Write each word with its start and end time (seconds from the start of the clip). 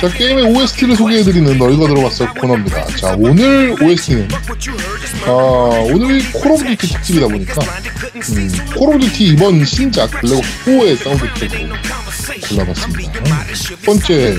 자, 0.00 0.08
게임의 0.08 0.44
OST를 0.44 0.96
소개해드리는 0.96 1.58
너희가 1.58 1.86
들어봤어 1.86 2.32
코너입니다. 2.32 2.86
자, 2.96 3.14
오늘 3.18 3.76
OST는, 3.82 4.28
아, 5.26 5.30
오늘이 5.30 6.24
Call 6.32 6.52
of 6.52 6.64
Duty 6.64 6.88
특집이다 6.94 7.28
보니까, 7.28 7.60
음, 8.30 8.50
Call 8.78 8.88
of 8.88 8.98
Duty 9.00 9.24
이번 9.26 9.62
신작 9.62 10.10
Black 10.10 10.44
Ops 10.44 10.64
4의 10.64 10.96
사운드 10.96 11.26
트랙으로 11.34 11.74
골라봤습니다. 12.48 13.12
첫 13.52 13.82
번째 13.82 14.36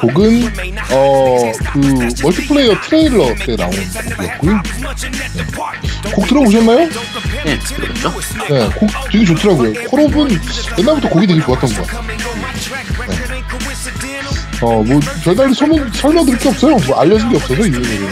곡은, 0.00 0.52
어, 0.90 1.52
그, 1.72 1.78
멀티플레이어 2.22 2.80
트레일러 2.80 3.34
때 3.36 3.54
나온 3.54 3.70
곡이었고요. 4.16 4.62
네. 5.34 6.12
곡 6.12 6.26
들어보셨나요? 6.26 6.78
네, 7.44 7.58
그렇죠. 7.76 8.12
네, 8.50 8.68
곡 8.74 8.90
되게 9.12 9.24
좋더라고요. 9.26 9.72
콜옵은 9.88 10.40
옛날부터 10.78 11.08
곡이 11.08 11.26
되게 11.28 11.40
좋았던 11.40 11.72
것 11.72 11.86
같아요. 11.86 12.11
네. 14.62 14.68
어, 14.68 14.82
뭐, 14.82 15.00
별다른 15.24 15.52
설명, 15.52 15.92
설명드릴 15.92 16.38
게 16.38 16.48
없어요. 16.48 16.76
뭐, 16.86 17.00
알려진 17.00 17.30
게 17.30 17.36
없어서, 17.36 17.62
이게 17.66 17.78
는 17.78 18.08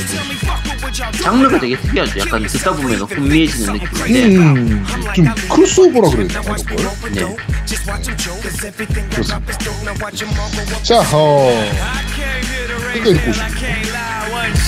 장르가 1.22 1.60
되게 1.60 1.76
특이하죠. 1.80 2.18
약간 2.20 2.42
듣다 2.46 2.72
보면 2.74 3.00
혼미해지는 3.02 3.74
느낌인데. 3.74 4.36
음, 4.36 4.84
좀 5.14 5.24
크로스오버라 5.48 6.10
그래야 6.10 6.28
되나, 6.28 6.40
이걸? 6.56 6.76
네. 7.12 7.36
그렇습니다. 9.10 9.52
자, 10.82 11.00
어, 11.12 11.70
끝까지 12.92 13.14
듣고 13.14 13.30
오십시오. 13.30 13.79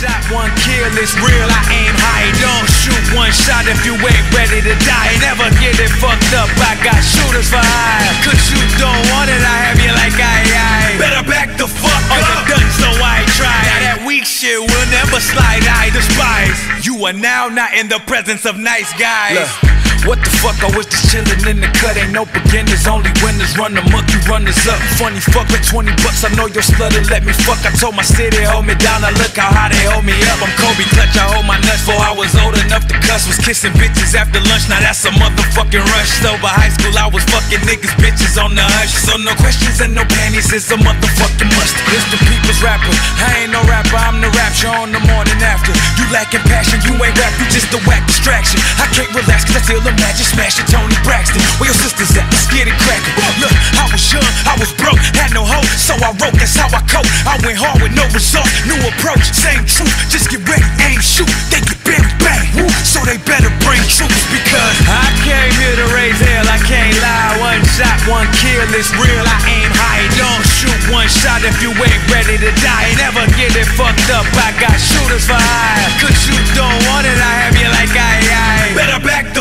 One 0.03 0.11
shot, 0.11 0.34
one 0.34 0.50
kill, 0.58 0.91
it's 0.98 1.14
real. 1.14 1.47
I 1.47 1.62
aim 1.70 1.95
high, 1.95 2.27
don't 2.42 2.67
shoot 2.83 3.05
one 3.14 3.31
shot 3.31 3.70
if 3.70 3.86
you 3.86 3.95
ain't 3.95 4.28
ready 4.34 4.58
to 4.58 4.75
die. 4.83 5.14
Never 5.22 5.47
get 5.62 5.78
it 5.78 5.95
fucked 6.03 6.34
up. 6.34 6.50
I 6.58 6.75
got 6.83 6.98
shooters 6.98 7.47
for 7.47 7.62
hire. 7.62 8.11
Cause 8.27 8.50
you 8.50 8.58
don't 8.83 8.98
want 9.14 9.30
it, 9.30 9.39
I 9.39 9.70
have 9.70 9.78
you 9.78 9.95
like 9.95 10.19
I, 10.19 10.42
I. 10.42 10.98
Better 10.98 11.23
back 11.23 11.55
the 11.55 11.70
fuck 11.70 12.03
up. 12.11 12.19
you 12.19 12.34
done, 12.50 12.70
so 12.83 12.91
I 12.98 13.23
try. 13.39 13.55
Now 13.62 13.78
that 13.95 14.03
weak 14.03 14.27
shit 14.27 14.58
will 14.58 14.89
never 14.91 15.23
slide. 15.23 15.62
I 15.70 15.95
despise. 15.95 16.58
You 16.83 16.98
are 17.06 17.14
now 17.14 17.47
not 17.47 17.70
in 17.78 17.86
the 17.86 18.03
presence 18.03 18.45
of 18.45 18.58
nice 18.58 18.91
guys. 18.98 19.72
What 20.03 20.19
the 20.19 20.34
fuck, 20.42 20.58
I 20.58 20.69
was 20.75 20.91
just 20.91 21.14
chillin' 21.14 21.47
in 21.47 21.62
the 21.62 21.70
cut. 21.78 21.95
Ain't 21.95 22.11
no 22.11 22.27
beginners, 22.27 22.91
only 22.91 23.14
winners. 23.22 23.55
Run 23.55 23.78
the 23.78 23.86
monkey, 23.95 24.19
runners 24.27 24.58
up. 24.67 24.83
Funny 24.98 25.22
fuck, 25.22 25.47
with 25.55 25.62
20 25.62 25.95
bucks, 26.03 26.27
I 26.27 26.34
know 26.34 26.50
you're. 26.50 26.67
Let 27.06 27.22
me 27.22 27.31
fuck. 27.47 27.62
I 27.62 27.70
told 27.78 27.95
my 27.95 28.03
city, 28.03 28.42
hold 28.42 28.67
me 28.67 28.75
down. 28.75 29.06
I 29.06 29.14
look 29.14 29.39
how 29.39 29.47
high 29.55 29.70
they 29.70 29.86
hold 29.86 30.03
me 30.03 30.19
up. 30.27 30.42
I'm 30.42 30.50
Kobe 30.58 30.83
Clutch, 30.91 31.14
I 31.14 31.30
hold 31.30 31.47
my 31.47 31.55
nuts. 31.62 31.86
Before 31.86 32.03
I 32.03 32.11
was 32.14 32.34
old 32.42 32.58
enough 32.58 32.86
to 32.91 32.97
cuss, 33.06 33.30
was 33.30 33.39
kissing 33.39 33.70
bitches 33.78 34.14
after 34.19 34.42
lunch. 34.50 34.67
Now 34.67 34.83
that's 34.83 35.06
a 35.06 35.14
motherfucking 35.14 35.86
rush. 35.95 36.11
So 36.19 36.34
by 36.42 36.50
high 36.50 36.75
school, 36.75 36.95
I 36.98 37.06
was 37.06 37.23
fucking 37.30 37.62
niggas, 37.62 37.95
bitches 38.03 38.34
on 38.42 38.58
the 38.58 38.62
hush. 38.62 38.95
So 39.06 39.14
no 39.23 39.39
questions 39.39 39.78
and 39.78 39.95
no 39.95 40.03
panties, 40.03 40.50
it's 40.50 40.67
a 40.75 40.78
motherfucking 40.83 41.51
must. 41.55 41.79
It's 41.95 42.07
the 42.11 42.18
people's 42.27 42.58
rapper. 42.58 42.91
I 43.23 43.46
ain't 43.46 43.55
no 43.55 43.62
rapper, 43.70 43.98
I'm 43.98 44.18
the 44.18 44.30
rapture 44.35 44.70
on 44.70 44.91
the 44.91 45.02
morning 45.07 45.39
after. 45.46 45.70
You 45.98 46.11
lacking 46.11 46.42
passion, 46.51 46.83
you 46.86 46.98
ain't 46.98 47.14
rap, 47.18 47.35
you 47.39 47.46
just 47.55 47.70
a 47.70 47.79
whack 47.86 48.02
distraction. 48.11 48.58
I 48.83 48.91
can't 48.91 49.11
relax, 49.14 49.46
cause 49.46 49.58
I 49.58 49.62
feel 49.62 49.92
imagine 49.98 50.27
smashing 50.27 50.67
Tony 50.69 50.97
Braxton. 51.05 51.41
Where 51.61 51.69
your 51.69 51.79
sisters 51.79 52.13
at? 52.17 52.25
Let's 52.33 52.48
get 52.48 52.69
it 52.69 52.77
crackin'. 52.80 53.14
Look, 53.41 53.53
I 53.77 53.85
was 53.91 54.03
young, 54.13 54.27
I 54.48 54.55
was 54.57 54.73
broke, 54.77 55.01
had 55.17 55.33
no 55.33 55.45
hope, 55.45 55.67
so 55.77 55.97
I 56.01 56.13
wrote, 56.20 56.36
that's 56.36 56.57
how 56.57 56.69
I 56.73 56.80
cope. 56.89 57.08
I 57.29 57.36
went 57.45 57.58
hard 57.58 57.80
with 57.83 57.92
no 57.97 58.05
result, 58.13 58.48
new 58.69 58.79
approach, 58.89 59.25
same 59.33 59.64
truth. 59.64 59.92
Just 60.08 60.29
get 60.30 60.45
ready, 60.48 60.64
aim, 60.85 61.01
shoot, 61.01 61.29
they 61.53 61.61
get 61.64 61.80
buried, 61.85 62.17
bang. 62.20 62.45
Woo. 62.57 62.69
So 62.85 63.01
they 63.08 63.17
better 63.25 63.48
bring 63.64 63.80
troops 63.89 64.23
because 64.29 64.77
I 64.85 65.08
came 65.25 65.53
here 65.57 65.77
to 65.80 65.86
raise 65.97 66.20
hell, 66.20 66.47
I 66.48 66.61
can't 66.69 66.92
lie. 67.01 67.41
One 67.41 67.63
shot, 67.73 67.98
one 68.09 68.29
kill, 68.36 68.69
is 68.77 68.92
real, 69.01 69.24
I 69.24 69.39
aim 69.48 69.70
high. 69.73 70.05
Don't 70.20 70.45
shoot 70.61 70.80
one 70.92 71.09
shot 71.09 71.41
if 71.41 71.57
you 71.64 71.73
ain't 71.73 72.05
ready 72.13 72.36
to 72.36 72.53
die. 72.61 72.92
Never 73.01 73.24
get 73.35 73.57
it 73.57 73.69
fucked 73.74 74.13
up, 74.13 74.29
I 74.36 74.53
got 74.61 74.77
shooters 74.77 75.24
for 75.24 75.41
hire. 75.41 75.89
Cause 76.05 76.20
you 76.29 76.36
don't 76.53 76.80
want 76.92 77.09
it, 77.09 77.17
I 77.17 77.33
have 77.48 77.57
you 77.57 77.69
like 77.73 77.97
I, 77.97 78.14
I. 78.29 78.77
Better 78.77 79.01
back 79.01 79.32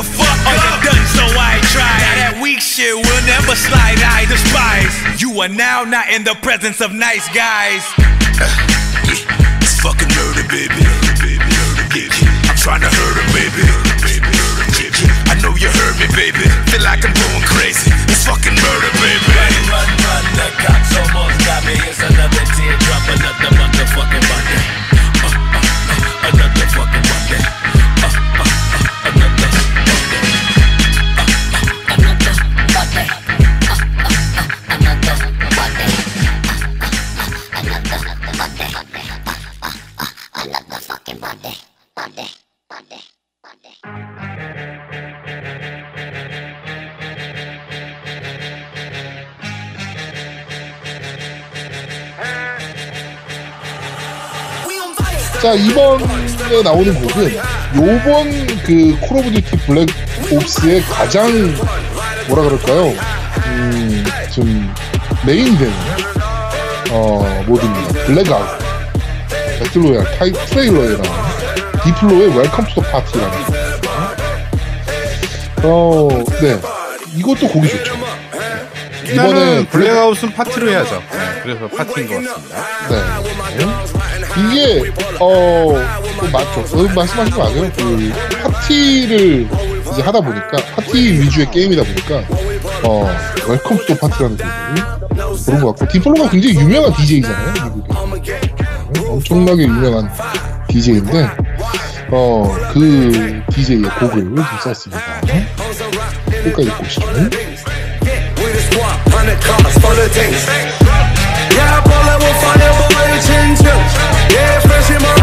done, 0.84 1.06
so 1.14 1.26
I 1.38 1.62
try. 1.74 1.86
Now 1.86 2.16
that 2.26 2.36
weak 2.42 2.60
shit 2.62 2.94
will 2.94 3.24
never 3.26 3.54
slide, 3.56 4.02
I 4.02 4.26
despise. 4.26 4.94
You 5.22 5.34
are 5.42 5.52
now 5.52 5.84
not 5.86 6.10
in 6.10 6.24
the 6.24 6.36
presence 6.42 6.82
of 6.82 6.94
nice 6.94 7.26
guys. 7.34 7.86
Uh, 8.42 8.50
yeah, 9.06 9.62
it's 9.62 9.78
fucking 9.82 10.10
murder, 10.18 10.46
baby. 10.50 10.82
Yeah, 11.94 12.10
I'm 12.50 12.58
trying 12.58 12.82
to 12.82 12.90
hurt 12.90 13.16
her, 13.20 13.28
baby. 13.36 13.66
Yeah, 14.80 15.32
I 15.32 15.38
know 15.42 15.54
you 15.56 15.70
heard 15.70 15.98
me, 16.02 16.08
baby. 16.18 16.46
Feel 16.74 16.84
like 16.84 17.06
I'm 17.06 17.14
going 17.14 17.46
crazy. 17.46 17.94
It's 18.10 18.26
fucking 18.26 18.58
murder, 18.58 18.92
baby. 18.98 19.30
Run, 19.38 19.54
run, 19.70 19.90
run, 20.02 20.26
the 20.34 20.48
cops 20.66 20.92
almost 20.98 21.38
got 21.46 21.62
me. 21.66 21.78
It's 21.86 22.02
another 22.02 22.44
teardrop, 22.58 23.04
another 23.06 23.52
motherfucking 23.54 24.26
Monday. 24.26 24.81
자, 55.42 55.54
이번에 55.54 56.62
나오는 56.64 56.94
곡은 57.02 57.36
요번 57.76 58.48
그 58.64 58.96
Call 59.02 59.18
of 59.20 59.32
Duty 59.32 59.58
Black 59.66 59.90
Ops의 60.32 60.82
가장 60.84 61.32
뭐라 62.28 62.44
그럴까요? 62.44 62.94
음, 63.48 64.04
좀 64.32 64.74
메인되는 65.26 65.74
어, 66.92 67.44
모드입니다. 67.48 67.94
Blackout. 68.06 68.60
Battle 69.60 69.89
royale 69.89 70.18
타입 70.18 70.34
트레일러에 70.48 70.98
나온 70.98 71.22
디플로의 71.84 72.38
Welcome 72.38 72.66
to 72.68 72.76
the 72.76 72.82
Party라는 72.92 73.44
곡. 73.46 73.56
어, 75.64 76.10
네. 76.42 76.60
이것도 77.16 77.48
곡이 77.48 77.68
좋죠. 77.70 77.94
이번에 79.14 79.66
Blackout은 79.68 80.34
파티로 80.34 80.70
해야죠. 80.70 81.02
네, 81.12 81.42
그래서 81.44 81.68
파티인 81.68 82.08
것 82.08 82.16
같습니다. 82.16 82.56
네. 82.90 82.96
이게 84.38 84.92
어뭐 85.20 85.80
맞죠. 86.32 86.64
그 86.64 86.90
말씀하신 86.96 87.34
거 87.34 87.44
맞아요. 87.44 87.72
그 87.76 88.12
파티를 88.44 89.48
이제 89.92 90.02
하다 90.02 90.22
보니까 90.22 90.58
파티 90.76 91.20
위주의 91.20 91.50
게임이다 91.52 91.84
보니까 91.84 92.24
어 92.84 93.10
Welcome 93.48 93.78
to 93.86 93.98
Party라는 93.98 94.38
곡이 94.38 94.52
그런 95.46 95.62
것 95.62 95.76
같고 95.76 95.88
디플로가 95.92 96.30
굉장히 96.30 96.56
유명한 96.56 96.94
DJ잖아요. 96.94 97.54
미국에 97.76 98.40
엄청나게 99.08 99.64
유명한 99.64 100.10
DJ인데 100.70 101.30
어 102.12 102.62
그 102.74 103.42
DJ의 103.54 103.82
곡을 104.00 104.22
좀 104.24 104.46
썼습니다. 104.64 105.02
끝까지 106.44 106.72
오시죠. 106.82 107.06
attention. 113.22 113.78
Yeah, 114.34 114.60
fresh 114.62 114.90
in 114.90 115.02
my 115.02 115.21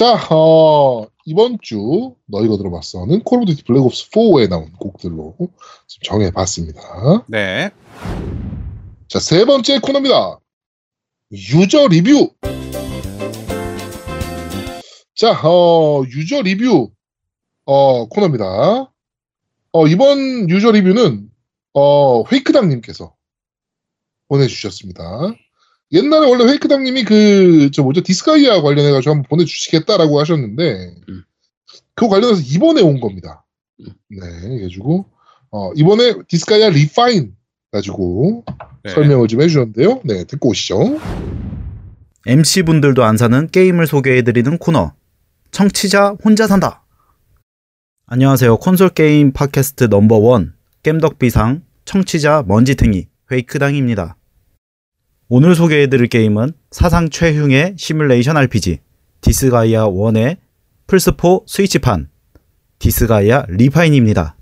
자, 0.00 0.14
어, 0.34 1.06
이번 1.26 1.58
주 1.60 2.14
너희가 2.24 2.56
들어봤어는 2.56 3.22
Call 3.22 3.42
of 3.42 3.52
Duty 3.52 3.64
Black 3.64 3.80
Ops 3.84 4.08
4에 4.08 4.48
나온 4.48 4.72
곡들로 4.72 5.36
지금 5.86 6.02
정해봤습니다. 6.04 7.26
네. 7.28 7.70
자, 9.08 9.20
세 9.20 9.44
번째 9.44 9.78
코너입니다. 9.80 10.38
User 11.32 11.88
리뷰. 11.88 12.32
자, 15.14 15.38
어, 15.46 16.02
user 16.08 16.40
리뷰, 16.44 16.90
어, 17.66 18.08
코너입니다. 18.08 18.90
어, 19.72 19.86
이번 19.86 20.48
user 20.48 20.70
리뷰는, 20.70 21.28
어, 21.74 22.24
회이크당님께서 22.24 23.14
보내주셨습니다. 24.28 25.34
옛날에 25.92 26.28
원래 26.28 26.44
회이크당님이 26.44 27.04
그, 27.04 27.70
저 27.72 27.82
뭐죠, 27.82 28.02
디스가이아 28.02 28.62
관련해가지고 28.62 29.10
한번 29.10 29.28
보내주시겠다라고 29.28 30.20
하셨는데, 30.20 30.94
음. 31.08 31.22
그거 31.94 32.08
관련해서 32.08 32.40
이번에 32.42 32.80
온 32.80 33.00
겁니다. 33.00 33.44
음. 33.80 33.86
네, 34.08 34.18
그래가지고, 34.40 35.06
어, 35.50 35.72
이번에 35.74 36.14
디스가이아 36.28 36.70
Refine 36.70 37.34
가지고 37.72 38.44
네. 38.84 38.92
설명을 38.92 39.28
좀 39.28 39.42
해주셨는데요. 39.42 40.00
네, 40.04 40.24
듣고 40.24 40.50
오시죠. 40.50 40.98
MC분들도 42.26 43.02
안 43.04 43.16
사는 43.16 43.48
게임을 43.48 43.86
소개해드리는 43.86 44.58
코너. 44.58 44.92
청취자 45.50 46.16
혼자 46.24 46.46
산다. 46.46 46.84
안녕하세요. 48.06 48.58
콘솔 48.58 48.90
게임 48.90 49.32
팟캐스트 49.32 49.84
number 49.84 50.31
one 50.31 50.54
겜덕비상 50.82 51.62
청취자 51.84 52.44
먼지탱이 52.46 53.06
페이크당입니다. 53.28 54.16
오늘 55.32 55.54
소개해드릴 55.54 56.08
게임은 56.08 56.54
사상 56.72 57.08
최흉의 57.08 57.74
시뮬레이션 57.78 58.36
RPG 58.36 58.78
디스가이아 59.20 59.86
1의 59.86 60.38
플스4 60.88 61.44
스위치판 61.46 62.08
디스가이아 62.80 63.44
Refine입니다. 63.48 64.34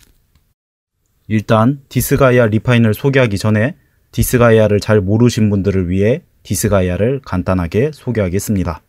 일단 1.27 1.83
디스가이아 1.91 2.47
Refine을 2.47 2.95
소개하기 2.95 3.37
전에 3.37 3.77
디스가이아를 4.13 4.81
잘 4.81 5.03
모르신 5.03 5.51
분들을 5.51 5.91
위해 5.91 6.23
디스가이아를 6.43 7.21
간단하게 7.23 7.91
소개하겠습니다. 7.93 8.81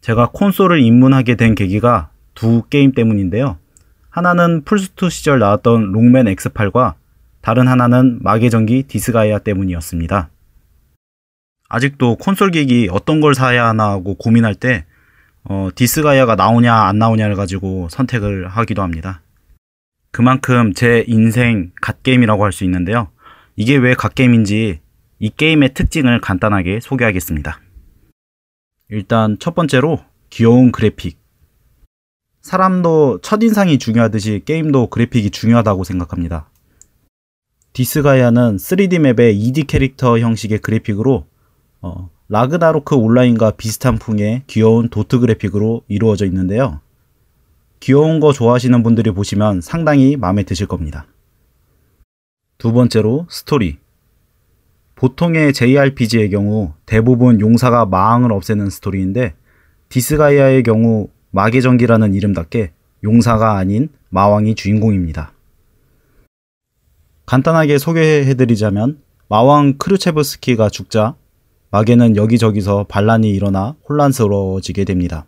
제가 0.00 0.30
콘솔을 0.32 0.80
입문하게 0.80 1.36
된 1.36 1.54
계기가 1.54 2.10
두 2.34 2.64
게임 2.68 2.90
때문인데요. 2.90 3.58
하나는 4.10 4.64
플스2 4.64 5.08
시절 5.08 5.38
나왔던 5.38 5.92
록맨 5.92 6.26
X8과 6.34 6.94
다른 7.42 7.68
하나는 7.68 8.18
마계전기 8.22 8.82
디스가이아 8.88 9.38
때문이었습니다. 9.38 10.32
아직도 11.72 12.16
콘솔 12.16 12.50
기기 12.50 12.88
어떤 12.90 13.22
걸 13.22 13.34
사야 13.34 13.66
하나 13.66 13.92
하고 13.92 14.14
고민할 14.14 14.54
때 14.54 14.84
어, 15.42 15.70
디스가이아가 15.74 16.34
나오냐 16.34 16.74
안 16.74 16.98
나오냐를 16.98 17.34
가지고 17.34 17.88
선택을 17.90 18.46
하기도 18.46 18.82
합니다. 18.82 19.22
그만큼 20.10 20.74
제 20.74 21.02
인생 21.06 21.72
갓게임이라고 21.80 22.44
할 22.44 22.52
수 22.52 22.64
있는데요. 22.64 23.08
이게 23.56 23.76
왜 23.76 23.94
갓게임인지 23.94 24.80
이 25.18 25.30
게임의 25.30 25.72
특징을 25.72 26.20
간단하게 26.20 26.80
소개하겠습니다. 26.80 27.58
일단 28.90 29.38
첫 29.40 29.54
번째로 29.54 30.04
귀여운 30.28 30.72
그래픽. 30.72 31.18
사람도 32.42 33.20
첫인상이 33.22 33.78
중요하듯이 33.78 34.42
게임도 34.44 34.88
그래픽이 34.88 35.30
중요하다고 35.30 35.84
생각합니다. 35.84 36.50
디스가이아는 37.72 38.56
3D 38.58 38.98
맵의 38.98 39.40
2D 39.40 39.66
캐릭터 39.66 40.18
형식의 40.18 40.58
그래픽으로 40.58 41.31
어, 41.82 42.08
라그나로크 42.28 42.94
온라인과 42.94 43.52
비슷한 43.52 43.98
풍의 43.98 44.44
귀여운 44.46 44.88
도트 44.88 45.18
그래픽으로 45.18 45.82
이루어져 45.88 46.24
있는데요. 46.26 46.80
귀여운 47.80 48.20
거 48.20 48.32
좋아하시는 48.32 48.82
분들이 48.84 49.10
보시면 49.10 49.60
상당히 49.60 50.16
마음에 50.16 50.44
드실 50.44 50.66
겁니다. 50.66 51.06
두 52.56 52.72
번째로 52.72 53.26
스토리. 53.28 53.78
보통의 54.94 55.52
JRPG의 55.52 56.30
경우 56.30 56.74
대부분 56.86 57.40
용사가 57.40 57.86
마왕을 57.86 58.32
없애는 58.32 58.70
스토리인데 58.70 59.34
디스가이아의 59.88 60.62
경우 60.62 61.08
마계전기라는 61.32 62.14
이름답게 62.14 62.70
용사가 63.02 63.56
아닌 63.56 63.88
마왕이 64.10 64.54
주인공입니다. 64.54 65.32
간단하게 67.26 67.78
소개해드리자면 67.78 69.00
마왕 69.28 69.78
크루체브스키가 69.78 70.68
죽자 70.68 71.16
마계는 71.72 72.16
여기저기서 72.16 72.84
반란이 72.84 73.30
일어나 73.30 73.76
혼란스러워지게 73.88 74.84
됩니다. 74.84 75.26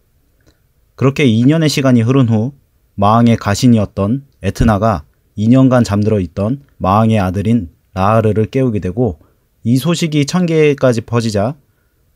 그렇게 0.94 1.26
2년의 1.26 1.70
시간이 1.70 2.02
흐른 2.02 2.28
후 2.28 2.52
마왕의 2.96 3.38
가신이었던 3.38 4.26
에트나가 4.42 5.04
2년간 5.38 5.84
잠들어 5.84 6.20
있던 6.20 6.60
마왕의 6.76 7.18
아들인 7.18 7.70
라하르를 7.94 8.46
깨우게 8.46 8.80
되고 8.80 9.18
이 9.62 9.78
소식이 9.78 10.26
천계까지 10.26 11.00
퍼지자 11.00 11.54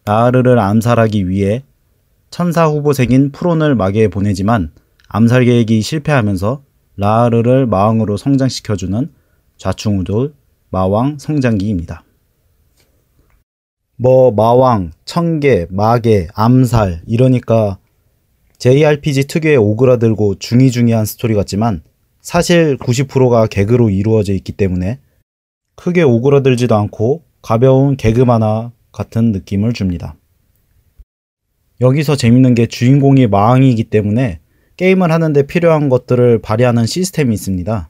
라하르를 0.05 0.59
암살하기 0.59 1.31
위해 1.31 1.65
천사 2.31 2.67
후보생인 2.67 3.33
프론을 3.33 3.75
마계에 3.77 4.09
보내지만 4.09 4.73
암살 5.09 5.47
계획이 5.47 5.81
실패하면서 5.81 6.63
라하르를 6.97 7.65
마왕으로 7.67 8.19
성장시켜주는 8.19 9.11
좌충우돌 9.57 10.35
마왕 10.69 11.17
성장기입니다. 11.19 12.05
뭐 14.01 14.31
마왕, 14.31 14.93
천계, 15.05 15.67
마계, 15.71 16.29
암살 16.33 17.03
이러니까 17.09 17.79
JRPG 18.59 19.27
특유의 19.27 19.57
오그라들고 19.57 20.37
중이중이한 20.37 21.05
스토리 21.05 21.35
같지만 21.35 21.83
사실 22.21 22.79
90%가 22.79 23.49
개그로 23.49 23.91
이루어져 23.91 24.35
있기 24.35 24.53
때문에 24.53 25.01
크게 25.75 26.03
오그라들지도 26.03 26.77
않고 26.77 27.23
가벼운 27.43 27.97
개그 27.97 28.21
만화 28.21 28.71
같은 28.93 29.33
느낌을 29.33 29.73
줍니다. 29.73 30.15
여기서 31.81 32.15
재밌는 32.15 32.55
게 32.55 32.67
주인공이 32.67 33.27
마왕이기 33.27 33.85
때문에 33.85 34.39
게임을 34.77 35.11
하는데 35.11 35.43
필요한 35.45 35.89
것들을 35.89 36.41
발휘하는 36.41 36.87
시스템이 36.87 37.35
있습니다. 37.35 37.89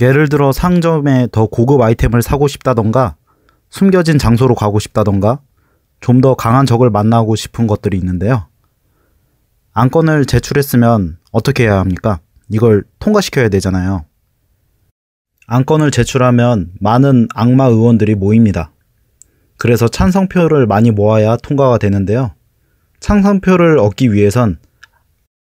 예를 0.00 0.28
들어 0.28 0.52
상점에 0.52 1.26
더 1.32 1.46
고급 1.46 1.80
아이템을 1.80 2.22
사고 2.22 2.46
싶다던가 2.46 3.16
숨겨진 3.70 4.18
장소로 4.18 4.54
가고 4.54 4.78
싶다던가 4.78 5.40
좀 6.00 6.20
더 6.20 6.34
강한 6.34 6.64
적을 6.66 6.90
만나고 6.90 7.34
싶은 7.36 7.66
것들이 7.66 7.96
있는데요. 7.98 8.46
안건을 9.72 10.26
제출했으면 10.26 11.18
어떻게 11.32 11.64
해야 11.64 11.78
합니까? 11.78 12.20
이걸 12.48 12.84
통과시켜야 12.98 13.48
되잖아요. 13.48 14.04
안건을 15.46 15.90
제출하면 15.90 16.72
많은 16.80 17.28
악마 17.34 17.66
의원들이 17.66 18.14
모입니다. 18.14 18.72
그래서 19.56 19.88
찬성표를 19.88 20.66
많이 20.66 20.90
모아야 20.90 21.36
통과가 21.36 21.78
되는데요. 21.78 22.32
찬성표를 23.00 23.78
얻기 23.78 24.12
위해선 24.12 24.58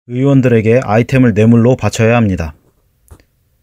의원들에게 0.08 0.82
아이템을 0.84 1.34
뇌물로 1.34 1.76
바쳐야 1.78 2.16
합니다. 2.16 2.54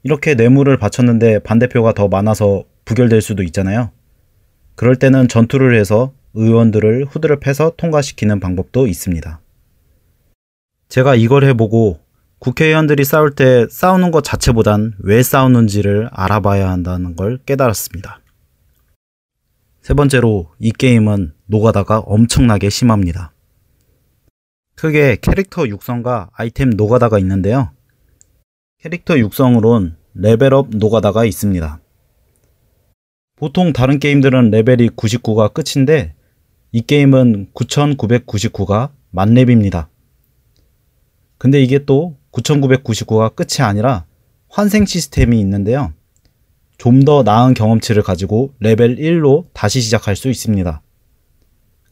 이렇게 0.02 0.34
뇌물을 0.34 0.76
바쳤는데 0.78 1.40
반대표가 1.40 1.92
더 1.92 2.08
많아서 2.08 2.64
부결될 2.84 3.20
수도 3.20 3.42
있잖아요. 3.42 3.90
그럴 4.80 4.96
때는 4.96 5.28
전투를 5.28 5.78
해서 5.78 6.14
의원들을 6.32 7.04
후드를 7.04 7.38
패서 7.38 7.74
통과시키는 7.76 8.40
방법도 8.40 8.86
있습니다. 8.86 9.38
제가 10.88 11.16
이걸 11.16 11.44
해보고 11.44 12.00
국회의원들이 12.38 13.04
싸울 13.04 13.34
때 13.34 13.66
싸우는 13.68 14.10
것 14.10 14.24
자체보단 14.24 14.94
왜 15.00 15.22
싸우는지를 15.22 16.08
알아봐야 16.10 16.70
한다는 16.70 17.14
걸 17.14 17.36
깨달았습니다. 17.44 18.22
세 19.82 19.92
번째로 19.92 20.50
이 20.58 20.72
게임은 20.72 21.34
노가다가 21.44 21.98
엄청나게 21.98 22.70
심합니다. 22.70 23.34
크게 24.76 25.18
캐릭터 25.20 25.68
육성과 25.68 26.30
아이템 26.32 26.70
노가다가 26.70 27.18
있는데요. 27.18 27.70
캐릭터 28.78 29.18
육성으론 29.18 29.98
레벨업 30.14 30.70
노가다가 30.70 31.26
있습니다. 31.26 31.80
보통 33.40 33.72
다른 33.72 33.98
게임들은 33.98 34.50
레벨이 34.50 34.90
99가 34.90 35.50
끝인데 35.54 36.12
이 36.72 36.82
게임은 36.82 37.52
9999가 37.54 38.90
만렙입니다. 39.12 39.88
근데 41.38 41.62
이게 41.62 41.86
또 41.86 42.18
9999가 42.32 43.34
끝이 43.34 43.66
아니라 43.66 44.04
환생 44.50 44.84
시스템이 44.84 45.40
있는데요. 45.40 45.94
좀 46.76 47.06
더 47.06 47.22
나은 47.22 47.54
경험치를 47.54 48.02
가지고 48.02 48.52
레벨 48.60 48.96
1로 48.96 49.46
다시 49.54 49.80
시작할 49.80 50.16
수 50.16 50.28
있습니다. 50.28 50.82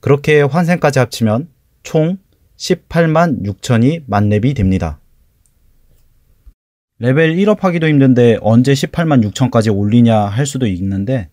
그렇게 0.01 0.43
환생까지 0.43 0.99
합치면 0.99 1.49
총 1.83 2.19
18만 2.59 3.43
6천이 3.47 4.03
만렙이 4.07 4.53
됩니다. 4.53 5.01
레벨 6.99 7.37
1업 7.37 7.61
하기도 7.61 7.89
힘든데 7.89 8.37
언제 8.43 8.75
18만 8.75 9.27
6천까지 9.31 9.75
올리냐 9.75 10.15
할 10.27 10.45
수도 10.45 10.67
있는데 10.67 11.31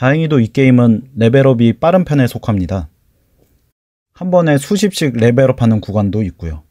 다행히도 0.00 0.40
이 0.40 0.46
게임은 0.46 1.10
레벨업이 1.14 1.74
빠른 1.74 2.04
편에 2.04 2.26
속합니다. 2.26 2.88
한 4.14 4.30
번에 4.30 4.56
수십씩 4.56 5.18
레벨업하는 5.18 5.82
구간도 5.82 6.22
있고요. 6.22 6.62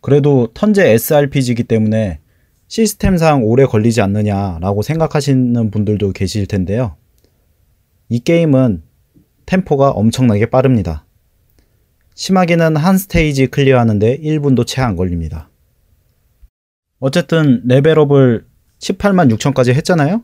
그래도 0.00 0.48
턴제 0.54 0.88
SRPG이기 0.88 1.64
때문에 1.64 2.20
시스템상 2.66 3.44
오래 3.44 3.66
걸리지 3.66 4.00
않느냐라고 4.00 4.80
생각하시는 4.80 5.70
분들도 5.70 6.12
계실 6.12 6.46
텐데요. 6.46 6.96
이 8.08 8.20
게임은 8.20 8.84
템포가 9.44 9.90
엄청나게 9.90 10.46
빠릅니다. 10.46 11.04
심하게는 12.14 12.76
한 12.76 12.96
스테이지 12.96 13.48
클리어하는데 13.48 14.20
1분도 14.20 14.66
채 14.66 14.80
안 14.80 14.96
걸립니다. 14.96 15.50
어쨌든 17.00 17.60
레벨업을 17.66 18.46
18만 18.78 19.30
6천까지 19.36 19.74
했잖아요? 19.74 20.22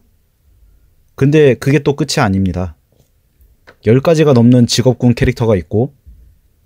근데 1.14 1.54
그게 1.54 1.78
또 1.78 1.96
끝이 1.96 2.18
아닙니다. 2.18 2.76
10가지가 3.84 4.32
넘는 4.32 4.66
직업군 4.66 5.14
캐릭터가 5.14 5.56
있고 5.56 5.94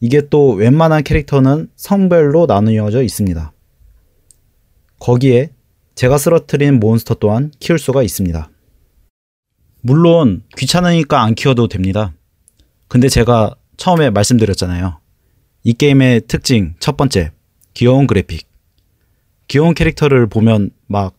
이게 0.01 0.29
또 0.29 0.53
웬만한 0.53 1.03
캐릭터는 1.03 1.69
성별로 1.77 2.47
나누어져 2.47 3.03
있습니다. 3.03 3.53
거기에 5.01 5.51
제가 5.95 6.19
쓰러뜨린 6.19 6.79
몬스터 6.79 7.15
또한 7.15 7.51
키울 7.59 7.79
수가 7.79 8.03
있습니다. 8.03 8.51
물론 9.81 10.45
귀찮으니까 10.57 11.23
안 11.23 11.35
키워도 11.35 11.69
됩니다. 11.69 12.15
근데 12.87 13.09
제가 13.09 13.55
처음에 13.77 14.11
말씀드렸잖아요. 14.11 15.01
이 15.65 15.73
게임의 15.73 16.23
특징 16.29 16.75
첫 16.79 16.97
번째 16.97 17.33
귀여운 17.75 18.07
그래픽. 18.07 18.47
귀여운 19.49 19.75
캐릭터를 19.75 20.29
보면 20.29 20.71
막 20.87 21.15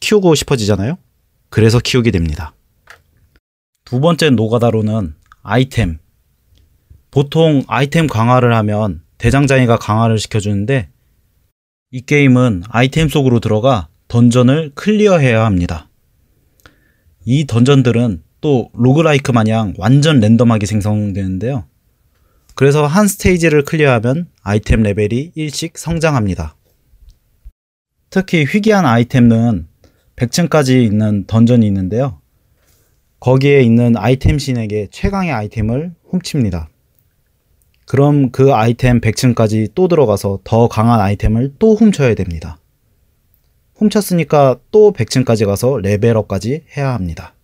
키우고 0.00 0.34
싶어지잖아요. 0.34 0.98
그래서 1.50 1.78
키우게 1.78 2.10
됩니다. 2.10 2.54
두 3.84 4.00
번째 4.00 4.30
노가다로는 4.30 5.14
아이템. 5.42 5.98
보통 7.10 7.64
아이템 7.68 8.06
강화를 8.06 8.54
하면 8.54 9.02
대장장이가 9.18 9.78
강화를 9.78 10.18
시켜주는데 10.18 10.90
이 11.90 12.00
게임은 12.02 12.64
아이템 12.68 13.08
속으로 13.08 13.40
들어가 13.40 13.88
던전을 14.08 14.72
클리어해야 14.74 15.44
합니다. 15.44 15.88
이 17.24 17.46
던전들은 17.46 18.22
또 18.40 18.70
roguelike 18.74 19.32
마냥 19.32 19.74
완전 19.78 20.20
랜덤하게 20.20 20.66
생성되는데요. 20.66 21.64
그래서 22.54 22.86
한 22.86 23.06
스테이지를 23.06 23.64
클리어하면 23.64 24.28
아이템 24.42 24.82
레벨이 24.82 25.32
1씩 25.36 25.76
성장합니다. 25.76 26.56
특히 28.10 28.44
희귀한 28.44 28.84
아이템은 28.84 29.67
100층까지 30.18 30.82
있는 30.84 31.24
던전이 31.26 31.66
있는데요. 31.66 32.20
거기에 33.20 33.60
있는 33.62 33.96
아이템 33.96 34.38
신에게 34.38 34.88
최강의 34.90 35.32
아이템을 35.32 35.94
훔칩니다. 36.08 36.68
그럼 37.86 38.30
그 38.30 38.52
아이템 38.52 39.00
100층까지 39.00 39.70
또 39.74 39.88
들어가서 39.88 40.40
더 40.44 40.68
강한 40.68 41.00
아이템을 41.00 41.54
또 41.58 41.74
훔쳐야 41.74 42.14
됩니다. 42.14 42.58
훔쳤으니까 43.76 44.58
또 44.70 44.92
100층까지 44.92 45.46
가서 45.46 45.78
레벨업까지 45.78 46.64
해야 46.76 46.92
합니다. 46.92 47.34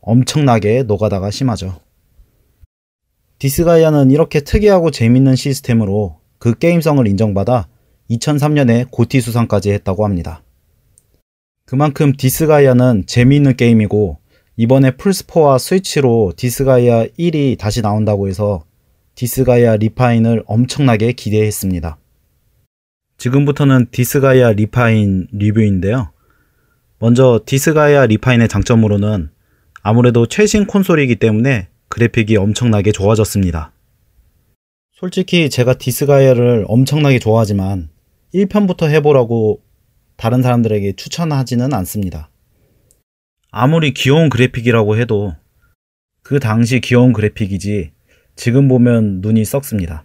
엄청나게 0.00 0.82
노가다가 0.84 1.30
심하죠. 1.30 1.80
디스가이아는 3.38 4.10
이렇게 4.10 4.40
특이하고 4.40 4.90
재밌는 4.90 5.36
시스템으로 5.36 6.18
그 6.38 6.58
게임성을 6.58 7.06
인정받아 7.06 7.68
2003년에 8.10 8.90
GOTY 8.90 9.20
수상까지 9.20 9.70
했다고 9.72 10.04
합니다. 10.04 10.42
그만큼 11.66 12.12
디스가이아는 12.12 13.04
재미있는 13.06 13.56
게임이고 13.56 14.18
이번에 14.56 14.90
플스4와 14.92 15.58
스위치로 15.58 16.34
디스가이아 16.36 17.06
1이 17.18 17.58
다시 17.58 17.80
나온다고 17.80 18.28
해서 18.28 18.64
디스가이아 19.14 19.76
리파인을 19.76 20.44
엄청나게 20.46 21.12
기대했습니다. 21.12 21.96
지금부터는 23.16 23.86
디스가이아 23.90 24.52
리파인 24.52 25.26
리뷰인데요. 25.32 26.10
먼저 26.98 27.40
디스가이아 27.46 28.06
리파인의 28.06 28.48
장점으로는 28.48 29.30
아무래도 29.82 30.26
최신 30.26 30.66
콘솔이기 30.66 31.16
때문에 31.16 31.68
그래픽이 31.88 32.36
엄청나게 32.36 32.92
좋아졌습니다. 32.92 33.72
솔직히 34.92 35.48
제가 35.48 35.74
디스가이아를 35.74 36.66
엄청나게 36.68 37.18
좋아하지만 37.18 37.88
1편부터 38.34 38.88
해보라고 38.90 39.63
다른 40.24 40.40
사람들에게 40.40 40.94
추천하지는 40.94 41.74
않습니다. 41.74 42.30
아무리 43.50 43.92
귀여운 43.92 44.30
그래픽이라고 44.30 44.96
해도 44.96 45.34
그 46.22 46.40
당시 46.40 46.80
귀여운 46.80 47.12
그래픽이지 47.12 47.92
지금 48.34 48.66
보면 48.66 49.20
눈이 49.20 49.44
썩습니다. 49.44 50.02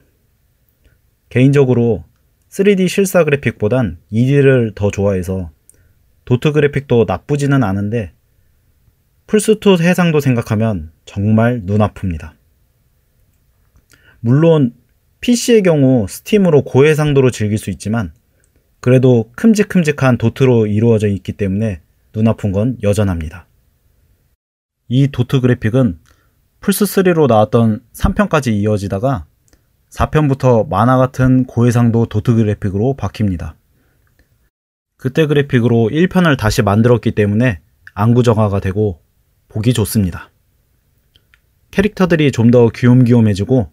개인적으로 1.29 2.03
3D 2.49 2.89
실사 2.89 3.23
그래픽보단 3.23 3.99
2D를 4.11 4.75
더 4.75 4.91
좋아해서 4.91 5.51
도트 6.25 6.51
그래픽도 6.51 7.05
나쁘지는 7.07 7.63
않은데 7.63 8.11
플스2 9.27 9.79
해상도 9.79 10.19
생각하면 10.19 10.91
정말 11.05 11.61
눈 11.65 11.77
아픕니다. 11.77 12.33
물론 14.19 14.73
PC의 15.21 15.63
경우 15.63 16.07
스팀으로 16.09 16.63
고해상도로 16.65 17.31
즐길 17.31 17.57
수 17.57 17.69
있지만 17.69 18.11
그래도 18.79 19.29
큼직큼직한 19.35 20.17
도트로 20.17 20.67
이루어져 20.67 21.07
있기 21.07 21.33
때문에 21.33 21.81
눈 22.13 22.27
아픈 22.27 22.51
건 22.51 22.77
여전합니다. 22.81 23.45
이 24.87 25.07
도트 25.07 25.41
그래픽은 25.41 25.99
플스3로 26.61 27.27
나왔던 27.27 27.83
3편까지 27.93 28.53
이어지다가 28.53 29.25
4편부터 29.89 30.67
만화 30.67 30.97
같은 30.97 31.45
고해상도 31.45 32.05
도트 32.07 32.35
그래픽으로 32.35 32.95
바뀝니다. 32.97 33.53
그때 34.97 35.25
그래픽으로 35.25 35.89
1편을 35.91 36.37
다시 36.37 36.61
만들었기 36.61 37.11
때문에 37.11 37.61
안구 37.93 38.23
정화가 38.23 38.59
되고 38.59 39.01
보기 39.47 39.73
좋습니다. 39.73 40.29
캐릭터들이 41.71 42.31
좀 42.31 42.51
더 42.51 42.69
귀욤귀욤해지고 42.69 43.71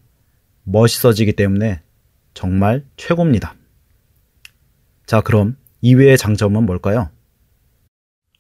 멋있어지기 0.64 1.32
때문에 1.32 1.80
정말 2.34 2.84
최고입니다. 2.96 3.54
자, 5.06 5.20
그럼 5.20 5.56
이외의 5.82 6.18
장점은 6.18 6.66
뭘까요? 6.66 7.10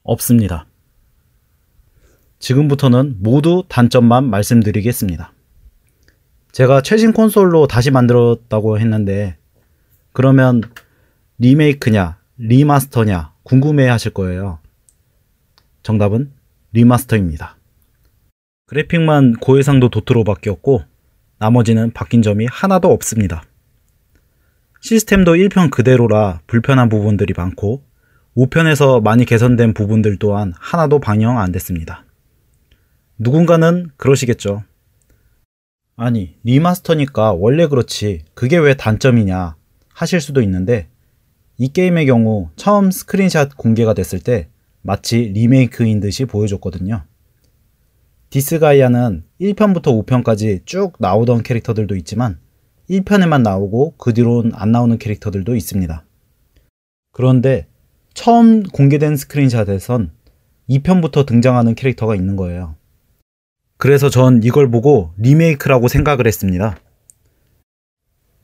없습니다. 0.02 0.66
지금부터는 2.40 3.18
모두 3.20 3.64
단점만 3.68 4.28
말씀드리겠습니다. 4.28 5.32
제가 6.50 6.82
최신 6.82 7.12
콘솔로 7.12 7.68
다시 7.68 7.92
만들었다고 7.92 8.80
했는데, 8.80 9.36
그러면 10.12 10.60
리메이크냐, 11.38 12.18
리마스터냐 12.38 13.32
궁금해 13.44 13.86
하실 13.86 14.12
거예요. 14.12 14.58
정답은 15.84 16.32
리마스터입니다. 16.72 17.58
그래픽만 18.66 19.34
고해상도 19.34 19.88
도트로 19.88 20.24
바뀌었고, 20.24 20.82
나머지는 21.38 21.92
바뀐 21.92 22.22
점이 22.22 22.46
하나도 22.50 22.90
없습니다. 22.90 23.44
시스템도 24.86 25.32
1편 25.32 25.72
그대로라 25.72 26.42
불편한 26.46 26.88
부분들이 26.88 27.34
많고, 27.36 27.82
5편에서 28.36 29.02
많이 29.02 29.24
개선된 29.24 29.74
부분들 29.74 30.18
또한 30.18 30.52
하나도 30.60 31.00
반영 31.00 31.40
안 31.40 31.50
됐습니다. 31.50 32.04
누군가는 33.18 33.90
그러시겠죠. 33.96 34.62
아니, 35.96 36.36
리마스터니까 36.44 37.32
원래 37.32 37.66
그렇지. 37.66 38.26
그게 38.34 38.58
왜 38.58 38.74
단점이냐 38.74 39.56
하실 39.92 40.20
수도 40.20 40.40
있는데, 40.42 40.88
이 41.58 41.72
게임의 41.72 42.06
경우 42.06 42.50
처음 42.54 42.92
스크린샷 42.92 43.56
공개가 43.56 43.92
됐을 43.92 44.20
때 44.20 44.50
마치 44.82 45.32
리메이크인 45.34 45.98
듯이 45.98 46.26
보여줬거든요. 46.26 47.02
디스가이아는 48.30 49.24
1편부터 49.40 50.06
5편까지 50.06 50.64
쭉 50.64 50.92
나오던 51.00 51.42
캐릭터들도 51.42 51.96
있지만 51.96 52.38
1편에만 52.90 53.42
나오고 53.42 53.94
그 53.96 54.14
뒤로는 54.14 54.52
안 54.54 54.72
나오는 54.72 54.96
캐릭터들도 54.98 55.54
있습니다. 55.56 56.04
그런데 57.12 57.66
처음 58.14 58.62
공개된 58.62 59.16
스크린샷에선 59.16 60.12
2편부터 60.68 61.26
등장하는 61.26 61.74
캐릭터가 61.74 62.14
있는 62.14 62.36
거예요. 62.36 62.74
그래서 63.76 64.08
전 64.08 64.42
이걸 64.42 64.70
보고 64.70 65.12
리메이크라고 65.18 65.88
생각을 65.88 66.26
했습니다. 66.26 66.78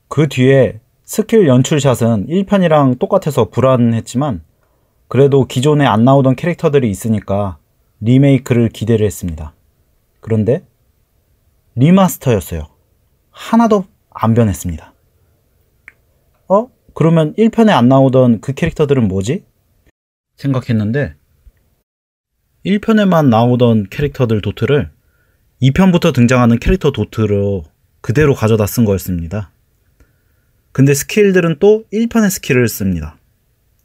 그 0.09 0.29
뒤에 0.29 0.81
스킬 1.05 1.47
연출샷은 1.47 2.27
1편이랑 2.27 2.99
똑같아서 2.99 3.49
불안했지만 3.49 4.43
그래도 5.09 5.47
기존에 5.47 5.87
안 5.87 6.05
나오던 6.05 6.37
캐릭터들이 6.37 6.91
있으니까 6.91 7.59
리메이크를 8.01 8.69
기대를 8.69 9.07
했습니다. 9.07 9.55
그런데 10.21 10.65
리마스터였어요. 11.75 12.67
하나도 13.31 13.85
안 14.15 14.35
변했습니다. 14.35 14.93
어? 16.49 16.69
그러면 16.95 17.35
1편에 17.35 17.71
안 17.71 17.89
나오던 17.89 18.41
그 18.41 18.53
캐릭터들은 18.53 19.09
뭐지? 19.09 19.45
생각했는데 20.37 21.15
1편에만 22.65 23.29
나오던 23.29 23.89
캐릭터들 23.91 24.41
도트를 24.41 24.91
2편부터 25.63 26.13
등장하는 26.15 26.59
캐릭터 26.59 26.91
도트로 26.91 27.65
그대로 28.01 28.35
가져다 28.35 28.67
쓴 28.67 28.85
거였습니다. 28.85 29.51
근데 30.73 30.95
스킬들은 30.95 31.59
또 31.61 31.85
1편의 31.93 32.31
스킬을 32.31 32.69
씁니다. 32.69 33.17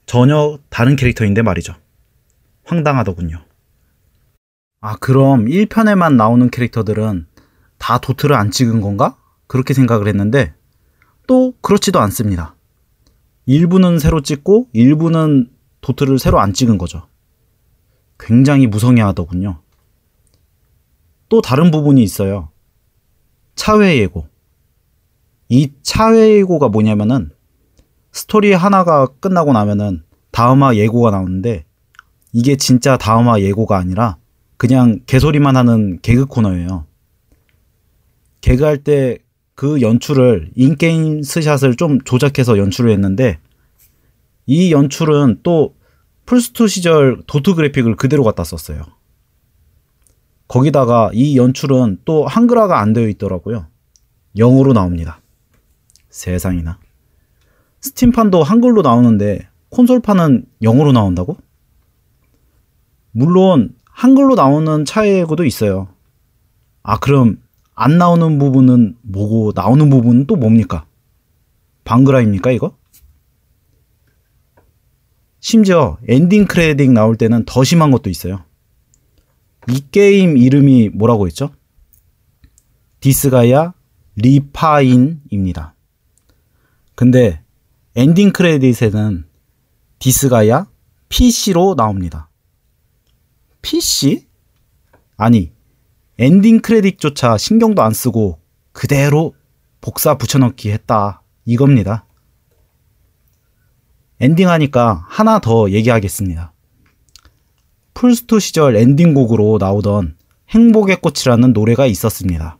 전혀 0.05 0.57
다른 0.69 0.95
캐릭터인데 0.95 1.41
말이죠. 1.41 1.75
황당하더군요. 2.63 3.43
아, 4.79 4.95
그럼 4.97 5.45
1편에만 5.45 6.15
나오는 6.15 6.49
캐릭터들은 6.49 7.27
다 7.77 7.97
도트를 7.99 8.35
안 8.35 8.51
찍은 8.51 8.81
건가? 8.81 9.17
그렇게 9.47 9.73
생각을 9.73 10.07
했는데 10.07 10.53
또 11.25 11.53
그렇지도 11.61 11.99
않습니다. 11.99 12.55
일부는 13.45 13.99
새로 13.99 14.21
찍고 14.21 14.69
일부는 14.73 15.49
도트를 15.81 16.19
새로 16.19 16.39
안 16.39 16.53
찍은 16.53 16.77
거죠. 16.77 17.07
굉장히 18.19 18.67
무성해 18.67 19.01
하더군요. 19.01 19.61
또 21.29 21.41
다른 21.41 21.71
부분이 21.71 22.01
있어요. 22.03 22.49
차회 23.55 23.97
예고. 23.97 24.27
이 25.49 25.71
차회 25.81 26.37
예고가 26.37 26.69
뭐냐면은 26.69 27.31
스토리 28.11 28.53
하나가 28.53 29.05
끝나고 29.05 29.53
나면은 29.53 30.03
다음화 30.31 30.75
예고가 30.75 31.11
나오는데 31.11 31.65
이게 32.33 32.57
진짜 32.57 32.97
다음화 32.97 33.41
예고가 33.41 33.77
아니라 33.77 34.17
그냥 34.57 34.99
개소리만 35.05 35.55
하는 35.55 35.99
개그 36.01 36.25
코너예요. 36.25 36.85
개그할 38.41 38.83
때 38.83 39.19
그 39.57 39.81
연출을 39.81 40.51
인게임 40.55 41.23
스샷을 41.23 41.77
좀 41.77 41.99
조작해서 42.01 42.59
연출을 42.59 42.91
했는데 42.91 43.39
이 44.45 44.71
연출은 44.71 45.39
또 45.41 45.75
플스2 46.27 46.69
시절 46.69 47.23
도트 47.25 47.55
그래픽을 47.55 47.95
그대로 47.95 48.23
갖다 48.23 48.43
썼어요. 48.43 48.83
거기다가 50.47 51.09
이 51.11 51.35
연출은 51.35 52.01
또 52.05 52.27
한글화가 52.27 52.79
안 52.79 52.93
되어 52.93 53.07
있더라고요. 53.07 53.65
영어로 54.37 54.73
나옵니다. 54.73 55.21
세상이나. 56.11 56.77
스팀판도 57.81 58.43
한글로 58.43 58.83
나오는데 58.83 59.49
콘솔판은 59.69 60.45
영어로 60.61 60.91
나온다고? 60.91 61.35
물론 63.11 63.73
한글로 63.85 64.35
나오는 64.35 64.85
차이고도 64.85 65.45
있어요. 65.45 65.87
아 66.83 66.99
그럼 66.99 67.41
안 67.79 67.99
나오는 67.99 68.39
부분은 68.39 68.97
뭐고 69.03 69.51
나오는 69.53 69.87
부분은 69.91 70.25
또 70.25 70.35
뭡니까? 70.35 70.87
방그라입니까 71.83 72.49
이거? 72.49 72.75
심지어 75.39 75.99
엔딩 76.07 76.45
크레딧 76.45 76.89
나올 76.91 77.15
때는 77.15 77.45
더 77.45 77.63
심한 77.63 77.91
것도 77.91 78.09
있어요. 78.09 78.43
이 79.69 79.83
게임 79.91 80.37
이름이 80.37 80.89
뭐라고 80.89 81.27
했죠? 81.27 81.51
디스가이아 82.99 83.75
리파인입니다. 84.15 85.75
근데 86.95 87.43
엔딩 87.95 88.33
크레딧에는 88.33 89.27
디스가이아 89.99 90.67
PC로 91.09 91.75
나옵니다. 91.75 92.27
PC? 93.61 94.25
아니, 95.15 95.51
엔딩 96.19 96.61
크레딧조차 96.61 97.37
신경도 97.37 97.83
안 97.83 97.93
쓰고 97.93 98.39
그대로 98.71 99.35
복사 99.81 100.17
붙여넣기 100.17 100.71
했다. 100.71 101.21
이겁니다. 101.45 102.05
엔딩하니까 104.19 105.05
하나 105.07 105.39
더 105.39 105.69
얘기하겠습니다. 105.69 106.53
풀스토 107.93 108.39
시절 108.39 108.75
엔딩곡으로 108.75 109.57
나오던 109.59 110.17
행복의 110.49 111.01
꽃이라는 111.01 111.53
노래가 111.53 111.85
있었습니다. 111.85 112.57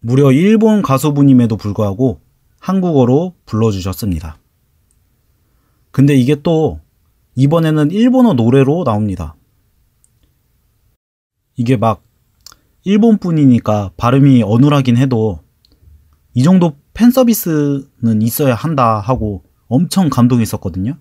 무려 0.00 0.32
일본 0.32 0.82
가수분임에도 0.82 1.56
불구하고 1.56 2.20
한국어로 2.58 3.36
불러주셨습니다. 3.46 4.38
근데 5.92 6.14
이게 6.16 6.34
또 6.42 6.80
이번에는 7.36 7.92
일본어 7.92 8.32
노래로 8.32 8.84
나옵니다. 8.84 9.36
이게 11.56 11.76
막 11.76 12.02
일본 12.84 13.18
분이니까 13.18 13.92
발음이 13.96 14.42
어눌하긴 14.42 14.96
해도 14.96 15.40
이 16.34 16.42
정도 16.42 16.76
팬 16.92 17.10
서비스는 17.10 18.22
있어야 18.22 18.54
한다 18.54 19.00
하고 19.00 19.44
엄청 19.68 20.10
감동했었거든요. 20.10 20.98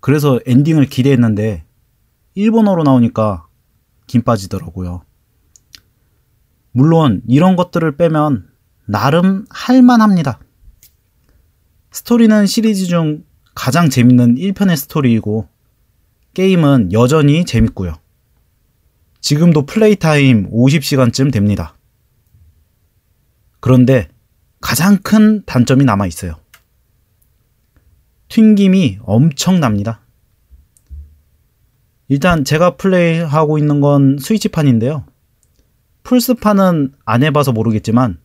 그래서 0.00 0.38
엔딩을 0.46 0.86
기대했는데 0.86 1.64
일본어로 2.34 2.84
나오니까 2.84 3.46
김 4.06 4.22
빠지더라고요. 4.22 5.02
물론 6.72 7.22
이런 7.26 7.56
것들을 7.56 7.96
빼면 7.96 8.48
나름 8.86 9.46
할만합니다. 9.50 10.40
스토리는 11.90 12.46
시리즈 12.46 12.86
중 12.86 13.24
가장 13.54 13.88
재밌는 13.88 14.34
1편의 14.36 14.76
스토리이고 14.76 15.48
게임은 16.34 16.92
여전히 16.92 17.44
재밌고요. 17.44 17.94
지금도 19.24 19.64
플레이 19.64 19.96
타임 19.96 20.50
50시간쯤 20.50 21.32
됩니다. 21.32 21.78
그런데 23.60 24.08
가장 24.60 24.98
큰 24.98 25.42
단점이 25.46 25.86
남아 25.86 26.06
있어요. 26.08 26.34
튕김이 28.28 28.98
엄청납니다. 29.02 30.02
일단 32.08 32.44
제가 32.44 32.76
플레이하고 32.76 33.56
있는 33.56 33.80
건 33.80 34.18
스위치판인데요. 34.18 35.06
플스판은 36.02 36.92
안 37.06 37.22
해봐서 37.22 37.52
모르겠지만 37.52 38.18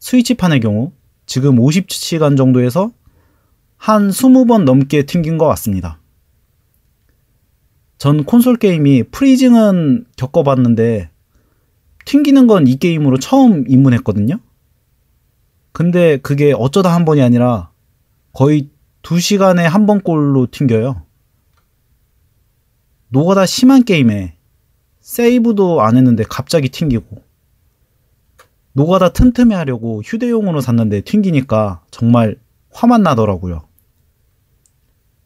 스위치판의 0.00 0.58
경우 0.58 0.90
지금 1.26 1.60
50시간 1.60 2.36
정도에서 2.36 2.90
한 3.76 4.10
20번 4.10 4.64
넘게 4.64 5.04
튕긴 5.04 5.38
것 5.38 5.46
같습니다. 5.46 5.99
전 8.00 8.24
콘솔 8.24 8.56
게임이 8.56 9.02
프리징은 9.10 10.06
겪어봤는데 10.16 11.10
튕기는 12.06 12.46
건 12.46 12.66
이 12.66 12.76
게임으로 12.78 13.18
처음 13.18 13.66
입문했거든요. 13.68 14.40
근데 15.72 16.16
그게 16.16 16.54
어쩌다 16.56 16.94
한 16.94 17.04
번이 17.04 17.20
아니라 17.20 17.70
거의 18.32 18.70
2시간에 19.02 19.64
한 19.64 19.84
번꼴로 19.84 20.46
튕겨요. 20.50 21.02
노가다 23.08 23.44
심한 23.44 23.84
게임에 23.84 24.38
세이브도 25.00 25.82
안 25.82 25.98
했는데 25.98 26.24
갑자기 26.26 26.70
튕기고 26.70 27.22
노가다 28.72 29.10
틈틈이 29.10 29.52
하려고 29.52 30.00
휴대용으로 30.02 30.62
샀는데 30.62 31.02
튕기니까 31.02 31.82
정말 31.90 32.36
화만 32.72 33.02
나더라고요. 33.02 33.68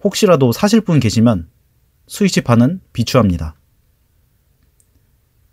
혹시라도 0.02 0.50
사실 0.50 0.80
분 0.80 0.98
계시면 0.98 1.53
스위치판은 2.06 2.80
비추합니다. 2.92 3.54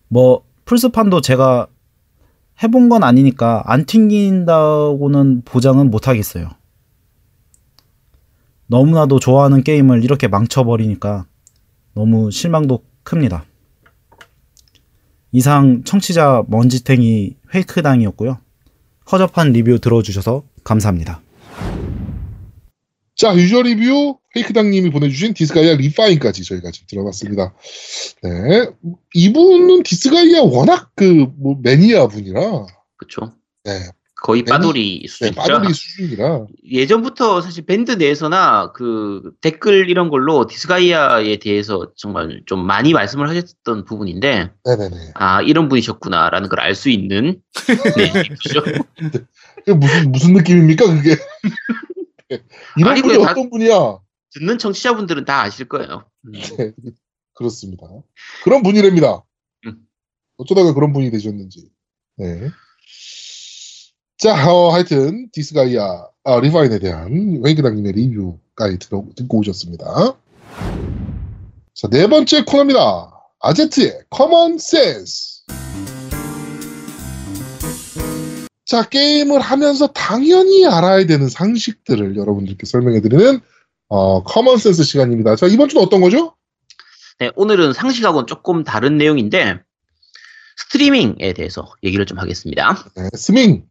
뭐 0.08 0.46
플스판도 0.66 1.22
제가 1.22 1.68
해본 2.62 2.90
건 2.90 3.04
아니니까 3.04 3.64
안 3.66 3.86
튕긴다고는 3.86 5.44
보장은 5.44 5.90
못 5.90 6.08
하겠어요. 6.08 6.50
너무나도 8.68 9.20
좋아하는 9.20 9.64
게임을 9.64 10.04
이렇게 10.04 10.28
망쳐버리니까 10.28 11.26
너무 11.94 12.32
실망도 12.32 12.84
큽니다. 13.04 13.46
이상 15.34 15.84
청취자 15.84 16.44
먼지탱이 16.48 17.36
페이크당이었고요. 17.50 18.38
허접한 19.12 19.52
리뷰 19.52 19.80
들어주셔서 19.80 20.44
감사합니다. 20.64 21.22
자, 23.16 23.36
유저 23.36 23.64
리뷰 23.64 24.21
페이크당님이 24.34 24.90
보내주신 24.92 25.34
디스가이아 25.34 25.76
리파인까지 25.76 26.44
저희가 26.44 26.72
지금 26.72 26.88
들어봤습니다. 26.90 27.54
네. 28.24 28.70
이분은 29.14 29.84
디스가이아 29.84 30.44
워낙 30.44 30.92
그, 30.96 31.28
뭐, 31.38 31.58
매니아 31.62 32.08
분이라, 32.08 32.66
그쵸. 32.98 33.34
네. 33.64 33.72
거의 34.24 34.44
네, 34.44 34.52
빠돌이 34.52 35.00
네, 35.02 35.08
수준이죠. 35.08 35.36
빠돌이 35.42 35.74
수준이라, 35.74 36.46
예전부터 36.72 37.42
사실 37.42 37.66
밴드 37.66 37.92
내에서나 37.94 38.72
그 38.72 39.32
댓글 39.42 39.90
이런 39.90 40.10
걸로 40.10 40.46
디스가이아에 40.46 41.38
대해서 41.38 41.92
정말 41.98 42.44
좀 42.46 42.64
많이 42.66 42.94
말씀을 42.94 43.28
하셨던 43.30 43.84
부분인데, 43.86 44.52
네네네. 44.64 44.96
아, 45.16 45.42
이런 45.42 45.68
분이셨구나라는 45.70 46.50
걸 46.50 46.60
알 46.60 46.76
수 46.76 46.90
있는, 46.90 47.42
네? 47.98 48.12
그게 49.66 49.74
무슨, 49.74 50.12
무슨 50.12 50.34
느낌입니까, 50.36 50.86
그게? 50.86 51.16
네. 52.30 52.40
이런 52.78 52.92
아니, 52.92 53.02
분이 53.02 53.14
그게 53.16 53.26
다- 53.26 53.32
어떤 53.32 53.50
분이야? 53.50 53.98
듣는 54.34 54.58
청취자분들은 54.58 55.26
다 55.26 55.42
아실 55.42 55.68
거예요. 55.68 56.06
음. 56.26 56.32
네, 56.32 56.72
그렇습니다. 57.34 57.88
그런 58.44 58.64
분이랍니다. 58.64 59.24
음. 59.66 59.88
어쩌다가 60.38 60.74
그런 60.74 60.94
분이 60.94 61.12
되셨는지. 61.12 61.70
네. 62.18 62.50
자, 64.18 64.52
어, 64.52 64.70
하여튼, 64.70 65.30
디스가이아, 65.32 66.08
아, 66.24 66.40
리파인에 66.40 66.80
대한 66.80 67.42
웨이그당님의 67.44 67.94
리뷰 67.94 68.38
까지 68.56 68.78
들어, 68.78 69.04
듣고 69.16 69.40
오셨습니다. 69.40 70.16
자, 71.74 71.88
네 71.90 72.08
번째 72.08 72.44
코너입니다. 72.44 73.12
아제트의 73.40 74.04
common 74.12 74.60
sense. 74.60 75.42
자, 78.66 78.88
게임을 78.88 79.42
하면서 79.42 79.88
당연히 79.88 80.68
알아야 80.68 81.06
되는 81.08 81.28
상식들을 81.28 82.16
여러분들께 82.16 82.68
설명해 82.68 83.02
드리는, 83.02 83.42
어, 83.94 84.24
common 84.24 84.58
sense 84.58 84.84
시간입니다. 84.86 85.36
자, 85.36 85.48
이번 85.48 85.68
주는 85.68 85.84
어떤 85.84 86.00
거죠? 86.00 86.38
네, 87.20 87.30
오늘은 87.36 87.74
상식하고는 87.74 88.26
조금 88.26 88.64
다른 88.64 88.98
내용인데, 88.98 89.60
스트리밍에 90.56 91.34
대해서 91.34 91.74
얘기를 91.84 92.06
좀 92.06 92.18
하겠습니다. 92.18 92.86
네, 92.96 93.10
스밍. 93.18 93.66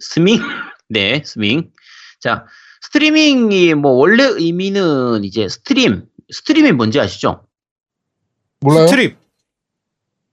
스밍? 0.00 0.40
네, 0.88 1.22
스밍. 1.24 1.70
자, 2.18 2.46
스트리밍이 2.82 3.74
뭐 3.74 3.92
원래 3.92 4.24
의미는 4.24 5.22
이제 5.22 5.48
stream, 5.48 6.04
stream이 6.32 6.72
뭔지 6.72 6.98
아시죠? 6.98 7.46
몰라요? 8.58 8.88
스트립. 8.88 9.18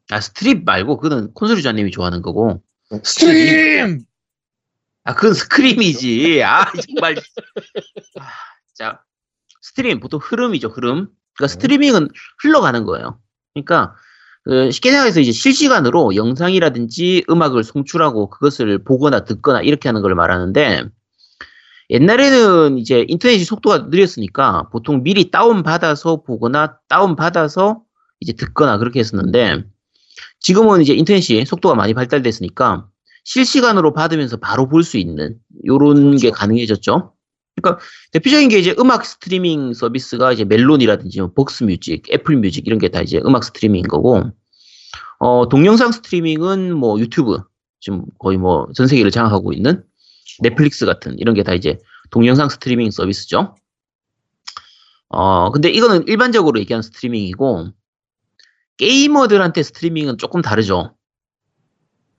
아, 0.09 0.19
스트립 0.19 0.63
말고 0.65 0.97
그거는 0.97 1.31
콘솔 1.35 1.59
유저님이 1.59 1.91
좋아하는 1.91 2.23
거고. 2.23 2.63
네, 2.89 2.99
stream! 3.03 4.03
아, 5.03 5.13
그건 5.13 5.35
scream이지. 5.35 6.41
아, 6.43 6.71
정말. 6.71 7.17
아, 8.19 8.23
자, 8.73 9.01
stream, 9.61 9.99
보통 9.99 10.19
흐름이죠, 10.21 10.69
흐름. 10.69 11.09
그러니까 11.35 11.47
스트리밍은 11.53 12.09
흘러가는 12.41 12.83
거예요. 12.85 13.19
그러니까, 13.53 13.95
그 14.43 14.71
쉽게 14.71 14.91
생각해서 14.91 15.21
이제 15.21 15.31
실시간으로 15.31 16.15
영상이라든지 16.15 17.25
음악을 17.29 17.63
송출하고 17.63 18.29
그것을 18.29 18.83
보거나 18.83 19.23
듣거나 19.23 19.61
이렇게 19.61 19.87
하는 19.89 20.01
걸 20.01 20.15
말하는데, 20.15 20.85
옛날에는 21.89 22.77
이제 22.77 23.05
인터넷이 23.07 23.43
속도가 23.43 23.89
느렸으니까 23.89 24.69
보통 24.71 25.03
미리 25.03 25.31
다운받아서 25.31 26.23
보거나 26.23 26.77
다운받아서 26.89 27.81
이제 28.19 28.33
듣거나 28.33 28.77
그렇게 28.77 28.99
했었는데, 28.99 29.63
지금은 30.39 30.81
이제 30.81 30.93
인터넷이 30.93 31.45
속도가 31.45 31.75
많이 31.75 31.93
발달됐으니까 31.93 32.87
실시간으로 33.25 33.93
받으면서 33.93 34.37
바로 34.37 34.67
볼 34.67 34.83
수 34.83 34.97
있는 34.97 35.37
요런 35.65 36.17
게 36.17 36.31
가능해졌죠. 36.31 37.13
그러니까 37.55 37.83
대표적인 38.11 38.49
게 38.49 38.57
이제 38.59 38.75
음악 38.79 39.05
스트리밍 39.05 39.73
서비스가 39.73 40.31
이제 40.31 40.43
멜론이라든지 40.43 41.19
뭐 41.21 41.31
벅스 41.33 41.63
뮤직, 41.65 42.09
애플 42.11 42.35
뮤직 42.37 42.65
이런 42.67 42.79
게 42.79 42.89
다 42.89 43.01
이제 43.01 43.19
음악 43.25 43.43
스트리밍인 43.43 43.87
거고 43.87 44.23
어 45.19 45.47
동영상 45.49 45.91
스트리밍은 45.91 46.75
뭐 46.75 46.99
유튜브 46.99 47.39
지금 47.79 48.05
거의 48.19 48.37
뭐 48.37 48.67
전 48.75 48.87
세계를 48.87 49.11
장악하고 49.11 49.53
있는 49.53 49.83
넷플릭스 50.41 50.85
같은 50.85 51.17
이런 51.19 51.35
게 51.35 51.43
다 51.43 51.53
이제 51.53 51.77
동영상 52.11 52.49
스트리밍 52.49 52.91
서비스죠. 52.91 53.55
어 55.09 55.51
근데 55.51 55.69
이거는 55.69 56.07
일반적으로 56.07 56.59
얘기하는 56.59 56.81
스트리밍이고 56.81 57.69
게이머들한테 58.77 59.61
스트리밍은 59.63 60.17
조금 60.17 60.41
다르죠. 60.41 60.95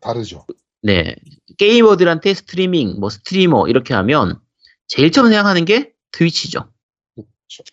다르죠. 0.01 0.47
네. 0.83 1.17
게이머들한테 1.59 2.35
스트리밍, 2.35 3.01
뭐 3.01 3.11
스트리머 3.11 3.67
이렇게 3.69 3.95
하면 3.95 4.39
제일 4.89 5.11
처음 5.13 5.29
생각하는 5.29 5.65
게 5.65 5.93
트위치죠. 6.13 6.71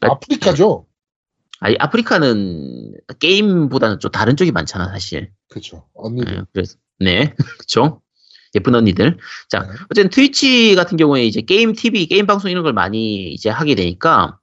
아프리카죠? 0.02 0.86
아니, 1.60 1.76
아프리카는 1.80 2.93
게임보다는 3.19 4.00
좀 4.00 4.12
다른 4.12 4.36
쪽이 4.36 4.52
많잖아, 4.52 4.89
사실. 4.89 5.32
그쵸. 5.47 5.86
언니들. 5.93 6.36
네, 6.36 6.41
그래서, 6.54 6.78
네. 7.00 7.36
그쵸. 7.60 8.02
예쁜 8.56 8.76
언니들. 8.76 9.17
자, 9.50 9.60
네. 9.60 9.69
어쨌든 9.89 10.10
트위치 10.10 10.76
같은 10.76 10.97
경우에 10.97 11.26
이제 11.26 11.41
게임 11.41 11.74
TV, 11.74 12.08
게임 12.08 12.26
방송 12.26 12.52
이런 12.52 12.63
걸 12.63 12.74
많이 12.74 13.32
이제 13.32 13.50
하게 13.50 13.76
되니까 13.76 14.39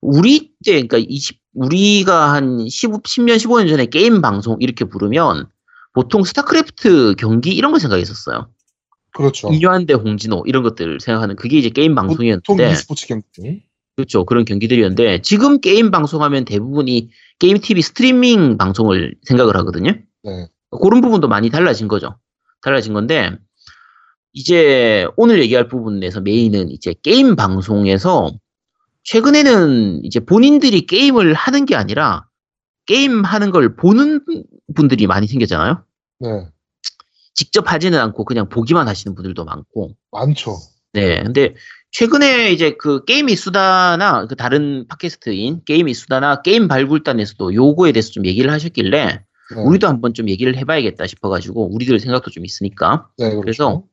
우리 0.00 0.52
때, 0.64 0.72
그러니까 0.72 0.98
20, 0.98 1.40
우리가 1.54 2.32
한 2.32 2.68
15, 2.68 3.02
10년, 3.02 3.36
15년 3.36 3.68
전에 3.68 3.86
게임 3.86 4.20
방송 4.20 4.56
이렇게 4.60 4.84
부르면 4.84 5.48
보통 5.92 6.24
스타크래프트 6.24 7.14
경기 7.18 7.50
이런 7.54 7.72
거 7.72 7.78
생각했었어요. 7.78 8.48
그렇죠. 9.18 9.52
임요환 9.52 9.83
대 9.83 9.94
홍진호 9.94 10.44
이런 10.46 10.62
것들 10.62 11.00
생각하는 11.00 11.34
그게 11.34 11.58
이제 11.58 11.70
게임 11.70 11.96
방송이었는데 11.96 12.70
e스포츠 12.70 13.08
경기. 13.08 13.64
그렇죠 13.96 14.24
그런 14.24 14.44
경기들이었는데 14.44 15.22
지금 15.22 15.60
게임 15.60 15.90
방송하면 15.90 16.44
대부분이 16.44 17.10
게임 17.40 17.58
TV 17.58 17.82
스트리밍 17.82 18.56
방송을 18.56 19.16
생각을 19.24 19.56
하거든요. 19.56 19.90
네. 20.22 20.46
그런 20.80 21.00
부분도 21.00 21.26
많이 21.26 21.50
달라진 21.50 21.88
거죠. 21.88 22.16
달라진 22.62 22.92
건데 22.92 23.32
이제 24.32 25.04
오늘 25.16 25.42
얘기할 25.42 25.66
부분에서 25.66 26.20
메인은 26.20 26.70
이제 26.70 26.94
게임 27.02 27.34
방송에서 27.34 28.30
최근에는 29.02 30.04
이제 30.04 30.20
본인들이 30.20 30.86
게임을 30.86 31.34
하는 31.34 31.66
게 31.66 31.74
아니라 31.74 32.24
게임 32.86 33.24
하는 33.24 33.50
걸 33.50 33.74
보는 33.74 34.20
분들이 34.76 35.08
많이 35.08 35.26
생겼잖아요. 35.26 35.82
네. 36.20 36.46
직접 37.38 37.72
하지는 37.72 38.00
않고 38.00 38.24
그냥 38.24 38.48
보기만 38.48 38.88
하시는 38.88 39.14
분들도 39.14 39.44
많고 39.44 39.92
많죠. 40.10 40.56
네, 40.92 41.22
근데 41.22 41.54
최근에 41.92 42.50
이제 42.50 42.72
그 42.76 43.04
게임이 43.04 43.36
수다나 43.36 44.26
그 44.26 44.34
다른 44.34 44.88
팟캐스트인 44.88 45.62
게임이 45.64 45.94
수다나 45.94 46.42
게임 46.42 46.66
발굴단에서도 46.66 47.54
요거에 47.54 47.92
대해서 47.92 48.10
좀 48.10 48.26
얘기를 48.26 48.50
하셨길래 48.50 49.22
네. 49.54 49.62
우리도 49.62 49.86
한번 49.86 50.14
좀 50.14 50.28
얘기를 50.28 50.56
해봐야겠다 50.56 51.06
싶어가지고 51.06 51.72
우리들 51.72 52.00
생각도 52.00 52.32
좀 52.32 52.44
있으니까 52.44 53.06
네, 53.18 53.26
그렇죠. 53.26 53.40
그래서 53.40 53.84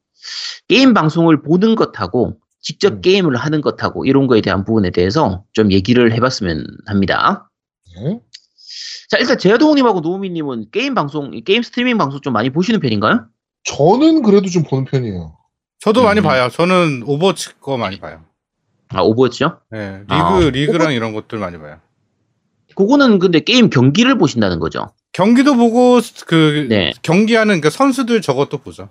게임 0.67 0.95
방송을 0.95 1.43
보는 1.43 1.75
것하고 1.75 2.39
직접 2.62 2.93
음. 2.93 3.01
게임을 3.01 3.36
하는 3.36 3.62
것하고 3.62 4.05
이런 4.05 4.25
거에 4.25 4.41
대한 4.41 4.65
부분에 4.65 4.89
대해서 4.89 5.43
좀 5.53 5.71
얘기를 5.71 6.12
해봤으면 6.13 6.65
합니다. 6.88 7.51
네. 7.95 8.19
자 9.08 9.19
일단 9.19 9.38
제아동님하고 9.38 9.99
노우미님은 9.99 10.71
게임 10.71 10.95
방송, 10.95 11.29
게임 11.43 11.62
스트리밍 11.62 11.99
방송 11.99 12.21
좀 12.21 12.34
많이 12.34 12.49
보시는 12.49 12.79
편인가요? 12.79 13.27
저는 13.65 14.21
그래도 14.21 14.47
좀 14.49 14.63
보는 14.63 14.86
편이에요. 14.86 15.38
저도 15.80 16.04
많이 16.04 16.21
음. 16.21 16.23
봐요. 16.23 16.49
저는 16.49 17.04
오버워치 17.06 17.60
거 17.60 17.78
많이 17.78 17.99
봐요. 17.99 18.23
아 18.89 19.01
오버워치요? 19.01 19.60
네, 19.71 19.99
리그 19.99 20.13
아, 20.13 20.39
리그랑 20.39 20.93
이런 20.93 21.13
것들 21.13 21.38
많이 21.39 21.58
봐요. 21.58 21.80
그거는 22.75 23.19
근데 23.19 23.39
게임 23.39 23.69
경기를 23.69 24.17
보신다는 24.17 24.60
거죠. 24.60 24.91
경기도 25.12 25.56
보고 25.56 25.99
그 26.28 26.67
네. 26.69 26.91
경기하는 27.01 27.62
그 27.62 27.69
선수들 27.69 28.21
저것도 28.21 28.60
보죠. 28.60 28.89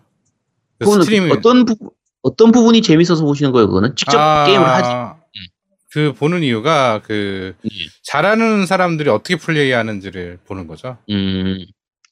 그 0.79 0.85
그거는 0.85 1.05
스트리밍 1.05 1.33
어떤 1.33 1.65
부 1.65 1.77
어떤 2.23 2.51
부분이 2.51 2.83
재밌어서 2.83 3.25
보시는 3.25 3.53
거예요? 3.53 3.67
그거는 3.69 3.95
직접 3.97 4.19
아, 4.19 4.47
게임을 4.47 4.67
하지. 4.67 5.21
그 5.93 6.13
보는 6.13 6.43
이유가 6.43 7.01
그 7.05 7.55
예. 7.65 7.71
잘하는 8.03 8.67
사람들이 8.67 9.11
어떻게 9.11 9.37
플레이하는지를 9.37 10.39
보는 10.45 10.67
거죠. 10.67 10.97
음, 11.11 11.59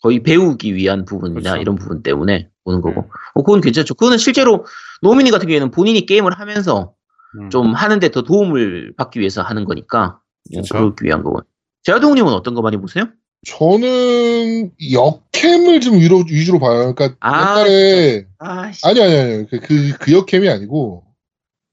거의 0.02 0.22
배우기 0.22 0.74
위한 0.74 1.04
부분이나 1.04 1.40
그렇죠. 1.40 1.60
이런 1.60 1.76
부분 1.76 2.02
때문에 2.02 2.48
보는 2.64 2.80
거고. 2.80 3.08
어, 3.34 3.42
그건 3.42 3.60
괜찮죠. 3.60 3.94
그거는 3.94 4.18
실제로 4.18 4.66
노미니 5.00 5.30
같은 5.30 5.46
경우에는 5.46 5.70
본인이 5.70 6.04
게임을 6.04 6.32
하면서 6.32 6.94
음. 7.38 7.50
좀 7.50 7.72
하는데 7.72 8.06
더 8.10 8.22
도움을 8.22 8.94
받기 8.96 9.20
위해서 9.20 9.42
하는 9.42 9.64
거니까 9.64 10.20
뭐 10.52 10.62
그쵸. 10.62 10.74
그러기 10.74 11.04
위한 11.04 11.22
거고. 11.22 11.40
제아동님은 11.84 12.32
어떤 12.32 12.54
거 12.54 12.62
많이 12.62 12.76
보세요? 12.76 13.06
저는 13.46 14.70
역캠을 14.92 15.80
좀 15.80 15.98
위로, 15.98 16.24
위주로 16.28 16.58
봐요. 16.60 16.94
그러니까 16.94 17.16
아, 17.20 17.60
옛날에 17.60 18.26
아씨, 18.38 18.86
아니 18.86 19.02
아니 19.02 19.16
아니 19.16 19.46
그, 19.48 19.58
그, 19.58 19.92
그 19.98 20.12
역캠이 20.12 20.48
아니고 20.48 21.04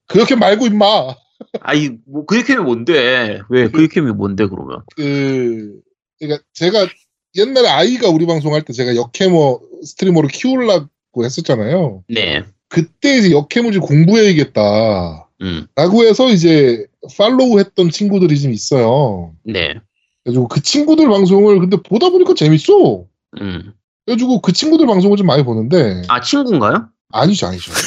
그 0.08 0.20
역캠 0.20 0.40
말고 0.40 0.66
임마 0.66 1.14
아이 1.62 1.92
뭐 2.08 2.26
그이캠이 2.26 2.64
뭔데? 2.64 3.42
왜 3.50 3.70
그이캠이 3.70 4.12
뭔데 4.14 4.48
그러면? 4.48 4.82
그 4.96 5.80
그러니까 6.20 6.44
제가 6.54 6.88
옛날에 7.36 7.68
아이가 7.68 8.10
우리 8.10 8.26
방송할 8.26 8.64
때 8.64 8.74
제가 8.74 8.96
역캠어 8.96 9.60
스트리머로 9.84 10.28
키우려고 10.30 11.24
했었잖아요. 11.24 12.04
네, 12.10 12.44
그때 12.68 13.18
이제 13.18 13.32
역캠을 13.32 13.72
좀 13.72 13.82
공부해야겠다. 13.82 15.28
음, 15.42 15.68
라고 15.76 16.04
해서 16.04 16.28
이제 16.30 16.86
팔로우 17.18 17.60
했던 17.60 17.90
친구들이 17.90 18.40
좀 18.40 18.52
있어요. 18.52 19.34
네, 19.44 19.76
그래가지고 20.24 20.48
그 20.48 20.62
친구들 20.62 21.08
방송을 21.08 21.60
근데 21.60 21.78
보다 21.78 22.10
보니까 22.10 22.34
재밌어. 22.34 23.06
음. 23.42 23.74
그래가지고 24.06 24.42
그 24.42 24.52
친구들 24.54 24.88
방송을 24.88 25.18
좀 25.18 25.28
많이 25.28 25.44
보는데 25.44 26.02
아 26.08 26.20
친구인가요? 26.20 26.90
아니죠 27.12 27.46
아니죠. 27.48 27.72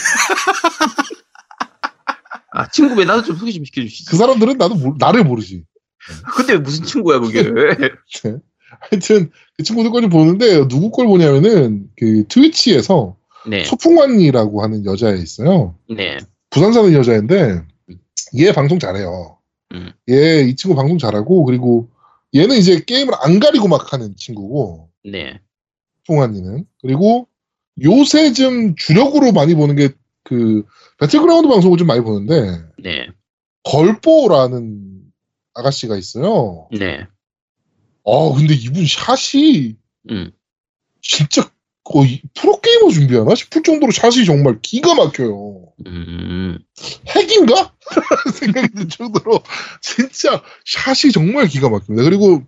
아 2.54 2.68
친구 2.68 2.94
왜 2.94 3.04
나도 3.04 3.22
좀 3.22 3.36
소개 3.36 3.50
좀 3.50 3.64
시켜주시지. 3.64 4.08
그 4.10 4.16
사람들은 4.16 4.56
나도 4.58 4.74
모르- 4.76 4.96
나를 4.98 5.24
모르지. 5.24 5.64
근데 6.36 6.52
왜 6.54 6.58
무슨 6.58 6.84
친구야 6.84 7.18
그게? 7.18 7.42
하여튼 8.80 9.30
그 9.56 9.62
친구들 9.62 9.90
걸좀 9.90 10.10
보는데 10.10 10.68
누구 10.68 10.90
걸 10.90 11.06
보냐면은 11.06 11.90
그 11.96 12.24
트위치에서 12.28 13.16
네, 13.46 13.64
소풍환이라고 13.64 14.62
하는 14.62 14.84
여자애 14.84 15.18
있어요. 15.18 15.74
네, 15.88 16.18
부산 16.50 16.72
사는 16.72 16.92
여자인데 16.92 17.62
얘 18.38 18.52
방송 18.52 18.78
잘해요. 18.78 19.38
음. 19.72 19.92
얘이 20.08 20.54
친구 20.56 20.76
방송 20.76 20.98
잘하고 20.98 21.44
그리고 21.44 21.88
얘는 22.34 22.56
이제 22.56 22.80
게임을 22.84 23.14
안 23.20 23.40
가리고 23.40 23.68
막 23.68 23.92
하는 23.92 24.14
친구고 24.16 24.88
네, 25.04 25.40
송환이는 26.06 26.66
그리고 26.80 27.28
요새 27.82 28.32
좀 28.32 28.74
주력으로 28.76 29.32
많이 29.32 29.54
보는 29.54 29.76
게 29.76 29.88
그 30.24 30.64
배틀그라운드 30.98 31.48
방송을 31.48 31.78
좀 31.78 31.86
많이 31.86 32.00
보는데 32.00 32.62
네, 32.78 33.08
걸보라는 33.64 35.02
아가씨가 35.54 35.96
있어요. 35.96 36.68
네, 36.72 37.06
아 38.04 38.34
근데 38.36 38.54
이분 38.54 38.84
샷이 38.86 39.76
음, 40.10 40.32
진짜 41.00 41.50
거의 41.84 42.22
프로게이머 42.34 42.90
준비하나 42.90 43.34
싶을 43.34 43.62
정도로 43.62 43.92
샷이 43.92 44.24
정말 44.24 44.58
기가 44.62 44.94
막혀요. 44.94 45.72
음, 45.86 46.58
핵인가? 47.08 47.74
생각이 48.34 48.68
들 48.74 48.88
정도로 48.88 49.42
진짜 49.80 50.42
샷이 50.64 51.12
정말 51.12 51.48
기가 51.48 51.68
막힙니다. 51.68 52.04
그리고 52.04 52.42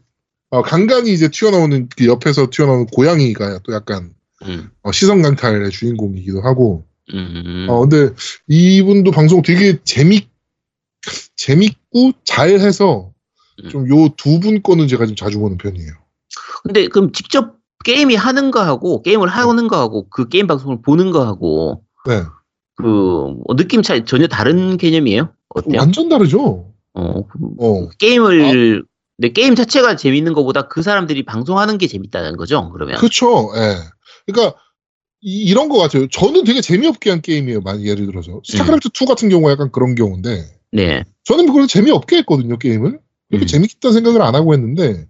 어, 0.51 0.62
간간히 0.62 1.12
이제 1.12 1.29
튀어나오는 1.29 1.88
그 1.97 2.07
옆에서 2.07 2.49
튀어나오는 2.51 2.87
고양이가 2.87 3.61
또 3.64 3.73
약간 3.75 4.14
음, 4.43 4.71
어, 4.83 4.93
시선 4.93 5.23
강탈의 5.23 5.71
주인공이기도 5.71 6.43
하고 6.43 6.87
음, 7.12 7.67
어 7.69 7.81
근데 7.87 8.14
이분도 8.49 9.11
방송 9.11 9.43
되게 9.43 9.79
재밌 9.85 10.29
재밌고 11.37 12.12
잘해서 12.25 13.09
음. 13.09 13.13
좀 13.71 13.87
요 13.88 14.09
두 14.17 14.40
분 14.40 14.62
거는 14.62 14.88
제가 14.88 15.07
좀 15.07 15.17
자주 15.17 15.38
보는 15.38 15.59
편이에요. 15.59 15.93
근데 16.62 16.88
그럼 16.88 17.12
직접 17.12 17.57
게임이 17.85 18.14
하는 18.17 18.51
거하고 18.51 19.03
게임을 19.03 19.29
하는 19.29 19.69
거하고 19.69 20.09
그 20.09 20.29
게임 20.29 20.47
방송을 20.47 20.81
보는 20.83 21.11
거하고 21.11 21.83
네, 22.07 22.23
그 22.77 23.35
어, 23.47 23.57
느낌 23.57 23.83
차이 23.83 24.05
전혀 24.05 24.27
다른 24.27 24.77
개념이에요? 24.77 25.31
어때요? 25.51 25.81
완전 25.81 26.09
다르죠. 26.09 26.73
어, 26.95 27.27
그 27.27 27.38
어, 27.61 27.88
게임을 27.99 28.85
네, 29.19 29.29
게임 29.33 29.55
자체가 29.55 29.97
재밌는 29.97 30.33
것보다 30.33 30.67
그 30.69 30.83
사람들이 30.83 31.25
방송하는 31.25 31.79
게 31.79 31.87
재밌다는 31.87 32.37
거죠. 32.37 32.71
그러면 32.73 32.97
그렇죠. 32.97 33.53
예. 33.57 33.77
그러니까 34.27 34.59
이, 35.21 35.55
런것 35.55 35.79
같아요. 35.79 36.09
저는 36.09 36.45
되게 36.45 36.61
재미없게 36.61 37.11
한 37.11 37.21
게임이에요. 37.23 37.61
많이 37.61 37.87
예를 37.87 38.07
들어서 38.07 38.40
스타크래프트 38.45 38.88
2 39.01 39.07
같은 39.07 39.29
경우가 39.29 39.53
약간 39.53 39.71
그런 39.71 39.95
경우인데 39.95 40.45
네, 40.73 41.05
저는 41.25 41.47
그래도 41.53 41.67
재미없게 41.67 42.17
했거든요. 42.19 42.59
게임을 42.59 42.99
그렇게 43.37 43.44
음. 43.44 43.47
재밌겠다는 43.47 43.92
생각을 43.94 44.23
안 44.23 44.35
하고 44.35 44.53
했는데 44.55 45.07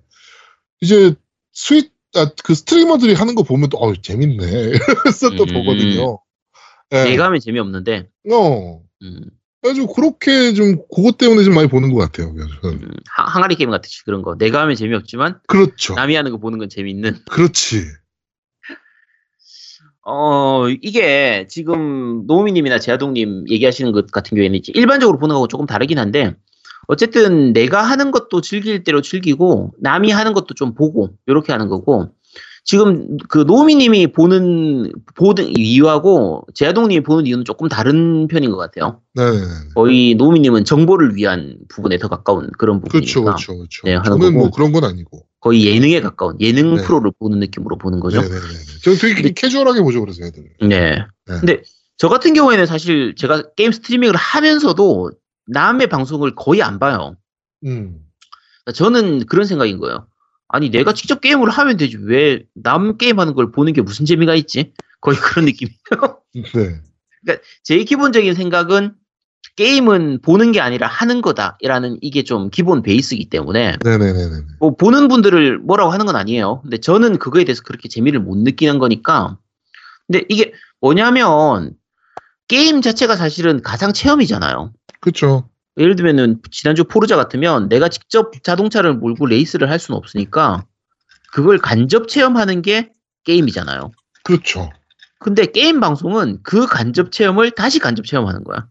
이제 0.80 1.14
스윗 1.52 1.92
아, 2.16 2.30
그 2.44 2.54
스트리머들이 2.54 3.14
하는 3.14 3.34
거 3.34 3.42
보면 3.42 3.70
또 3.70 3.78
어, 3.78 3.92
재밌네. 3.94 4.70
그래서 5.02 5.34
또 5.36 5.44
음. 5.44 5.52
보거든요. 5.52 6.20
예. 6.92 7.04
내가 7.04 7.24
하면 7.26 7.40
재미없는데 7.40 8.08
어. 8.32 8.80
음, 9.02 9.20
그래가지고 9.60 9.92
그렇게 9.94 10.52
좀 10.52 10.76
그것 10.94 11.18
때문에 11.18 11.42
좀 11.42 11.54
많이 11.54 11.68
보는 11.68 11.92
것 11.92 11.98
같아요. 11.98 12.32
그래서 12.32 12.50
저는. 12.62 12.82
음, 12.82 12.90
하- 13.16 13.24
항아리 13.24 13.56
게임 13.56 13.70
같이 13.70 14.04
그런 14.04 14.22
거 14.22 14.36
내가 14.36 14.60
하면 14.62 14.76
재미없지만 14.76 15.40
그렇죠. 15.48 15.94
남이 15.94 16.14
하는 16.14 16.30
거 16.30 16.38
보는 16.38 16.58
건 16.58 16.68
재밌는 16.68 17.16
그렇지. 17.30 17.84
어, 20.06 20.68
이게 20.68 21.46
지금 21.48 22.26
노미님이나 22.26 22.78
제아동님 22.78 23.46
얘기하시는 23.48 23.90
것 23.92 24.10
같은 24.10 24.36
경우에는 24.36 24.60
일반적으로 24.74 25.18
보는 25.18 25.32
거하고 25.32 25.48
조금 25.48 25.64
다르긴 25.66 25.98
한데, 25.98 26.34
어쨌든 26.86 27.52
내가 27.52 27.82
하는 27.82 28.10
것도 28.10 28.40
즐길 28.40 28.84
대로 28.84 29.00
즐기고, 29.02 29.72
남이 29.80 30.10
하는 30.10 30.32
것도 30.32 30.54
좀 30.54 30.74
보고, 30.74 31.10
이렇게 31.26 31.52
하는 31.52 31.68
거고, 31.68 32.10
지금 32.66 33.18
그 33.28 33.38
노미님이 33.40 34.06
보는, 34.08 34.90
보는 35.16 35.52
이유하고 35.58 36.46
제아동님이 36.54 37.02
보는 37.02 37.26
이유는 37.26 37.44
조금 37.44 37.68
다른 37.68 38.26
편인 38.26 38.50
것 38.50 38.56
같아요. 38.56 39.00
네네네. 39.14 39.44
거의 39.74 40.14
노미님은 40.14 40.64
정보를 40.64 41.14
위한 41.14 41.58
부분에 41.68 41.98
더 41.98 42.08
가까운 42.08 42.50
그런 42.56 42.80
부분이니까. 42.80 43.20
그렇죠, 43.20 43.24
그렇죠, 43.24 43.56
그렇죠. 43.58 43.82
네, 43.84 43.94
하는 43.96 44.04
저는 44.18 44.32
뭐 44.32 44.44
거고. 44.44 44.56
그런 44.56 44.72
건 44.72 44.84
아니고. 44.84 45.26
거의 45.40 45.66
예능에 45.66 46.00
가까운, 46.00 46.38
예능 46.40 46.76
네. 46.76 46.82
프로를 46.82 47.10
보는 47.18 47.38
느낌으로 47.40 47.76
보는 47.76 48.00
거죠. 48.00 48.22
네네네. 48.22 48.40
저는 48.82 48.98
되게 48.98 49.14
근데- 49.14 49.32
캐주얼하게 49.32 49.82
보죠, 49.82 50.00
그래서 50.00 50.24
애들. 50.24 50.44
네. 50.62 50.96
네. 50.96 51.04
근데 51.26 51.62
저 51.98 52.08
같은 52.08 52.32
경우에는 52.32 52.64
사실 52.64 53.14
제가 53.14 53.42
게임 53.56 53.72
스트리밍을 53.72 54.16
하면서도 54.16 55.10
남의 55.46 55.88
방송을 55.88 56.34
거의 56.34 56.62
안 56.62 56.78
봐요. 56.78 57.16
음. 57.64 58.00
저는 58.74 59.26
그런 59.26 59.44
생각인 59.46 59.78
거예요. 59.78 60.06
아니 60.48 60.70
내가 60.70 60.92
직접 60.92 61.20
게임을 61.20 61.50
하면 61.50 61.76
되지 61.76 61.96
왜 61.98 62.44
남 62.54 62.96
게임하는 62.96 63.34
걸 63.34 63.50
보는 63.52 63.72
게 63.72 63.82
무슨 63.82 64.06
재미가 64.06 64.34
있지? 64.34 64.72
거의 65.00 65.16
그런 65.18 65.44
느낌이에요. 65.46 66.20
네. 67.26 67.38
제 67.62 67.82
기본적인 67.84 68.34
생각은 68.34 68.94
게임은 69.56 70.20
보는 70.22 70.52
게 70.52 70.60
아니라 70.60 70.86
하는 70.88 71.20
거다라는 71.22 71.98
이게 72.00 72.22
좀 72.24 72.50
기본 72.50 72.82
베이스이기 72.82 73.28
때문에 73.28 73.76
네네네네. 73.84 74.42
뭐 74.60 74.74
보는 74.76 75.08
분들을 75.08 75.58
뭐라고 75.58 75.90
하는 75.92 76.06
건 76.06 76.16
아니에요. 76.16 76.60
근데 76.62 76.78
저는 76.78 77.18
그거에 77.18 77.44
대해서 77.44 77.62
그렇게 77.62 77.88
재미를 77.88 78.20
못 78.20 78.36
느끼는 78.38 78.78
거니까. 78.78 79.38
근데 80.06 80.24
이게 80.28 80.52
뭐냐면 80.80 81.72
게임 82.48 82.82
자체가 82.82 83.16
사실은 83.16 83.62
가상 83.62 83.92
체험이잖아요. 83.92 84.72
그렇죠. 85.04 85.50
예를 85.76 85.96
들면은 85.96 86.40
지난주 86.50 86.84
포르자 86.84 87.14
같으면 87.16 87.68
내가 87.68 87.88
직접 87.90 88.32
자동차를 88.42 88.94
몰고 88.94 89.26
레이스를 89.26 89.68
할 89.70 89.78
수는 89.78 89.98
없으니까 89.98 90.64
그걸 91.30 91.58
간접 91.58 92.08
체험하는 92.08 92.62
게 92.62 92.90
게임이잖아요. 93.24 93.90
그렇죠. 94.22 94.70
근데 95.18 95.44
게임 95.44 95.80
방송은 95.80 96.38
그 96.42 96.66
간접 96.66 97.12
체험을 97.12 97.50
다시 97.50 97.80
간접 97.80 98.06
체험하는 98.06 98.44
거야. 98.44 98.66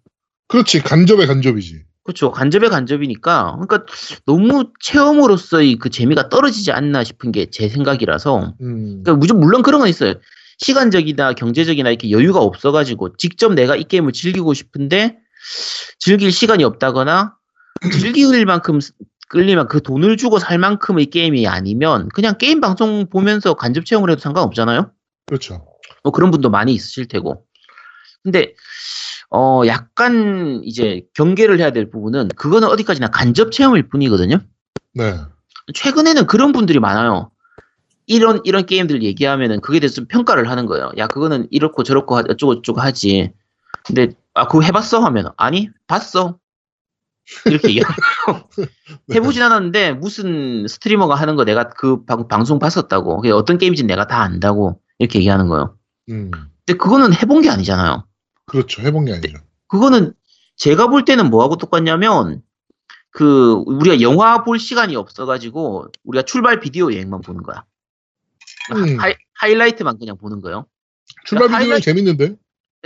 그렇지. 0.47 0.81
간접의 0.81 1.27
간접이지. 1.27 1.83
그렇죠. 2.03 2.31
간접의 2.31 2.69
간접이니까 2.71 3.57
그러니까 3.59 3.85
너무 4.25 4.71
체험으로서의 4.81 5.75
그 5.75 5.89
재미가 5.91 6.29
떨어지지 6.29 6.71
않나 6.71 7.03
싶은 7.03 7.31
게 7.31 7.45
제 7.51 7.69
생각이라서 7.69 8.55
음. 8.59 9.03
그러니까 9.03 9.15
무조 9.15 9.35
물론 9.35 9.61
그런 9.61 9.81
건 9.81 9.87
있어요. 9.89 10.15
시간적이나 10.57 11.33
경제적이나 11.33 11.89
이렇게 11.89 12.09
여유가 12.09 12.39
없어가지고 12.39 13.17
직접 13.17 13.53
내가 13.53 13.75
이 13.75 13.83
게임을 13.83 14.13
즐기고 14.13 14.53
싶은데 14.55 15.17
즐길 15.99 16.31
시간이 16.31 16.63
없다거나 16.63 17.35
즐길 17.91 18.45
만큼 18.45 18.79
끌리면 19.29 19.67
그 19.67 19.81
돈을 19.81 20.17
주고 20.17 20.39
살 20.39 20.57
만큼의 20.57 21.07
게임이 21.07 21.47
아니면 21.47 22.07
그냥 22.09 22.37
게임 22.37 22.61
방송 22.61 23.07
보면서 23.09 23.55
간접 23.55 23.85
체험을 23.85 24.11
해도 24.11 24.19
상관없잖아요. 24.21 24.91
그렇죠. 25.25 25.65
뭐 26.03 26.11
그런 26.11 26.31
분도 26.31 26.49
많이 26.49 26.73
있으실 26.73 27.07
테고. 27.07 27.45
근데 28.23 28.53
어 29.29 29.63
약간 29.65 30.61
이제 30.63 31.01
경계를 31.15 31.59
해야 31.59 31.71
될 31.71 31.89
부분은 31.89 32.29
그거는 32.35 32.67
어디까지나 32.67 33.07
간접 33.07 33.51
체험일 33.51 33.89
뿐이거든요. 33.89 34.37
네. 34.93 35.15
최근에는 35.73 36.27
그런 36.27 36.51
분들이 36.51 36.79
많아요. 36.79 37.31
이런 38.05 38.41
이런 38.43 38.65
게임들 38.65 39.01
얘기하면은 39.01 39.61
그게 39.61 39.79
대해서 39.79 39.95
좀 39.95 40.05
평가를 40.07 40.49
하는 40.49 40.65
거예요. 40.65 40.91
야 40.97 41.07
그거는 41.07 41.47
이렇고 41.51 41.83
저렇고 41.83 42.17
하- 42.17 42.23
어쩌고 42.29 42.55
저쩌고 42.55 42.81
하지. 42.81 43.31
근데 43.85 44.13
아 44.33 44.47
그거 44.47 44.61
해봤어 44.61 44.99
하면 44.99 45.31
아니 45.37 45.69
봤어. 45.87 46.39
이렇게 47.45 47.69
거예요. 47.69 47.83
네. 49.07 49.15
해보진 49.15 49.41
않았는데 49.43 49.93
무슨 49.93 50.67
스트리머가 50.67 51.15
하는 51.15 51.35
거 51.35 51.45
내가 51.45 51.69
그 51.69 52.03
방, 52.05 52.27
방송 52.27 52.59
봤었다고. 52.59 53.23
어떤 53.33 53.57
게임인지 53.57 53.83
내가 53.83 54.07
다 54.07 54.21
안다고 54.21 54.81
이렇게 54.99 55.19
얘기하는 55.19 55.47
거예요. 55.47 55.77
음. 56.09 56.31
근데 56.65 56.77
그거는 56.77 57.13
해본 57.13 57.41
게 57.41 57.49
아니잖아요. 57.49 58.05
그렇죠. 58.45 58.81
해본 58.81 59.05
게 59.05 59.13
아니죠. 59.13 59.37
그거는 59.67 60.13
제가 60.57 60.87
볼 60.87 61.05
때는 61.05 61.29
뭐하고 61.29 61.55
똑같냐면 61.55 62.41
그 63.11 63.63
우리가 63.67 64.01
영화 64.01 64.43
볼 64.43 64.59
시간이 64.59 64.95
없어가지고 64.95 65.87
우리가 66.03 66.23
출발 66.23 66.59
비디오 66.59 66.91
여행만 66.91 67.21
보는 67.21 67.43
거야. 67.43 67.63
음. 68.75 68.99
하이, 68.99 69.13
하이라이트만 69.35 69.97
그냥 69.97 70.17
보는 70.17 70.41
거예요. 70.41 70.65
출발 71.25 71.47
비디오 71.47 71.75
하이라이트- 71.75 71.83
재밌는데? 71.83 72.35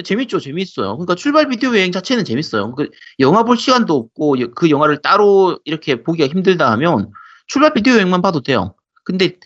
재밌죠, 0.04 0.40
재밌어요. 0.40 0.94
그러니까 0.98 1.16
출발 1.16 1.48
비디오 1.48 1.70
여행 1.72 1.92
자체는 1.92 2.24
재밌어요. 2.26 2.74
그 2.76 2.90
영화 3.20 3.44
볼 3.44 3.58
시간도 3.58 3.96
없고 3.96 4.40
여- 4.42 4.48
그 4.56 4.70
영화를 4.70 5.02
따로 5.02 5.60
이렇게 5.66 6.04
보기가 6.04 6.28
힘들다 6.28 6.72
하면 6.74 7.12
출발 7.48 7.74
비디오 7.74 7.94
여행만 7.94 8.22
봐도 8.22 8.42
돼요. 8.42 8.76
근데 9.04 9.38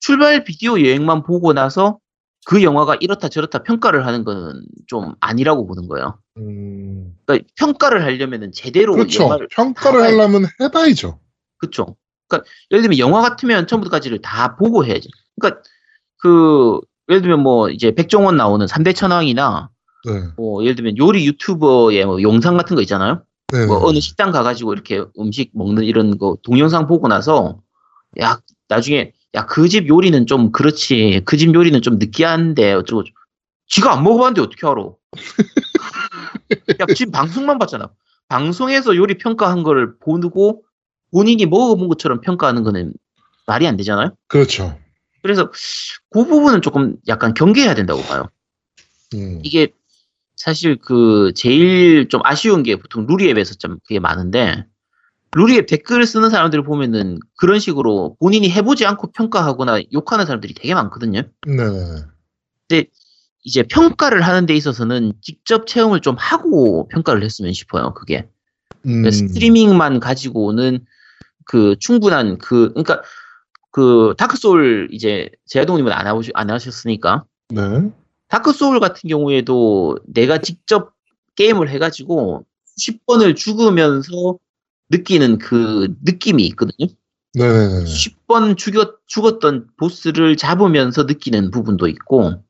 출발 0.00 0.44
비디오 0.44 0.78
여행만 0.80 1.22
보고 1.22 1.52
나서 1.52 1.98
그 2.46 2.62
영화가 2.62 2.96
이렇다 3.00 3.28
저렇다 3.30 3.62
평가를 3.62 4.06
하는 4.06 4.24
건 4.24 4.62
좀 4.86 5.14
아니라고 5.20 5.66
보는 5.66 5.88
거예요. 5.88 6.18
음, 6.36 7.14
그러니까 7.24 7.48
평가를 7.56 8.02
하려면은 8.04 8.52
제대로 8.52 8.92
그렇죠. 8.94 9.22
영화를 9.22 9.48
평가를 9.50 10.00
다 10.00 10.04
봐야- 10.06 10.12
하려면 10.12 10.46
해봐야죠. 10.60 11.18
그쵸. 11.58 11.96
그러니까 12.28 12.46
예를 12.70 12.82
들면 12.82 12.98
영화 12.98 13.22
같으면 13.22 13.66
처음부터까지를 13.66 14.20
다 14.20 14.56
보고 14.56 14.84
해야지. 14.84 15.08
그러니까 15.40 15.62
그 16.18 16.80
예를 17.08 17.22
들면 17.22 17.40
뭐 17.42 17.70
이제 17.70 17.92
백종원 17.92 18.36
나오는 18.36 18.66
3대 18.66 18.94
천왕이나 18.94 19.70
네. 20.06 20.22
뭐 20.36 20.62
예를 20.62 20.74
들면 20.76 20.98
요리 20.98 21.26
유튜버의 21.26 22.04
뭐 22.06 22.22
영상 22.22 22.56
같은 22.56 22.76
거 22.76 22.82
있잖아요. 22.82 23.22
네. 23.52 23.66
뭐 23.66 23.84
어느 23.86 24.00
식당 24.00 24.32
가가지고 24.32 24.72
이렇게 24.74 25.02
음식 25.18 25.50
먹는 25.54 25.84
이런 25.84 26.18
거 26.18 26.36
동영상 26.42 26.86
보고 26.86 27.08
나서 27.08 27.60
야 28.20 28.40
나중에 28.68 29.12
야 29.34 29.46
그 29.46 29.68
집 29.68 29.88
요리는 29.88 30.26
좀 30.26 30.52
그렇지 30.52 31.22
그 31.24 31.36
집 31.36 31.54
요리는 31.54 31.80
좀 31.82 31.98
느끼한데 31.98 32.72
어쩌고. 32.74 33.04
지가 33.66 33.92
안 33.94 34.02
먹어봤는데 34.04 34.40
어떻게 34.42 34.66
알아? 34.66 34.82
야 36.80 36.86
지금 36.94 37.12
방송만 37.12 37.58
봤잖아. 37.58 37.90
방송에서 38.28 38.96
요리 38.96 39.16
평가한 39.18 39.62
거를 39.62 39.96
보고 39.98 40.62
본인이 41.12 41.46
먹어본 41.46 41.88
것처럼 41.88 42.20
평가하는 42.20 42.62
거는 42.62 42.92
말이 43.46 43.66
안 43.66 43.76
되잖아요. 43.76 44.14
그렇죠. 44.28 44.78
그래서 45.22 45.50
그 46.10 46.24
부분은 46.26 46.60
조금 46.62 46.96
약간 47.08 47.32
경계해야 47.34 47.74
된다고 47.74 48.02
봐요. 48.02 48.28
음, 49.14 49.40
이게 49.42 49.68
사실 50.36 50.76
그 50.76 51.32
제일 51.34 52.08
좀 52.08 52.20
아쉬운 52.24 52.62
게 52.62 52.76
보통 52.76 53.06
루리앱에서 53.06 53.54
좀 53.54 53.78
그게 53.84 53.98
많은데 53.98 54.66
루리앱 55.32 55.66
댓글을 55.66 56.06
쓰는 56.06 56.30
사람들을 56.30 56.64
보면은 56.64 57.18
그런 57.36 57.58
식으로 57.58 58.16
본인이 58.20 58.50
해보지 58.50 58.86
않고 58.86 59.12
평가하거나 59.12 59.80
욕하는 59.92 60.26
사람들이 60.26 60.54
되게 60.54 60.74
많거든요. 60.74 61.22
네네. 61.46 62.86
이제 63.44 63.62
평가를 63.62 64.22
하는 64.22 64.46
데 64.46 64.54
있어서는 64.54 65.12
직접 65.20 65.66
체험을 65.66 66.00
좀 66.00 66.16
하고 66.18 66.88
평가를 66.88 67.22
했으면 67.22 67.52
싶어요. 67.52 67.92
그게 67.94 68.26
음, 68.86 69.10
스트리밍만 69.10 70.00
가지고는 70.00 70.84
그 71.44 71.76
충분한 71.78 72.38
그 72.38 72.70
그러니까 72.70 73.02
그 73.70 74.14
다크 74.16 74.36
소울 74.38 74.88
이제 74.92 75.28
제아동님은 75.46 75.92
안 75.92 76.06
하시 76.06 76.30
안 76.34 76.50
하셨으니까 76.50 77.24
네. 77.50 77.90
다크 78.34 78.52
소울 78.52 78.80
같은 78.80 79.08
경우에도 79.08 79.96
내가 80.08 80.38
직접 80.38 80.92
게임을 81.36 81.68
해가지고 81.68 82.44
10번을 82.80 83.36
죽으면서 83.36 84.38
느끼는 84.90 85.38
그 85.38 85.94
느낌이 86.02 86.44
있거든요. 86.46 86.88
네네네. 87.34 87.84
10번 87.84 88.56
죽였, 88.56 88.98
죽었던 89.06 89.68
보스를 89.76 90.36
잡으면서 90.36 91.04
느끼는 91.04 91.52
부분도 91.52 91.86
있고, 91.86 92.42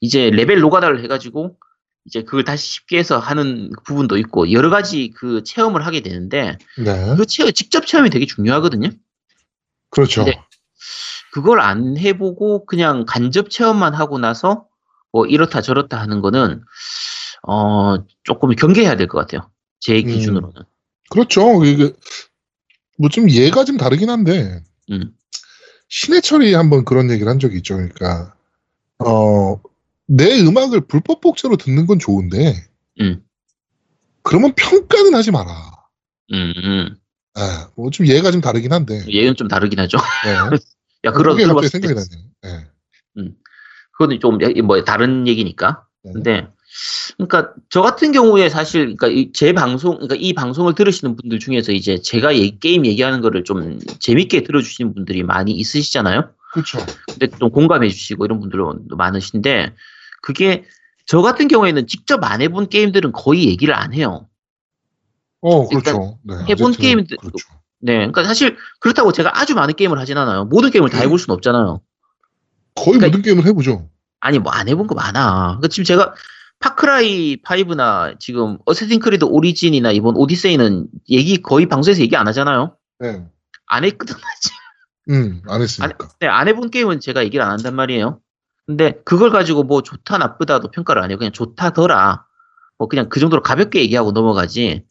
이제 0.00 0.30
레벨 0.30 0.60
노가다를 0.60 1.04
해가지고, 1.04 1.58
이제 2.06 2.22
그걸 2.22 2.44
다시 2.44 2.72
쉽게 2.72 2.96
해서 2.96 3.18
하는 3.18 3.72
부분도 3.84 4.16
있고, 4.16 4.50
여러 4.52 4.70
가지 4.70 5.12
그 5.14 5.42
체험을 5.42 5.84
하게 5.84 6.00
되는데, 6.00 6.56
네. 6.82 7.14
그 7.16 7.26
체험, 7.26 7.52
직접 7.52 7.86
체험이 7.86 8.08
되게 8.08 8.24
중요하거든요. 8.24 8.88
그렇죠. 9.90 10.24
그걸 11.32 11.60
안 11.60 11.98
해보고 11.98 12.64
그냥 12.64 13.04
간접 13.06 13.50
체험만 13.50 13.94
하고 13.94 14.18
나서 14.18 14.69
뭐 15.12 15.26
이렇다 15.26 15.60
저렇다 15.60 15.98
하는 16.00 16.20
거는 16.20 16.62
어 17.46 17.96
조금 18.24 18.50
경계해야 18.54 18.96
될 18.96 19.08
것 19.08 19.18
같아요. 19.18 19.50
제 19.80 19.98
음. 19.98 20.06
기준으로는. 20.06 20.62
그렇죠. 21.10 21.64
이게 21.64 21.92
뭐좀 22.98 23.30
예가 23.30 23.64
좀 23.64 23.76
다르긴 23.76 24.10
한데 24.10 24.62
음. 24.90 25.12
신해철이 25.88 26.54
한번 26.54 26.84
그런 26.84 27.10
얘기를 27.10 27.30
한 27.30 27.38
적이 27.38 27.56
있죠. 27.58 27.74
그러니까 27.76 28.34
어, 28.98 29.60
내 30.06 30.40
음악을 30.40 30.82
불법 30.82 31.20
복제로 31.20 31.56
듣는 31.56 31.86
건 31.86 31.98
좋은데 31.98 32.54
음. 33.00 33.24
그러면 34.22 34.52
평가는 34.54 35.14
하지 35.14 35.30
마라. 35.30 35.50
음, 36.32 36.52
음. 36.56 36.96
뭐좀 37.76 38.06
예가 38.06 38.30
좀 38.30 38.40
다르긴 38.40 38.72
한데. 38.72 39.02
얘는 39.12 39.34
좀 39.34 39.48
다르긴 39.48 39.80
하죠. 39.80 39.98
네. 40.24 40.34
야, 41.04 41.12
그런 41.12 41.36
그게 41.36 41.46
갑자기 41.48 41.68
생각이 41.68 41.94
나네요. 41.94 42.30
네. 42.42 42.68
그거는 44.00 44.18
좀뭐 44.20 44.82
다른 44.84 45.26
얘기니까. 45.28 45.84
네. 46.02 46.12
근데 46.14 46.48
그러니까 47.18 47.52
저 47.68 47.82
같은 47.82 48.12
경우에 48.12 48.48
사실 48.48 48.96
그러니까 48.96 49.08
이- 49.08 49.30
제 49.32 49.52
방송 49.52 49.96
그러니까 49.96 50.14
이 50.18 50.32
방송을 50.32 50.74
들으시는 50.74 51.16
분들 51.16 51.38
중에서 51.38 51.72
이제 51.72 52.00
제가 52.00 52.34
얘- 52.38 52.48
게임 52.58 52.86
얘기하는 52.86 53.20
거를 53.20 53.44
좀 53.44 53.78
재밌게 53.98 54.44
들어주시는 54.44 54.94
분들이 54.94 55.22
많이 55.22 55.52
있으시잖아요. 55.52 56.30
그렇죠. 56.52 56.78
근데 57.08 57.26
좀 57.38 57.50
공감해 57.50 57.90
주시고 57.90 58.24
이런 58.24 58.40
분들도 58.40 58.96
많으신데 58.96 59.74
그게 60.22 60.64
저 61.04 61.20
같은 61.20 61.46
경우에는 61.48 61.86
직접 61.86 62.24
안 62.24 62.40
해본 62.40 62.70
게임들은 62.70 63.12
거의 63.12 63.46
얘기를 63.48 63.74
안 63.74 63.92
해요. 63.92 64.28
어, 65.42 65.66
그렇죠. 65.68 66.18
네, 66.22 66.34
해본 66.48 66.72
게임들- 66.72 67.18
그렇죠. 67.18 67.48
네, 67.82 67.94
그러니까 67.96 68.24
사실 68.24 68.56
그렇다고 68.78 69.12
제가 69.12 69.38
아주 69.40 69.54
많은 69.54 69.74
게임을 69.74 69.98
하진 69.98 70.16
않아요. 70.16 70.44
모든 70.46 70.70
게임을 70.70 70.88
다 70.90 70.98
해볼 71.00 71.18
수는 71.18 71.34
없잖아요. 71.34 71.80
거의 72.74 72.98
그러니까- 72.98 73.06
모든 73.08 73.22
게임을 73.22 73.46
해보죠. 73.46 73.88
아니 74.20 74.38
뭐 74.38 74.52
안 74.52 74.68
해본 74.68 74.86
거 74.86 74.94
많아. 74.94 75.56
그러니까 75.58 75.68
지금 75.68 75.84
제가 75.84 76.14
파크라이 76.58 77.38
5나 77.42 78.18
지금 78.20 78.58
어세신 78.66 79.00
크리드 79.00 79.24
오리진이나 79.24 79.92
이번 79.92 80.16
오디세이는 80.16 80.88
얘기 81.08 81.40
거의 81.40 81.66
방송에서 81.66 82.02
얘기 82.02 82.16
안 82.16 82.28
하잖아요. 82.28 82.76
네. 82.98 83.24
안 83.66 83.84
했거든 83.84 84.14
아직. 84.14 84.52
음, 85.08 85.42
안 85.48 85.62
했으니까. 85.62 86.08
네, 86.20 86.26
안 86.28 86.48
해본 86.48 86.70
게임은 86.70 87.00
제가 87.00 87.24
얘기를 87.24 87.42
안 87.44 87.52
한단 87.52 87.74
말이에요. 87.74 88.20
근데 88.66 88.92
그걸 89.04 89.30
가지고 89.30 89.62
뭐 89.64 89.82
좋다 89.82 90.18
나쁘다도 90.18 90.70
평가를 90.70 91.02
안 91.02 91.10
해요. 91.10 91.16
그냥 91.18 91.32
좋다더라. 91.32 92.24
뭐 92.78 92.88
그냥 92.88 93.08
그 93.08 93.20
정도로 93.20 93.42
가볍게 93.42 93.80
얘기하고 93.80 94.12
넘어가지. 94.12 94.84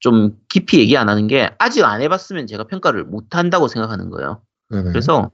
좀 0.00 0.32
깊이 0.48 0.80
얘기 0.80 0.96
안 0.96 1.08
하는 1.08 1.28
게 1.28 1.50
아직 1.58 1.84
안 1.84 2.02
해봤으면 2.02 2.48
제가 2.48 2.64
평가를 2.64 3.04
못 3.04 3.36
한다고 3.36 3.68
생각하는 3.68 4.10
거예요. 4.10 4.42
네네. 4.70 4.88
그래서 4.90 5.30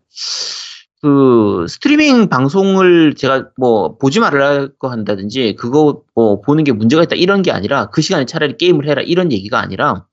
그 1.01 1.67
스트리밍 1.69 2.29
방송을 2.29 3.15
제가 3.15 3.51
뭐 3.57 3.97
보지 3.99 4.21
거 4.21 4.89
한다든지 4.89 5.55
그거 5.57 6.03
뭐 6.15 6.41
보는 6.41 6.65
게 6.65 6.73
문제가 6.73 7.03
있다 7.05 7.15
이런 7.15 7.43
게 7.43 7.53
아니라 7.53 7.91
그 7.91 8.03
시간에 8.03 8.25
차라리 8.27 8.57
게임을 8.57 8.89
해라 8.89 9.03
이런 9.03 9.31
얘기가 9.31 9.61
아니라 9.61 10.07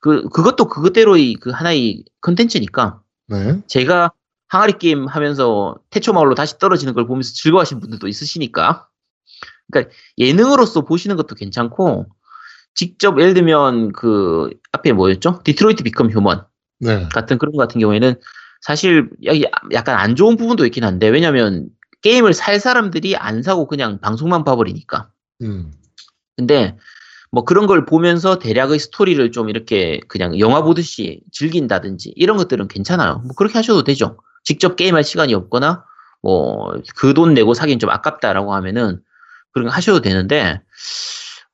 그 0.00 0.28
그것도 0.28 0.66
그것대로의 0.66 1.34
그 1.34 1.50
하나의 1.50 2.04
컨텐츠니까 2.20 3.00
네. 3.28 3.60
제가 3.66 4.12
항아리 4.46 4.74
게임 4.78 5.06
하면서 5.06 5.76
태초 5.90 6.12
마을로 6.12 6.34
다시 6.34 6.58
떨어지는 6.58 6.94
걸 6.94 7.06
보면서 7.06 7.32
즐거워하시는 7.34 7.80
분들도 7.80 8.06
있으시니까 8.06 8.86
그러니까 9.70 9.92
예능으로서 10.18 10.82
보시는 10.82 11.16
것도 11.16 11.34
괜찮고 11.34 12.06
직접 12.74 13.18
예를 13.20 13.34
들면 13.34 13.92
그 13.92 14.50
앞에 14.72 14.92
뭐였죠 14.92 15.40
디트로이트 15.42 15.82
비컴 15.82 16.10
휴먼 16.10 16.44
네. 16.80 17.08
같은 17.12 17.38
그런 17.38 17.52
거 17.52 17.58
같은 17.58 17.80
경우에는 17.80 18.14
사실 18.62 19.10
약간 19.72 19.98
안 19.98 20.16
좋은 20.16 20.36
부분도 20.36 20.64
있긴 20.66 20.84
한데 20.84 21.08
왜냐면 21.08 21.68
게임을 22.02 22.32
살 22.34 22.60
사람들이 22.60 23.16
안 23.16 23.42
사고 23.42 23.66
그냥 23.66 24.00
방송만 24.00 24.44
봐버리니까 24.44 25.10
음. 25.42 25.72
근데 26.36 26.76
뭐 27.30 27.44
그런 27.44 27.66
걸 27.66 27.84
보면서 27.86 28.38
대략의 28.38 28.78
스토리를 28.78 29.30
좀 29.32 29.48
이렇게 29.48 30.00
그냥 30.08 30.38
영화 30.38 30.62
보듯이 30.62 31.20
즐긴다든지 31.32 32.12
이런 32.16 32.36
것들은 32.36 32.68
괜찮아요. 32.68 33.20
뭐 33.24 33.34
그렇게 33.36 33.54
하셔도 33.58 33.84
되죠. 33.84 34.18
직접 34.44 34.76
게임할 34.76 35.04
시간이 35.04 35.34
없거나 35.34 35.84
뭐 36.22 36.72
그 36.96 37.14
돈 37.14 37.34
내고 37.34 37.54
사긴 37.54 37.78
좀 37.78 37.90
아깝다라고 37.90 38.54
하면은 38.54 39.00
그런 39.52 39.68
거 39.68 39.74
하셔도 39.74 40.00
되는데 40.00 40.60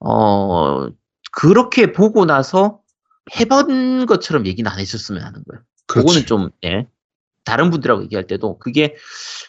어 0.01 0.89
그렇게 1.33 1.93
보고 1.93 2.25
나서 2.27 2.81
해본 3.39 4.07
것처럼 4.07 4.47
얘기는 4.47 4.71
안 4.71 4.79
했었으면 4.79 5.23
하는 5.23 5.43
거예요. 5.49 5.63
그렇지. 5.87 6.07
그거는 6.07 6.27
좀 6.27 6.51
예. 6.65 6.87
다른 7.49 7.71
분들하고 7.71 8.03
얘기할 8.05 8.27
때도 8.27 8.59
그게 8.59 8.95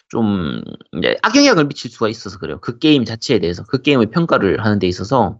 좀 0.08 0.62
예, 1.04 1.16
악영향을 1.22 1.68
미칠 1.68 1.90
수가 1.90 2.08
있어서 2.08 2.38
그래요. 2.38 2.58
그 2.60 2.78
게임 2.78 3.04
자체에 3.04 3.38
대해서 3.38 3.62
그 3.64 3.82
게임의 3.82 4.10
평가를 4.10 4.64
하는 4.64 4.78
데 4.78 4.88
있어서 4.88 5.38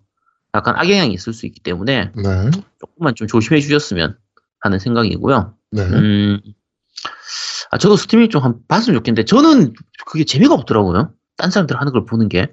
약간 0.54 0.74
악영향이 0.76 1.14
있을 1.14 1.32
수 1.32 1.46
있기 1.46 1.60
때문에 1.60 2.12
네. 2.14 2.50
조금만 2.78 3.14
좀 3.14 3.26
조심해 3.26 3.60
주셨으면 3.60 4.18
하는 4.60 4.78
생각이고요. 4.78 5.54
네. 5.70 5.82
음, 5.82 6.40
아, 7.70 7.78
저도 7.78 7.96
스트리밍 7.96 8.28
좀 8.28 8.42
한- 8.42 8.58
봤으면 8.68 8.98
좋겠는데 8.98 9.24
저는 9.24 9.72
그게 10.06 10.24
재미가 10.24 10.52
없더라고요. 10.54 11.14
딴 11.36 11.50
사람들 11.50 11.80
하는 11.80 11.92
걸 11.92 12.04
보는 12.04 12.28
게. 12.28 12.52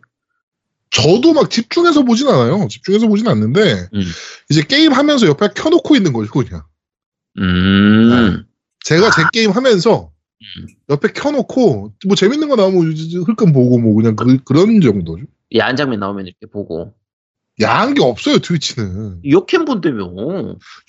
저도 0.92 1.34
막 1.34 1.50
집중해서 1.50 2.04
보진 2.04 2.30
않아요. 2.30 2.66
집중해서 2.70 3.08
보진 3.08 3.28
않는데 3.28 3.90
음. 3.94 4.02
이제 4.50 4.62
게임 4.64 4.94
하면서 4.94 5.28
옆에 5.28 5.50
켜놓고 5.54 5.96
있는 5.98 6.14
거죠 6.14 6.32
그냥. 6.32 6.64
음. 7.40 8.47
제가 8.88 9.12
제 9.12 9.24
게임 9.34 9.52
하면서 9.52 10.12
음. 10.42 10.68
옆에 10.90 11.10
켜놓고 11.12 11.94
뭐 12.08 12.16
재밌는 12.16 12.48
거 12.48 12.56
나오면 12.56 12.94
흘끔 13.28 13.52
보고 13.52 13.78
뭐 13.80 13.94
그냥 13.96 14.16
그, 14.16 14.38
그런 14.46 14.80
정도죠. 14.80 15.26
야한 15.58 15.76
장면 15.76 16.00
나오면 16.00 16.26
이렇게 16.26 16.46
보고. 16.52 16.94
야한 17.62 17.96
게 17.96 18.02
없어요 18.02 18.40
트위치는. 18.40 19.24
욕캠 19.30 19.66
본다며. 19.66 20.06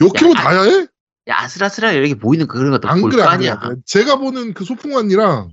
욕해면 0.00 0.36
야, 0.36 0.42
다야해? 0.42 0.86
야, 1.28 1.36
아슬아슬하게 1.40 1.98
이렇게 1.98 2.14
보이는 2.14 2.46
그런 2.46 2.70
것도 2.70 2.88
안볼 2.88 3.10
그래 3.10 3.22
거안 3.22 3.38
그래. 3.38 3.48
아니야. 3.48 3.60
안 3.60 3.68
그래. 3.70 3.80
제가 3.84 4.16
보는 4.16 4.54
그 4.54 4.64
소풍환이랑 4.64 5.50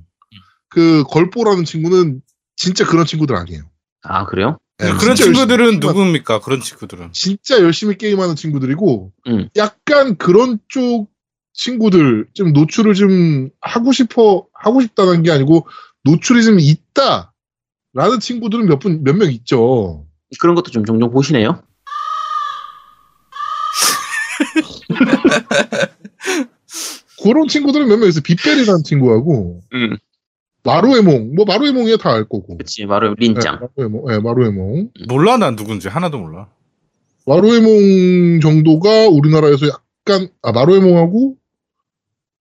그 0.70 1.04
걸보라는 1.08 1.64
친구는 1.64 2.22
진짜 2.58 2.86
그런 2.86 3.06
친구들 3.06 3.36
아니에요. 3.36 3.64
아, 4.04 4.26
그래요? 4.26 4.60
네, 4.78 4.92
그런 5.00 5.16
친구들은 5.16 5.66
열심히 5.66 5.80
누굽니까? 5.80 6.42
그런 6.42 6.60
친구들은. 6.60 7.12
진짜 7.14 7.60
열심히 7.62 7.98
게임하는 7.98 8.36
친구들이고 8.36 9.14
음. 9.28 9.50
약간 9.56 10.18
그런 10.18 10.60
쪽 10.68 11.15
친구들 11.56 12.28
좀 12.34 12.54
노출을 12.54 12.94
좀 12.96 13.50
하고 13.62 13.92
싶어 13.92 14.46
하고 14.54 14.82
싶다는 14.82 15.24
게 15.24 15.32
아니고 15.32 15.68
노출이 16.04 16.44
좀 16.44 16.60
있다라는 16.60 18.20
친구들은 18.20 18.66
몇 18.68 18.80
분 18.80 19.04
몇 19.04 19.16
명 19.16 19.32
있죠. 19.32 20.06
그런 20.40 20.56
것도 20.56 20.72
좀 20.72 20.86
종종 20.86 21.10
보시네요. 21.12 21.62
그런 27.24 27.48
친구들은 27.48 27.88
몇 27.88 27.98
명 27.98 28.10
있어요. 28.10 28.22
빗벨이라는 28.24 28.84
친구하고 28.84 29.62
음. 29.74 29.98
마루에몽 30.64 31.36
뭐 31.36 31.46
마루에몽이야 31.46 31.98
다 31.98 32.12
알 32.12 32.24
거고. 32.28 32.58
그치, 32.58 32.86
바로 32.86 33.16
린짱. 33.18 33.60
네, 33.78 33.88
마루에몽, 33.88 34.06
네, 34.08 34.20
마루에몽. 34.20 34.90
몰라 35.08 35.38
난 35.38 35.56
누군지 35.56 35.88
하나도 35.88 36.18
몰라. 36.20 36.48
마루에몽 37.28 38.40
정도가 38.42 39.08
우리나라에서 39.10 39.68
약간 39.68 40.28
아 40.42 40.52
마루에몽하고 40.52 41.36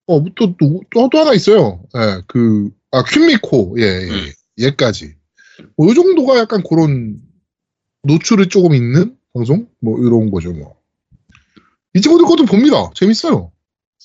어또또 0.06 0.56
또, 0.58 0.80
또, 0.90 1.08
또 1.10 1.18
하나 1.18 1.32
있어요. 1.32 1.82
예, 1.96 2.22
그 2.26 2.70
아 2.94 3.02
퀸미코 3.02 3.74
예, 3.80 3.82
예 3.82 4.08
음. 4.08 4.32
얘까지 4.60 5.14
뭐이 5.76 5.94
정도가 5.94 6.38
약간 6.38 6.62
그런 6.62 7.20
노출이 8.04 8.48
조금 8.48 8.72
있는 8.72 9.16
방송 9.32 9.66
뭐 9.80 9.98
이런 9.98 10.30
거죠 10.30 10.52
뭐. 10.52 10.76
이 11.92 12.00
친구들 12.00 12.24
것도 12.26 12.44
봅니다. 12.44 12.90
재밌어요. 12.94 13.50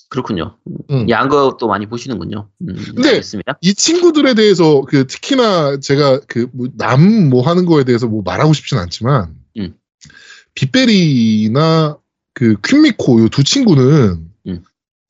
그렇군요. 0.10 0.58
음. 0.90 1.08
야한 1.10 1.30
것도 1.30 1.68
많이 1.68 1.86
보시는군요. 1.88 2.50
음, 2.62 2.76
근데 2.96 3.10
알겠습니다. 3.10 3.60
이 3.62 3.76
친구들에 3.76 4.34
대해서 4.34 4.82
그 4.88 5.06
특히나 5.06 5.80
제가 5.80 6.22
그남뭐 6.22 7.44
하는 7.44 7.66
거에 7.66 7.84
대해서 7.84 8.08
뭐 8.08 8.24
말하고 8.24 8.54
싶진 8.54 8.80
않지만 8.80 9.36
음. 9.58 9.76
빗베리나 10.56 11.98
그 12.34 12.56
퀸미코 12.66 13.22
요 13.22 13.28
두 13.30 13.44
친구는 13.44 13.84
음. 13.84 14.29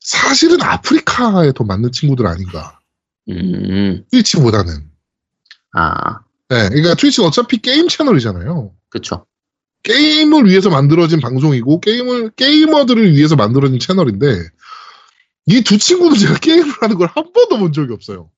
사실은 0.00 0.60
아프리카에 0.62 1.52
더 1.54 1.64
맞는 1.64 1.92
친구들 1.92 2.26
아닌가 2.26 2.78
음, 3.28 4.04
트위치보다는 4.10 4.90
아, 5.74 6.20
네, 6.48 6.68
그러니까 6.68 6.94
트위치는 6.94 7.28
어차피 7.28 7.58
게임 7.58 7.88
채널이잖아요 7.88 8.74
그쵸. 8.88 9.26
게임을 9.82 10.46
위해서 10.46 10.68
만들어진 10.68 11.20
방송이고 11.20 11.80
게임을 11.80 12.30
게이머들을 12.36 13.14
위해서 13.14 13.36
만들어진 13.36 13.78
채널인데 13.78 14.26
이 15.46 15.62
두 15.62 15.78
친구는 15.78 16.16
제가 16.18 16.34
게임을 16.38 16.70
하는 16.80 16.96
걸 16.96 17.08
한 17.14 17.32
번도 17.32 17.58
본 17.58 17.72
적이 17.72 17.92
없어요 17.94 18.30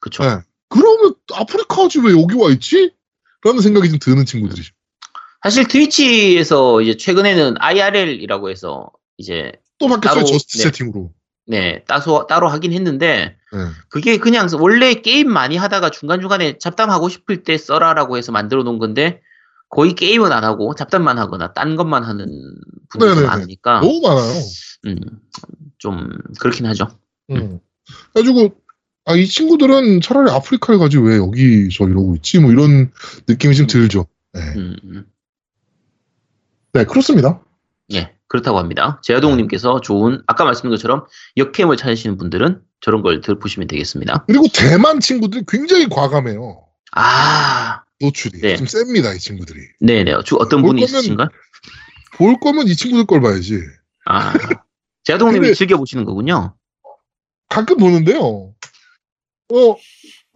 그쵸. 0.00 0.22
네. 0.24 0.38
그러면 0.68 1.14
아프리카지 1.32 2.00
왜 2.00 2.12
여기 2.12 2.34
와 2.36 2.50
있지? 2.50 2.92
라는 3.42 3.60
생각이 3.60 3.88
좀 3.90 3.98
드는 3.98 4.24
친구들이죠. 4.24 4.72
사실 5.42 5.66
Twitch에서 5.66 6.80
이제 6.82 6.96
최근에는 6.96 7.54
IRL이라고 7.58 8.50
해서 8.50 8.90
이제 9.16 9.52
또 9.80 9.88
바뀌었어요, 9.88 10.20
따로, 10.20 10.26
Just 10.26 10.58
네. 10.58 10.62
Chatting으로. 10.64 11.12
네 11.46 11.82
따로 11.88 12.26
따로 12.28 12.48
하긴 12.48 12.72
했는데 12.72 13.36
네. 13.52 13.58
그게 13.88 14.18
그냥 14.18 14.46
원래 14.60 14.94
게임 14.94 15.32
많이 15.32 15.56
하다가 15.56 15.90
중간 15.90 16.20
중간에 16.20 16.58
잡담하고 16.58 17.08
싶을 17.08 17.42
때 17.42 17.58
써라라고 17.58 18.16
해서 18.16 18.30
만들어 18.30 18.62
놓은 18.62 18.78
건데 18.78 19.20
거의 19.70 19.94
게임은 19.94 20.30
안 20.32 20.44
하고 20.44 20.74
잡담만 20.74 21.18
하거나 21.18 21.52
딴 21.52 21.76
것만 21.76 22.04
하는 22.04 22.28
분들이. 22.88 23.26
많으니까 23.26 23.80
너무 23.80 24.00
많아요. 24.00 24.42
음, 24.86 24.96
좀 25.78 26.10
그렇긴 26.40 26.66
하죠. 26.66 26.88
음. 27.30 27.60
그래가지고, 28.12 28.54
아, 29.04 29.14
이 29.14 29.26
친구들은 29.26 30.00
차라리 30.00 30.30
아프리카에 30.30 30.76
가지 30.76 30.98
왜 30.98 31.16
여기서 31.16 31.88
이러고 31.88 32.16
있지? 32.16 32.38
뭐 32.38 32.50
이런 32.50 32.92
느낌이 33.28 33.54
좀 33.54 33.66
들죠. 33.66 34.06
네. 34.32 34.40
음, 34.56 34.76
음. 34.84 35.06
네, 36.72 36.84
그렇습니다. 36.84 37.40
예, 37.92 38.12
그렇다고 38.30 38.58
합니다. 38.60 39.00
제아동님께서 39.02 39.80
좋은, 39.80 40.22
아까 40.28 40.44
말씀드린 40.44 40.70
것처럼 40.70 41.04
역캠을 41.36 41.76
찾으시는 41.76 42.16
분들은 42.16 42.62
저런 42.80 43.02
걸 43.02 43.20
들어보시면 43.20 43.66
되겠습니다. 43.66 44.24
그리고 44.28 44.46
대만 44.54 45.00
친구들이 45.00 45.42
굉장히 45.48 45.88
과감해요. 45.88 46.64
아, 46.92 47.82
노출이. 48.00 48.40
네. 48.40 48.56
좀 48.56 48.68
셉니다, 48.68 49.12
이 49.12 49.18
친구들이. 49.18 49.60
네네. 49.80 50.22
주 50.24 50.36
어떤 50.36 50.62
볼 50.62 50.70
분이 50.70 50.84
있으신가? 50.84 51.28
볼 52.14 52.38
거면 52.40 52.68
이 52.68 52.76
친구들 52.76 53.04
걸 53.06 53.20
봐야지. 53.20 53.58
아, 54.06 54.32
제아동님이 55.02 55.40
근데- 55.46 55.54
즐겨 55.54 55.76
보시는 55.76 56.04
거군요. 56.04 56.54
가끔 57.48 57.78
보는데요. 57.78 58.54
어, 59.52 59.76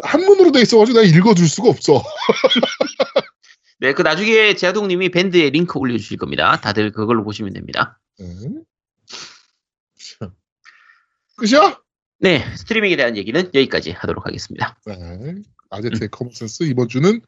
한문으로 0.03 0.51
돼 0.51 0.63
있어가지고 0.63 0.99
내가 1.01 1.17
읽어줄 1.17 1.49
수가 1.49 1.69
없어. 1.69 2.03
네, 3.85 3.93
그 3.93 4.01
나중에 4.01 4.55
제아동님이 4.55 5.11
밴드에 5.11 5.51
링크 5.51 5.79
올려주실 5.79 6.17
겁니다. 6.17 6.59
다들 6.59 6.91
그걸로 6.91 7.23
보시면 7.23 7.53
됩니다. 7.53 8.01
네. 8.19 8.27
자. 10.19 10.33
끝이야? 11.37 11.79
네, 12.19 12.43
스트리밍에 12.57 12.97
대한 12.97 13.19
얘기는 13.19 13.39
여기까지 13.53 13.91
하도록 13.91 14.25
하겠습니다. 14.25 14.79
네. 14.87 15.35
아제트의 15.69 16.09
common 16.11 16.39
sense 16.39 16.63
이번 16.63 16.89
주는 16.89 17.21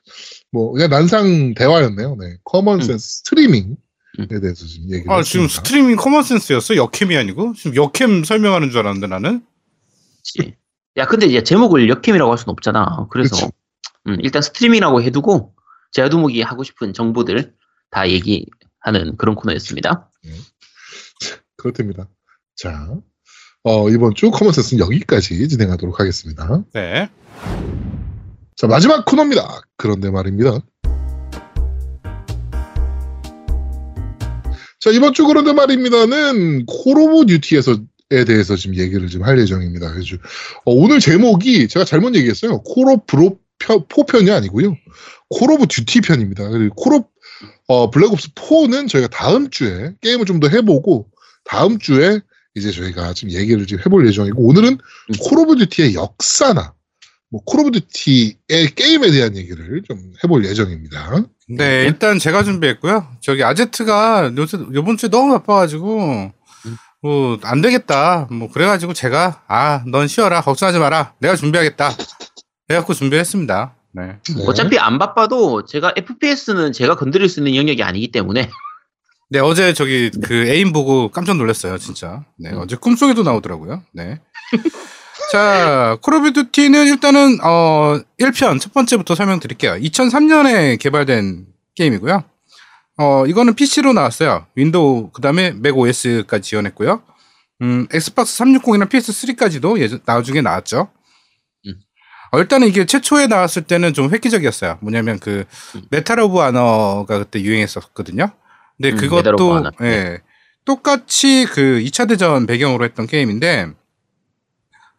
뭐 0.51 0.73
그냥 0.73 0.89
난상 0.89 1.53
대화였네요. 1.53 2.17
네. 2.19 2.39
common 2.45 2.85
sense 2.85 3.18
스트리밍에 3.19 3.77
음. 4.21 4.29
대해서 4.29 4.65
지금 4.65 4.91
얘기를 4.95 5.13
아 5.13 5.23
지금 5.23 5.45
했습니다. 5.45 5.49
스트리밍 5.49 5.97
common 5.97 6.22
sense였어? 6.22 6.77
역캠이 6.77 7.19
아니고 7.19 7.53
지금 7.53 7.77
역캠 7.77 8.25
설명하는 8.25 8.71
줄 8.71 8.79
알았는데 8.79 9.09
나는. 9.09 9.45
그치? 10.17 10.57
야, 10.97 11.05
근데 11.05 11.27
이제 11.27 11.43
제목을 11.43 11.91
역캠이라고 11.91 12.31
할 12.31 12.39
수는 12.39 12.53
없잖아. 12.53 13.09
그래서. 13.11 13.51
음, 14.07 14.17
일단 14.23 14.41
스트리밍이라고 14.41 15.03
해두고 15.03 15.56
제아두목이 15.97 16.42
하고 16.42 16.62
싶은 16.62 16.92
정보들 16.92 17.55
다 17.90 18.11
얘기하는 18.11 19.16
그런 19.16 19.34
코너였습니다. 19.34 20.11
그렇답니다. 21.57 22.07
자, 22.55 22.90
어, 23.62 23.88
이번 23.88 24.14
주 24.14 24.30
common 24.31 24.52
sense는 24.52 24.85
여기까지 24.84 25.49
진행하도록 25.49 25.99
하겠습니다. 25.99 26.62
네. 26.74 27.09
자, 28.57 28.66
마지막 28.66 29.07
코너입니다. 29.07 29.62
그런데 29.78 30.11
말입니다. 30.11 30.61
자, 34.78 34.90
이번 34.90 35.14
주 35.14 35.26
그런데 35.26 35.55
말입니다는 35.55 36.66
Call 36.66 36.99
of 36.99 37.24
Duty에서 37.27 37.79
에 38.12 38.24
대해서 38.24 38.55
지금 38.55 38.76
얘기를 38.76 39.09
좀 39.09 39.24
할 39.24 39.36
예정입니다. 39.40 39.92
그래서 39.92 40.16
어, 40.64 40.72
오늘 40.72 41.01
제목이 41.01 41.66
제가 41.68 41.84
잘못 41.86 42.14
얘기했어요. 42.14 42.62
Call 42.62 42.89
of 42.91 43.05
브 43.07 43.45
로 43.69 43.87
four편이 43.89 44.31
아니고요. 44.31 44.77
Call 45.31 45.51
of 45.53 45.66
Duty 45.68 46.01
편입니다. 46.03 46.49
그리고 46.49 46.75
Call 46.74 46.95
of 46.95 47.07
어, 47.69 47.91
Black 47.91 48.12
Ops 48.12 48.31
4는 48.35 48.89
저희가 48.89 49.09
다음 49.09 49.51
주에 49.51 49.93
게임을 50.01 50.25
좀 50.27 50.41
더 50.41 50.49
해보고 50.49 51.09
다음 51.45 51.79
주에 51.79 52.21
이제 52.55 52.71
저희가 52.71 53.13
지금 53.15 53.33
얘기를 53.33 53.67
좀 53.67 53.79
해볼 53.81 54.07
예정이고 54.07 54.41
오늘은 54.47 54.79
Call 55.20 55.39
of 55.41 55.57
Duty의 55.57 55.95
역사나 55.95 56.75
뭐 57.31 57.45
Call 57.45 57.61
of 57.61 57.70
Duty의 57.72 58.74
게임에 58.77 59.11
대한 59.11 59.37
얘기를 59.37 59.83
좀 59.89 59.99
해볼 60.23 60.45
예정입니다. 60.45 61.25
네, 61.49 61.85
일단 61.85 62.19
제가 62.19 62.45
준비했고요. 62.45 63.07
저기 63.21 63.43
아제트가 63.43 64.33
요새 64.37 64.59
요번 64.75 64.97
주에 64.97 65.09
너무 65.09 65.33
바빠가지고 65.33 66.33
뭐 67.03 67.39
안 67.43 67.61
되겠다. 67.63 68.27
뭐 68.31 68.51
그래가지고 68.51 68.93
제가 68.95 69.43
아 69.49 69.83
넌 69.87 70.09
쉬어라 70.09 70.41
걱정하지 70.41 70.79
마라. 70.79 71.15
내가 71.21 71.37
준비하겠다. 71.37 71.97
해갖고 72.71 72.95
준비했습니다. 72.95 73.75
네. 73.93 74.19
네. 74.29 74.45
어차피 74.47 74.79
안 74.79 74.99
바빠도 74.99 75.64
제가 75.64 75.95
FPS는 75.97 76.73
제가 76.73 76.97
건드릴 76.97 77.29
수 77.29 77.41
있는 77.41 77.57
영역이 77.57 77.83
아니기 77.83 78.11
때문에 78.12 78.51
네 79.31 79.39
어제 79.41 79.73
저기 79.73 80.11
그 80.23 80.47
aim 80.47 80.72
보고 80.73 81.09
깜짝 81.11 81.37
놀랐어요 81.37 81.79
진짜. 81.79 82.25
네 82.39 82.51
어제 82.53 82.77
꿈속에도 82.77 83.23
나오더라고요. 83.23 83.83
네. 83.93 84.21
자, 85.33 85.99
Call 86.03 86.14
of 86.14 86.33
Duty는 86.35 86.87
일단은 86.87 87.39
어 87.43 87.99
1편 88.21 88.61
첫 88.61 88.73
번째부터 88.73 89.14
설명드릴게요. 89.14 89.73
2003년에 89.73 90.79
개발된 90.79 91.47
게임이고요. 91.75 92.23
어 92.99 93.27
이거는 93.27 93.55
PC로 93.55 93.93
나왔어요. 93.93 94.47
윈도우 94.55 95.11
그다음에 95.11 95.53
Mac 95.53 95.77
OS까지 95.77 96.43
지원했고요. 96.49 97.03
음, 97.62 97.87
Xbox 97.93 98.39
360이나 98.45 98.89
PS3까지도 98.89 99.81
예전 99.81 100.01
나중에 100.05 100.43
나왔죠. 100.43 100.89
음. 102.33 102.37
어, 102.37 102.39
일단은 102.41 102.68
이게 102.68 102.85
최초에 102.87 103.27
나왔을 103.27 103.62
때는 103.62 103.93
좀 103.95 104.11
획기적이었어요. 104.11 104.79
뭐냐면 104.81 105.18
그 105.18 105.45
Medal 105.91 106.20
of 106.20 106.41
Honor가 106.41 107.18
그때 107.18 107.41
유행했었거든요. 107.41 108.31
근데 108.77 108.91
음, 108.91 108.97
그것도. 108.97 109.64
예. 109.83 110.18
똑같이 110.64 111.47
그 111.47 111.81
2차 111.85 112.09
대전 112.09 112.45
배경으로 112.47 112.85
했던 112.85 113.07
게임인데 113.07 113.68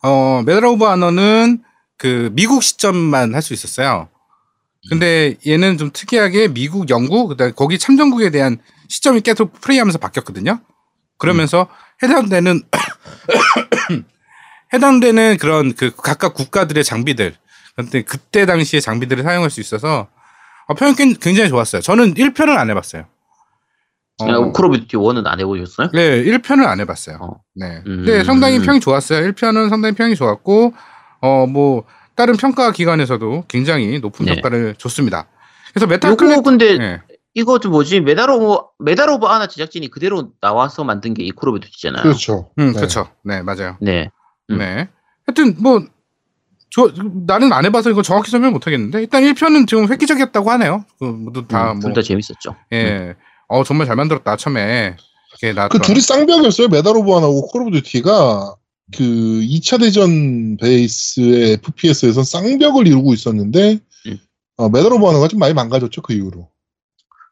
어, 0.03 0.41
Medal 0.45 0.65
of 0.65 0.85
Honor는 0.85 1.63
그 1.97 2.29
미국 2.33 2.63
시점만 2.63 3.33
할 3.35 3.41
수 3.41 3.53
있었어요. 3.53 4.09
근데 4.89 5.35
얘는 5.45 5.77
좀 5.77 5.89
특이하게 5.91 6.47
미국, 6.47 6.89
영국, 6.89 7.27
그다음 7.27 7.51
거기 7.55 7.77
참전국에 7.77 8.29
대한 8.29 8.57
시점이 8.87 9.19
계속 9.21 9.59
플레이하면서 9.59 9.97
바뀌었거든요. 9.97 10.61
그러면서 11.17 11.67
해당되는 12.01 12.61
해당되는 14.73 15.37
그런 15.37 15.73
그 15.73 15.91
각각 15.95 16.33
국가들의 16.33 16.83
장비들, 16.83 17.35
근데 17.75 18.01
그때 18.01 18.45
당시의 18.45 18.81
장비들을 18.81 19.23
사용할 19.23 19.49
수 19.49 19.61
있어서 19.61 20.07
어, 20.67 20.73
평이 20.73 20.95
굉- 20.95 21.13
굉장히 21.13 21.49
좋았어요. 21.49 21.81
저는 21.81 22.15
1편을 22.15 22.49
안 22.57 22.69
해봤어요. 22.69 23.05
어, 24.19 24.25
아, 24.31 24.51
Call 24.51 24.65
of 24.65 24.79
Duty 24.81 24.97
1은 24.97 25.25
안 25.27 25.39
해보셨어요? 25.39 25.91
네, 25.93 26.23
1편을 26.23 26.65
안 26.65 26.79
해봤어요. 26.79 27.17
어. 27.21 27.39
네. 27.55 27.83
음. 27.85 28.03
근데 28.03 28.23
상당히 28.23 28.59
평이 28.59 28.79
좋았어요. 28.79 29.21
1편은 29.31 29.69
상당히 29.69 29.95
평이 29.95 30.15
좋았고, 30.15 30.73
어, 31.21 31.45
뭐, 31.45 31.83
다른 32.15 32.35
평가 32.35 32.71
기관에서도 32.71 33.45
굉장히 33.47 33.99
높은 33.99 34.25
네. 34.25 34.33
평가를 34.33 34.73
줬습니다. 34.79 35.27
그래서 35.71 35.85
메탈클레 35.85 36.41
근데 36.43 36.77
네. 36.79 37.01
이거 37.35 37.59
좀 37.59 37.71
뭐지 37.71 38.01
Medal 38.01 38.31
of 38.31 38.57
Medal 38.79 39.09
of 39.11 39.27
Honor 39.27 39.45
제작진이 39.47 39.89
그대로 39.91 40.31
나와서 40.41 40.83
만든 40.83 41.13
게 41.13 41.31
이 41.61 41.64
Duty잖아요. 41.64 42.01
그렇죠. 42.01 42.49
음, 42.57 42.67
네. 42.67 42.73
그렇죠. 42.73 43.07
네, 43.23 43.43
맞아요. 43.43 43.77
네. 43.79 44.09
음. 44.49 44.57
네. 44.57 44.87
하여튼 45.25 45.55
뭐 45.61 45.85
저, 46.69 46.91
나는 47.25 47.53
안 47.53 47.65
해봐서 47.65 47.89
이거 47.89 48.01
정확히 48.01 48.29
설명 48.29 48.53
못 48.53 48.67
하겠는데 48.67 48.99
일단 48.99 49.23
1편은 49.23 49.67
지금 49.67 49.89
획기적이었다고 49.89 50.51
하네요. 50.51 50.85
그 50.99 51.05
모두 51.05 51.47
다 51.47 51.73
뭐, 51.73 51.81
둘다 51.81 52.01
재밌었죠. 52.01 52.55
예, 52.73 53.15
어 53.47 53.63
정말 53.63 53.87
잘 53.87 53.95
만들었다 53.95 54.35
처음에 54.35 54.97
그. 55.69 55.79
둘이 55.79 56.01
쌍벽이었어요. 56.01 56.67
Medal 56.67 56.95
of 56.97 57.11
Honor하고 57.11 57.47
Call 57.47 57.61
of 57.63 57.71
Duty가 57.71 58.55
그 58.95 59.03
2차 59.03 59.79
대전 59.79 60.57
베이스의 60.57 61.53
FPS에서 61.53 62.23
쌍벽을 62.23 62.87
이루고 62.87 63.13
있었는데 63.13 63.79
음. 64.07 64.19
어, 64.57 64.69
Medal 64.69 64.91
of 64.93 65.05
Honor가 65.05 65.27
좀 65.27 65.39
많이 65.39 65.53
망가졌죠 65.53 66.01
그 66.01 66.13
이후로. 66.13 66.49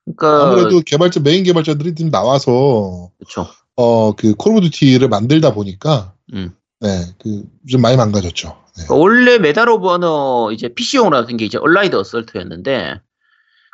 그러니까 0.05 0.47
아무래도 0.47 0.81
개발자 0.81 1.21
메인 1.21 1.43
개발자들이 1.43 1.95
좀 1.95 2.11
나와서 2.11 3.09
그렇죠. 3.17 3.47
어 3.75 3.99
그 3.99 4.35
Call 4.35 4.53
of 4.53 4.61
Duty를 4.61 5.09
만들다 5.09 5.53
보니까 5.53 6.13
음. 6.33 6.55
네 6.81 6.87
그 7.19 7.43
좀 7.69 7.81
많이 7.81 7.97
망가졌죠. 7.97 8.47
네. 8.77 8.83
그러니까 8.85 8.95
원래 8.95 9.37
Medal 9.39 9.69
of 9.69 9.87
Honor 9.87 10.51
이제 10.51 10.67
PC용으로 10.67 11.15
나온 11.21 11.37
게 11.37 11.45
이제 11.45 11.57
Allied 11.57 11.95
Assault였는데 11.95 12.99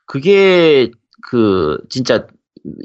그게 0.05 0.91
그 1.29 1.77
진짜 1.89 2.27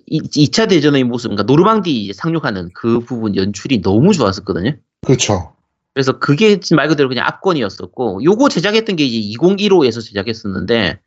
이, 0.07 0.21
2차 0.21 0.69
대전의 0.71 1.05
모습, 1.05 1.29
그러니까 1.29 1.43
노르망디 1.45 2.05
이제 2.05 2.13
상륙하는 2.15 2.71
그 2.75 3.01
부분 3.01 3.37
연출이 3.37 3.83
너무 3.83 4.15
좋았었거든요. 4.15 4.73
그렇죠. 5.07 5.53
그래서 5.93 6.19
그게 6.19 6.59
말 6.75 6.89
그대로 6.89 7.09
그냥 7.11 7.27
압권이었었고, 7.27 8.25
요거 8.25 8.49
제작했던 8.49 8.97
게 8.97 9.05
이제 9.05 9.37
2015에서 9.39 10.03
제작했었는데, 10.03 10.99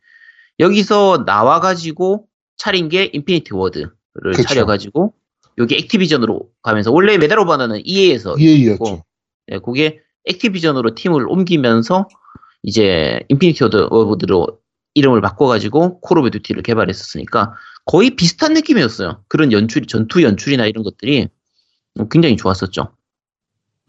여기서 0.60 1.24
나와가지고 1.26 2.26
차린 2.56 2.88
게 2.88 3.10
Infinity 3.12 3.54
Ward를 3.54 3.90
그쵸. 4.36 4.42
차려가지고, 4.44 5.14
여기 5.58 5.76
Activision으로 5.76 6.48
가면서, 6.62 6.92
원래 6.92 7.18
Medal 7.18 7.38
of 7.38 7.52
Honor는 7.52 7.82
EA에서 7.84 8.36
EA였죠. 8.38 9.04
네, 9.48 9.58
그게 9.58 10.00
Activision으로 10.26 10.94
팀을 10.94 11.26
옮기면서 11.28 12.08
이제 12.62 13.20
Infinity 13.28 13.64
Ward로 13.64 14.60
이름을 14.94 15.20
바꿔가지고 15.20 16.00
Call 16.00 16.18
of 16.18 16.30
Duty를 16.30 16.62
개발했었으니까 16.62 17.54
거의 17.86 18.10
비슷한 18.16 18.52
느낌이었어요. 18.54 19.24
그런 19.28 19.52
연출, 19.52 19.86
전투 19.86 20.22
연출이나 20.22 20.66
이런 20.66 20.84
것들이 20.84 21.28
굉장히 22.10 22.36
좋았었죠. 22.36 22.92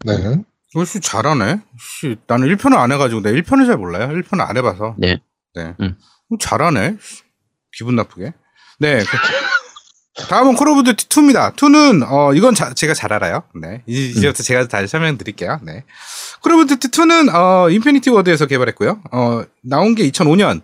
네. 0.04 0.42
역시 0.74 1.00
잘하네. 1.00 1.60
씨, 1.78 2.16
나는 2.26 2.48
1편을 2.48 2.76
안 2.76 2.92
해가지고 2.92 3.20
내가 3.20 3.38
1편을 3.38 3.66
잘 3.66 3.76
몰라요. 3.76 4.08
1편을 4.08 4.40
안 4.40 4.56
해봐서. 4.56 4.94
네. 4.98 5.20
네. 5.54 5.74
음. 5.80 5.96
어, 6.30 6.36
잘하네. 6.40 6.96
씨, 7.00 7.22
기분 7.72 7.94
나쁘게. 7.96 8.32
네. 8.78 9.00
그- 10.16 10.26
다음은 10.26 10.56
Call 10.56 10.68
of 10.68 10.82
Duty 10.84 11.08
2입니다. 11.08 11.54
2는 11.56 12.06
어 12.10 12.34
이건 12.34 12.54
자- 12.54 12.74
제가 12.74 12.92
잘 12.94 13.12
알아요. 13.12 13.44
네. 13.54 13.82
이- 13.86 14.10
이제부터 14.10 14.42
제가 14.42 14.68
다시 14.68 14.86
설명드릴게요. 14.88 15.60
네. 15.62 15.84
Call 16.42 16.52
of 16.52 16.66
Duty 16.66 16.88
2는 16.88 17.34
어 17.34 17.70
Infinity 17.70 18.10
Ward에서 18.10 18.46
개발했고요. 18.46 19.00
어 19.12 19.42
나온 19.62 19.94
게 19.94 20.08
2005년. 20.10 20.60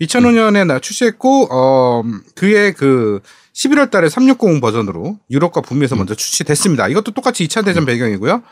2005년에 0.00 0.66
나 0.66 0.78
출시했고 0.78 1.48
어 1.50 2.02
그의 2.34 2.72
그 2.72 3.20
11월 3.54 3.90
달에 3.90 4.08
360 4.08 4.60
버전으로 4.60 5.18
유럽과 5.30 5.60
북미에서 5.60 5.96
먼저 5.96 6.14
출시됐습니다. 6.14 6.88
이것도 6.88 7.12
똑같이 7.12 7.46
2차 7.46 7.64
대전 7.64 7.84
배경이고요. 7.84 8.42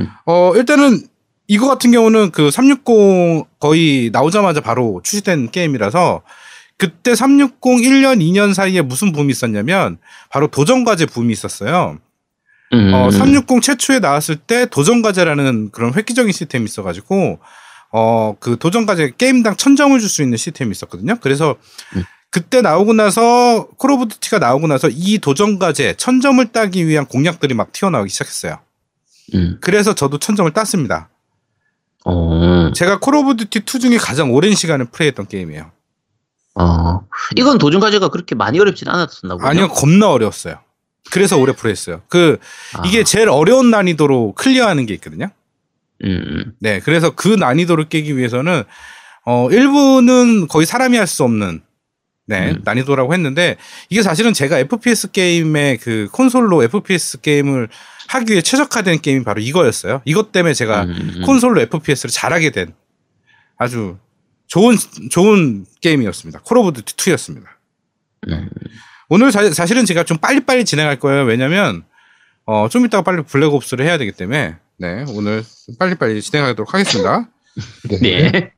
음. 0.00 0.08
어 0.26 0.52
일단은 0.56 1.06
이거 1.46 1.68
같은 1.68 1.92
경우는 1.92 2.30
그 2.32 2.50
360 2.50 3.46
거의 3.60 4.10
나오자마자 4.12 4.60
바로 4.60 5.00
출시된 5.04 5.50
게임이라서 5.50 6.22
그때 6.82 7.14
360 7.14 7.60
1년 7.60 8.18
2년 8.18 8.54
사이에 8.54 8.82
무슨 8.82 9.12
붐이 9.12 9.30
있었냐면 9.30 9.98
바로 10.30 10.48
도전 10.48 10.82
과제 10.82 11.06
붐이 11.06 11.32
있었어요. 11.32 11.98
음, 12.72 12.92
어, 12.92 13.08
360 13.08 13.62
최초에 13.62 14.00
나왔을 14.00 14.34
때 14.34 14.66
도전 14.66 15.00
과제라는 15.00 15.70
그런 15.70 15.94
획기적인 15.94 16.32
시스템이 16.32 16.64
있어가지고 16.64 17.38
어 17.92 18.34
그 18.40 18.56
도전 18.58 18.84
과제 18.84 19.12
게임당 19.16 19.56
천 19.56 19.76
점을 19.76 19.96
줄 20.00 20.08
수 20.08 20.22
있는 20.22 20.36
시스템이 20.36 20.72
있었거든요. 20.72 21.18
그래서 21.20 21.54
음. 21.94 22.02
그때 22.30 22.62
나오고 22.62 22.94
나서 22.94 23.68
Call 23.78 23.92
of 23.92 24.08
Duty가 24.08 24.40
나오고 24.40 24.66
나서 24.66 24.88
이 24.90 25.18
도전 25.18 25.60
과제 25.60 25.94
천 25.98 26.20
점을 26.20 26.44
따기 26.50 26.88
위한 26.88 27.06
공략들이 27.06 27.54
막 27.54 27.70
튀어나오기 27.72 28.10
시작했어요. 28.10 28.58
음. 29.34 29.58
그래서 29.60 29.94
저도 29.94 30.18
천 30.18 30.34
점을 30.34 30.50
땄습니다. 30.50 31.10
어, 32.06 32.72
제가 32.74 32.98
Call 32.98 33.14
of 33.14 33.36
Duty 33.36 33.60
2 33.60 33.78
중에 33.78 33.98
가장 33.98 34.32
오랜 34.32 34.52
시간을 34.54 34.86
플레이했던 34.86 35.28
게임이에요. 35.28 35.70
어. 36.54 37.00
이건 37.36 37.58
도전 37.58 37.80
과제가 37.80 38.08
그렇게 38.08 38.34
많이 38.34 38.58
어렵진 38.60 38.88
않았었나 38.88 39.36
봐요 39.36 39.46
아니요, 39.46 39.68
겁나 39.68 40.10
어려웠어요. 40.10 40.56
그래서 41.10 41.38
오래 41.38 41.52
플레이했어요. 41.52 42.02
그 42.08 42.38
아, 42.74 42.82
이게 42.86 43.04
제일 43.04 43.28
어려운 43.28 43.70
난이도로 43.70 44.34
클리어하는 44.34 44.86
게 44.86 44.94
있거든요. 44.94 45.28
음, 46.04 46.52
네, 46.58 46.80
그래서 46.80 47.10
그 47.10 47.28
난이도를 47.28 47.88
깨기 47.88 48.16
위해서는 48.16 48.64
어 49.24 49.48
일부는 49.50 50.48
거의 50.48 50.66
사람이 50.66 50.96
할 50.96 51.06
수 51.06 51.22
없는 51.24 51.62
네 52.26 52.50
음. 52.52 52.60
난이도라고 52.64 53.12
했는데 53.14 53.56
이게 53.88 54.02
사실은 54.02 54.32
제가 54.32 54.58
FPS 54.58 55.10
게임의 55.10 55.78
그 55.78 56.08
콘솔로 56.12 56.62
FPS 56.64 57.20
게임을 57.20 57.68
하기 58.08 58.32
위해 58.32 58.42
최적화된 58.42 59.00
게임이 59.00 59.24
바로 59.24 59.40
이거였어요. 59.40 60.02
이것 60.04 60.32
때문에 60.32 60.54
제가 60.54 60.84
음, 60.84 61.12
음. 61.16 61.22
콘솔로 61.24 61.60
FPS를 61.62 62.10
잘하게 62.10 62.50
된 62.50 62.74
아주 63.58 63.96
좋은 64.52 64.76
좋은 65.10 65.64
게임이었습니다. 65.80 66.40
Call 66.44 66.58
of 66.58 66.74
Duty 66.74 66.94
2였습니다. 66.94 67.46
음. 68.28 68.50
오늘 69.08 69.32
사, 69.32 69.50
사실은 69.50 69.86
제가 69.86 70.04
좀 70.04 70.18
빨리빨리 70.18 70.66
진행할 70.66 70.98
거예요. 70.98 71.24
왜냐면 71.24 71.84
어, 72.44 72.68
좀 72.68 72.84
이따가 72.84 73.02
빨리 73.02 73.22
Black 73.22 73.46
Ops를 73.46 73.86
해야 73.86 73.96
되기 73.96 74.12
때문에 74.12 74.56
네, 74.76 75.04
오늘 75.08 75.42
빨리빨리 75.78 76.20
진행하도록 76.20 76.74
하겠습니다. 76.74 77.30
네. 77.88 78.30
네. 78.30 78.52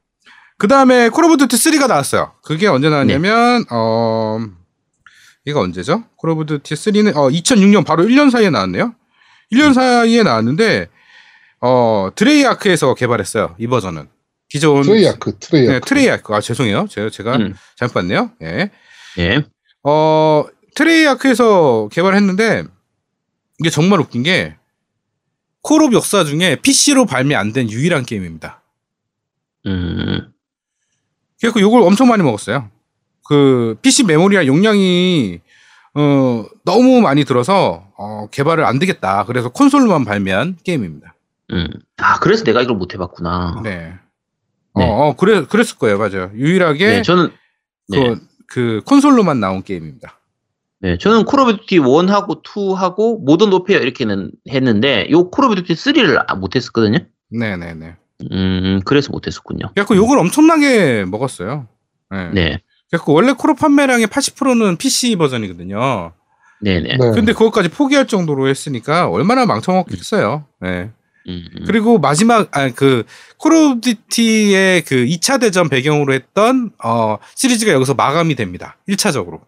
그 0.59 0.67
다음에 0.67 1.11
Call 1.11 1.27
of 1.27 1.37
Duty 1.37 1.55
3가 1.55 1.87
나왔어요. 1.87 2.33
그게 2.43 2.67
언제 2.67 2.91
나왔냐면 2.91 3.65
어 3.71 4.41
이거 5.45 5.61
언제죠? 5.61 6.03
Call 6.17 6.31
of 6.31 6.47
Duty 6.47 6.75
3는 6.75 7.17
어 7.17 7.29
2006년 7.29 7.87
바로 7.87 8.03
1년 8.03 8.33
사이에 8.33 8.51
나왔네요. 8.51 8.97
1년 9.53 9.73
사이에 9.73 10.25
나왔는데 10.25 10.89
어 11.61 12.09
Treyarch에서 12.17 12.95
개발했어요. 12.95 13.55
이 13.61 13.69
버전은 13.69 14.09
기존 14.49 14.83
Treyarch, 14.83 15.39
Treyarch. 15.39 15.73
네, 15.73 15.81
Treyarch 15.81 16.35
아 16.35 16.41
죄송해요. 16.41 16.87
제가 16.89 17.11
제가 17.11 17.37
음. 17.37 17.55
잘못 17.77 17.95
봤네요. 17.95 18.31
예. 18.43 18.71
예. 19.19 19.43
어, 19.83 20.45
Treyarch에서 20.75 21.89
개발했는데, 21.93 22.65
이게 23.61 23.71
정말 23.71 24.01
웃긴 24.01 24.23
게, 24.23 24.57
콜옵 25.63 25.93
역사 25.93 26.25
중에 26.25 26.57
PC로 26.57 27.07
발매 27.07 27.35
안 27.35 27.53
된 27.53 27.71
유일한 27.71 28.05
게임입니다. 28.05 28.63
음, 29.67 30.33
그래서 31.41 31.61
욕을 31.61 31.83
엄청 31.83 32.09
많이 32.09 32.23
먹었어요. 32.23 32.71
그, 33.29 33.77
PC 33.83 34.05
메모리와 34.05 34.47
용량이, 34.47 35.41
어, 35.95 36.45
너무 36.65 37.01
많이 37.01 37.25
들어서, 37.25 37.87
어, 37.97 38.27
개발을 38.31 38.65
안 38.65 38.79
되겠다. 38.79 39.25
그래서 39.27 39.49
콘솔로만 39.51 40.05
발매한 40.05 40.59
게임입니다. 40.65 41.15
음. 41.53 41.69
아, 41.99 42.19
그래서 42.21 42.43
내가 42.45 42.63
이걸 42.63 42.77
못 42.77 42.95
해봤구나. 42.95 43.61
네. 43.63 43.95
네. 44.77 44.85
어, 44.85 45.09
어, 45.09 45.17
그래, 45.17 45.45
그랬을 45.45 45.79
거예요. 45.79 45.99
맞아요. 45.99 46.31
유일하게, 46.35 46.87
네, 46.87 47.03
저는, 47.03 47.31
네. 47.89 47.99
그, 47.99 48.21
그, 48.47 48.81
콘솔로만 48.87 49.41
나온 49.41 49.63
게임입니다. 49.63 50.19
네, 50.81 50.99
저는 50.99 51.25
Call 51.25 51.41
of 51.41 51.57
Duty 51.59 51.79
1하고 51.79 52.43
2하고 52.43 53.23
Modern 53.25 53.53
Warfare 53.53 53.79
이렇게는 53.79 54.31
했는데, 54.51 55.07
요 55.11 55.31
Call 55.31 55.47
of 55.47 55.55
Duty 55.57 55.75
3를 55.75 56.39
못 56.39 56.57
했었거든요. 56.57 56.99
네 57.31 57.57
네 57.57 57.75
네. 57.75 57.97
음, 58.33 58.81
그래서 58.85 59.11
못 59.11 59.27
했었군요. 59.27 59.69
그래갖고 59.75 59.97
욕을 59.97 60.19
엄청나게 60.19 61.05
먹었어요. 61.07 61.67
네. 62.11 62.31
네, 62.33 62.59
그래갖고 62.91 63.13
원래 63.13 63.33
콜옵 63.33 63.55
판매량의 63.55 64.07
80%는 64.09 64.77
PC 64.77 65.17
버전이거든요. 65.17 66.13
네네. 66.61 66.97
네. 66.97 67.11
근데 67.13 67.33
그것까지 67.33 67.69
포기할 67.71 68.07
정도로 68.07 68.49
했으니까 68.49 69.09
얼마나 69.09 69.47
망쳐먹겠어요. 69.47 70.45
네. 70.61 70.91
음, 71.29 71.49
음. 71.57 71.65
그리고 71.67 71.99
마지막 71.99 72.49
아그 72.57 73.05
Call 73.39 73.53
of 73.53 73.81
Duty의 73.81 74.83
그 74.83 74.97
2차 75.07 75.41
대전 75.41 75.69
배경으로 75.69 76.13
했던 76.13 76.71
어 76.83 77.19
시리즈가 77.35 77.73
여기서 77.73 77.95
마감이 77.95 78.35
됩니다. 78.35 78.77
1차적으로. 78.89 79.41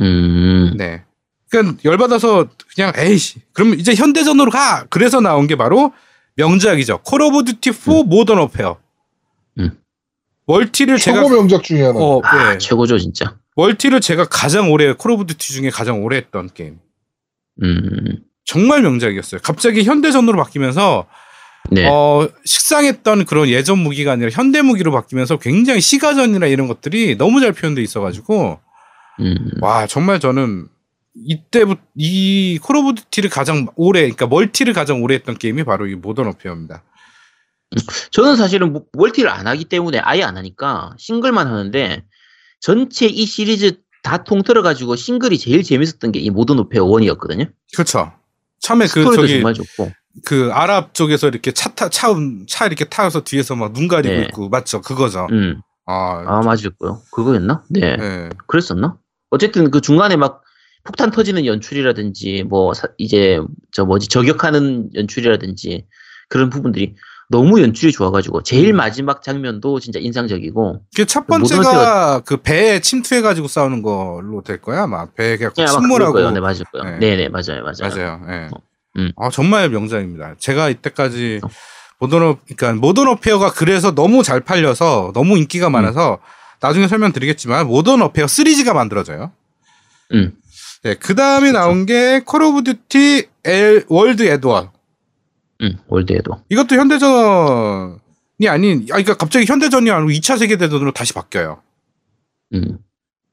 음, 0.00 0.74
네. 0.76 1.04
그러니까 1.48 1.78
열받아서 1.84 2.48
그냥 2.74 2.92
에이씨 2.96 3.40
그럼 3.52 3.74
이제 3.74 3.94
현대전으로 3.94 4.50
가. 4.50 4.86
그래서 4.90 5.20
나온 5.20 5.46
게 5.46 5.56
바로 5.56 5.92
명작이죠. 6.36 7.00
Call 7.04 7.22
of 7.22 7.44
Duty 7.44 7.72
4 7.72 8.02
Modern 8.06 8.38
Warfare. 8.38 8.76
음. 9.60 9.78
제가 10.98 11.22
최고 11.22 11.28
명작 11.30 11.62
중에 11.62 11.82
하나. 11.84 11.98
어, 11.98 12.20
아, 12.24 12.52
네. 12.52 12.58
최고죠, 12.58 12.98
진짜. 12.98 13.36
멀티를 13.56 14.00
제가 14.00 14.24
가장 14.24 14.72
오래 14.72 14.92
Call 14.92 15.12
of 15.12 15.26
Duty 15.26 15.52
중에 15.52 15.70
가장 15.70 16.02
오래 16.02 16.16
했던 16.16 16.50
게임. 16.52 16.78
음, 17.62 18.18
정말 18.44 18.82
명작이었어요. 18.82 19.40
갑자기 19.42 19.84
현대전으로 19.84 20.36
바뀌면서 20.42 21.06
네. 21.70 21.86
어, 21.88 22.28
식상했던 22.44 23.24
그런 23.24 23.48
예전 23.48 23.78
무기가 23.78 24.12
아니라 24.12 24.28
현대 24.30 24.60
무기로 24.60 24.92
바뀌면서 24.92 25.38
굉장히 25.38 25.80
시가전이나 25.80 26.46
이런 26.46 26.68
것들이 26.68 27.16
너무 27.16 27.40
잘 27.40 27.52
표현돼 27.52 27.80
있어가지고 27.82 28.60
음, 29.20 29.50
와 29.62 29.86
정말 29.86 30.20
저는 30.20 30.68
이때부터 31.14 31.80
이 31.96 32.58
Call 32.62 32.76
of 32.76 32.94
Duty를 32.96 33.30
가장 33.30 33.66
오래 33.76 34.00
그러니까 34.00 34.26
멀티를 34.26 34.72
가장 34.74 35.02
오래 35.02 35.14
했던 35.14 35.38
게임이 35.38 35.64
바로 35.64 35.86
이 35.86 35.94
Modern 35.94 36.26
Warfare입니다. 36.26 36.82
저는 38.10 38.36
사실은 38.36 38.72
뭐- 38.72 38.84
멀티를 38.92 39.30
안 39.30 39.46
하기 39.46 39.64
때문에 39.64 39.98
아예 40.00 40.22
안 40.22 40.36
하니까 40.36 40.94
싱글만 40.98 41.46
하는데 41.46 42.02
전체 42.60 43.06
이 43.06 43.24
시리즈 43.26 43.78
다 44.02 44.22
통틀어 44.22 44.60
가지고 44.62 44.96
싱글이 44.96 45.38
제일 45.38 45.62
재밌었던 45.62 46.12
게 46.12 46.20
이 46.20 46.28
Modern 46.30 46.58
Warfare 46.58 46.84
1이었거든요. 46.84 47.50
그렇죠. 47.74 48.12
처음에 48.64 48.86
그 48.86 49.04
저기. 49.14 49.42
그 50.24 50.50
아랍 50.52 50.94
쪽에서 50.94 51.28
이렇게 51.28 51.52
차타차 51.52 52.08
차 52.48 52.66
이렇게 52.66 52.84
타서 52.84 53.24
뒤에서 53.24 53.56
막 53.56 53.72
눈 53.74 53.88
가리고 53.88 54.14
네. 54.14 54.22
있고 54.22 54.48
맞죠 54.48 54.80
그거죠. 54.80 55.26
음, 55.32 55.60
아, 55.86 56.24
아 56.26 56.40
맞을 56.42 56.70
거요. 56.78 57.02
그거였나? 57.12 57.64
네. 57.68 57.96
네. 57.96 58.28
그랬었나? 58.46 58.96
어쨌든 59.30 59.70
그 59.70 59.80
중간에 59.80 60.16
막 60.16 60.42
폭탄 60.84 61.10
터지는 61.10 61.46
연출이라든지 61.46 62.44
뭐 62.44 62.72
사- 62.74 62.88
이제 62.98 63.40
저 63.72 63.84
뭐지 63.84 64.08
저격하는 64.08 64.90
연출이라든지 64.94 65.86
그런 66.28 66.48
부분들이 66.50 66.94
너무 67.34 67.60
연출이 67.60 67.90
좋아가지고 67.90 68.42
제일 68.44 68.70
음. 68.72 68.76
마지막 68.76 69.22
장면도 69.22 69.80
진짜 69.80 69.98
인상적이고 69.98 70.82
그 70.96 71.04
첫 71.06 71.26
번째가 71.26 72.20
그 72.20 72.36
배에 72.36 72.78
침투해가지고 72.80 73.48
싸우는 73.48 73.82
걸로 73.82 74.42
될 74.44 74.60
거야 74.60 74.84
아마 74.84 75.06
배에 75.06 75.36
그냥 75.36 75.52
네, 75.56 75.66
침몰하고. 75.66 76.30
네 76.30 76.38
맞을 76.40 76.64
거예요. 76.72 76.98
네. 76.98 77.16
네, 77.16 77.16
네 77.16 77.28
맞아요, 77.28 77.62
맞아요. 77.64 77.90
맞아요. 77.90 78.20
예. 78.30 78.50
음. 78.96 79.10
아, 79.16 79.28
정말 79.30 79.68
명작입니다. 79.68 80.36
제가 80.38 80.68
이때까지 80.68 81.40
어. 81.42 81.48
모던 81.98 82.36
그러니까 82.46 82.72
Modern 82.74 83.08
Warfare가 83.08 83.50
그래서 83.52 83.92
너무 83.94 84.22
잘 84.22 84.40
팔려서 84.40 85.10
너무 85.14 85.36
인기가 85.36 85.70
많아서 85.70 86.18
나중에 86.60 86.86
설명드리겠지만 86.86 87.66
Modern 87.66 88.00
Warfare 88.02 88.28
시리즈가 88.28 88.74
만들어져요. 88.74 89.32
음, 90.12 90.32
네, 90.84 90.94
그 90.94 91.14
다음에 91.16 91.50
나온 91.50 91.86
게 91.86 92.20
Call 92.24 92.42
of 92.42 92.62
Duty 92.62 93.26
엘 93.44 93.84
World 93.88 94.22
at 94.22 94.38
War. 94.38 94.70
음 95.62 95.78
World 95.86 96.11
at 96.11 96.22
War. 96.22 96.42
이것도 96.48 96.74
현대전이 96.76 98.48
아닌, 98.48 98.82
아, 98.90 98.94
그러니까 98.94 99.14
갑자기 99.14 99.46
현대전이 99.46 99.90
아니고 99.90 100.10
2차 100.10 100.38
세계대전으로 100.38 100.92
다시 100.92 101.12
바뀌어요. 101.12 101.62
음, 102.54 102.78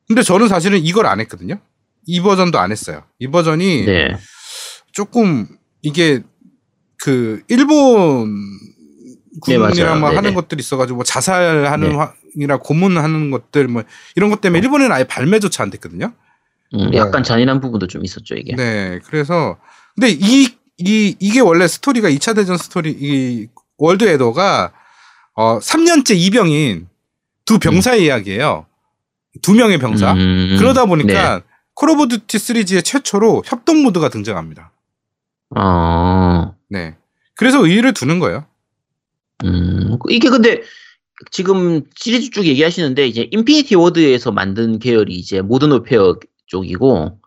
근데 0.08 0.22
저는 0.24 0.48
사실은 0.48 0.80
이걸 0.80 1.06
안 1.06 1.20
했거든요. 1.20 1.60
이 2.06 2.20
버전도 2.22 2.60
안 2.60 2.72
했어요. 2.72 3.04
이 3.20 3.28
버전이 3.28 3.86
네, 3.86 4.18
조금 4.92 5.48
이게 5.82 6.22
그 6.98 7.42
일본 7.48 8.36
네. 9.48 9.58
군이랑 9.58 10.02
막 10.02 10.10
네네. 10.10 10.16
하는 10.18 10.34
것들이 10.34 10.60
있어가지고 10.60 10.98
뭐 10.98 11.04
자살하는 11.04 11.90
네. 11.90 12.06
이나 12.36 12.58
고문하는 12.58 13.32
것들 13.32 13.68
뭐 13.68 13.84
이런 14.16 14.30
것 14.30 14.42
때문에 14.42 14.60
일본에는 14.60 14.92
아예 14.92 15.04
발매조차 15.04 15.64
안 15.64 15.70
됐거든요. 15.70 16.14
음, 16.74 16.92
네. 16.92 16.98
약간 16.98 17.24
잔인한 17.24 17.60
부분도 17.60 17.88
좀 17.88 18.04
있었죠 18.06 18.36
이게. 18.36 18.56
네, 18.56 19.00
그래서 19.06 19.58
근데 19.96 20.10
이, 20.10 20.48
이 20.84 21.16
이게 21.20 21.40
원래 21.40 21.68
스토리가 21.68 22.10
2차 22.10 22.36
대전 22.36 22.58
스토리 22.58 22.92
이 23.00 23.48
World 23.78 24.04
at 24.04 24.23
War가 24.23 24.72
어 25.34 25.60
3년째 25.60 26.16
이병인 26.16 26.88
두 27.46 27.60
병사의 27.60 28.06
이야기예요. 28.06 28.66
두 29.42 29.54
명의 29.54 29.78
병사. 29.78 30.14
음, 30.14 30.56
그러다 30.60 30.86
보니까 30.86 31.38
네. 31.40 31.44
Call 31.74 31.90
of 31.90 32.08
Duty 32.10 32.38
시리즈의 32.38 32.84
최초로 32.84 33.44
협동 33.46 33.84
모드가 33.84 34.10
등장합니다. 34.10 34.72
어, 35.56 36.56
네. 36.70 36.96
그래서 37.36 37.66
의의를 37.66 37.94
두는 37.94 38.20
거예요. 38.20 38.46
음, 39.44 39.98
이게 40.10 40.30
근데 40.30 40.62
지금 41.32 41.84
시리즈 41.96 42.30
쭉 42.30 42.46
얘기하시는데 42.46 43.08
이제 43.08 43.28
Infinity 43.32 43.76
Ward에서 43.76 44.32
만든 44.32 44.80
계열이 44.80 45.14
이제 45.14 45.42
Modern 45.42 45.72
Warfare 45.72 46.18
쪽이고 46.48 47.21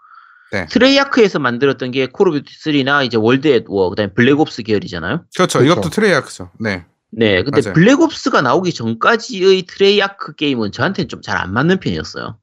네. 0.54 0.66
Treyarch에서 0.66 1.38
만들었던 1.40 1.90
게 1.90 2.06
Call 2.06 2.28
of 2.28 2.42
Duty 2.44 2.58
3나 2.84 3.04
이제 3.04 3.16
World 3.16 3.48
at 3.48 3.64
War, 3.68 3.90
그다음에 3.90 4.12
Black 4.14 4.44
Ops 4.44 4.62
계열이잖아요. 4.62 5.24
그렇죠. 5.36 5.58
그렇죠. 5.58 5.64
이것도 5.64 5.90
Treyarch죠. 5.90 6.50
네. 6.60 6.84
네, 7.10 7.42
근데 7.42 7.60
맞아요. 7.62 7.74
Black 7.74 8.07
Ops가 8.07 8.40
나오기 8.42 8.72
전까지의 8.72 9.62
Treyarch 9.62 10.34
게임은 10.34 10.72
저한테는 10.72 11.08
좀 11.08 11.20
잘 11.22 11.36
안 11.38 11.52
맞는 11.52 11.80
편이었어요. 11.80 12.38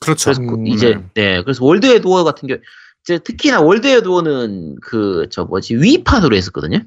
그렇죠. 0.00 0.24
그래서 0.32 0.40
그 0.42 0.54
음, 0.54 0.66
이제 0.66 0.94
네. 1.14 1.36
네, 1.36 1.42
그래서 1.42 1.64
World 1.64 1.80
at 1.80 1.86
War 1.86 2.22
같은 2.24 2.48
경우 2.48 2.60
이제 3.04 3.18
특히나 3.18 3.60
World 3.60 3.86
at 3.86 4.06
War는 4.06 4.76
그 4.82 5.26
저 5.30 5.44
뭐지 5.44 5.76
Wii판으로 5.76 6.36
했었거든요. 6.36 6.80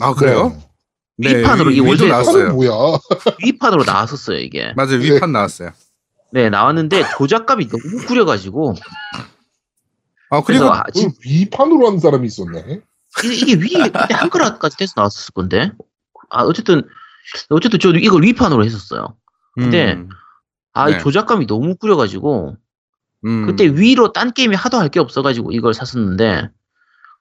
아, 0.00 0.14
그래요? 0.14 0.56
네. 1.18 1.36
Wii판으로 1.38 1.70
Wii- 1.70 1.76
이 1.76 1.80
World 1.80 2.04
나왔어요. 2.04 2.54
뭐야? 2.54 2.70
Wii판으로 3.44 3.84
나왔었어요 3.84 4.38
이게. 4.38 4.72
맞아요. 4.76 4.96
Wii판 4.98 5.30
나왔어요. 5.32 5.70
네, 6.32 6.48
나왔는데 6.50 7.02
조작감이 7.18 7.68
너무 7.68 8.06
구려가지고 8.06 8.74
아, 10.30 10.42
그래서 10.42 10.64
그리고 10.64 10.74
아, 10.74 10.84
진- 10.92 11.10
그 11.10 11.16
Wii판으로 11.24 11.86
한 11.90 11.98
사람이 11.98 12.26
있었네. 12.26 12.80
이게, 13.24 13.34
이게 13.34 13.54
Wii에 13.54 13.90
한글화까지 14.10 14.76
돼서 14.78 14.94
나왔을 14.96 15.32
건데. 15.34 15.72
아 16.30 16.44
어쨌든 16.44 16.82
어쨌든 17.50 17.78
저 17.78 17.90
이걸 17.90 18.22
위판으로 18.22 18.64
했었어요. 18.64 19.16
근데 19.54 19.92
음, 19.94 20.08
아이 20.72 20.92
네. 20.92 20.98
조작감이 20.98 21.46
너무 21.46 21.76
구려가지고 21.76 22.56
음. 23.26 23.46
그때 23.46 23.66
위로 23.66 24.12
딴 24.12 24.32
게임이 24.32 24.56
하도 24.56 24.78
할 24.78 24.88
게 24.88 24.98
없어가지고 25.00 25.52
이걸 25.52 25.74
샀었는데 25.74 26.48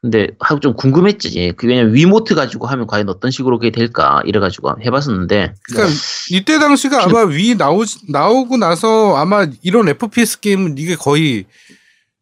근데 0.01 0.29
하고 0.39 0.59
좀 0.59 0.73
궁금했지. 0.75 1.53
그 1.55 1.67
왜냐면 1.67 1.93
위모트 1.93 2.33
가지고 2.33 2.65
하면 2.67 2.87
과연 2.87 3.07
어떤 3.09 3.29
식으로 3.29 3.59
그게 3.59 3.69
될까 3.69 4.21
이래 4.25 4.39
가지고 4.39 4.73
해봤었는데 4.83 5.53
그러니까 5.63 5.93
이때 6.31 6.57
당시가 6.57 7.03
아마 7.03 7.21
위 7.21 7.55
나오 7.55 7.83
나오고 8.09 8.57
나서 8.57 9.15
아마 9.15 9.47
이런 9.61 9.87
FPS 9.87 10.39
게임은 10.39 10.79
이게 10.79 10.95
거의 10.95 11.45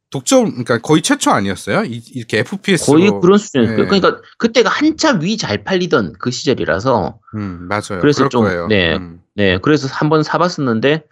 독점 0.09 0.49
그러니까 0.49 0.79
거의 0.79 1.01
최초 1.01 1.31
아니었어요? 1.31 1.85
이, 1.85 2.01
렇게 2.19 2.39
FPS로 2.39 2.97
거의 2.97 3.11
그런 3.21 3.37
수준이었어요. 3.37 3.77
네. 3.77 3.85
그러니까 3.85 4.21
그때가 4.37 4.69
한참 4.69 5.21
위 5.21 5.37
잘 5.37 5.63
팔리던 5.63 6.15
그 6.19 6.31
시절이라서 6.31 7.19
음, 7.35 7.67
맞아요. 7.69 8.01
그래서 8.01 8.27
좀, 8.27 8.43
거예요. 8.43 8.67
네. 8.67 8.97
음. 8.97 9.21
네 9.35 9.57
그래서 9.61 9.87
한번 9.89 10.23
사봤었는데 10.23 11.03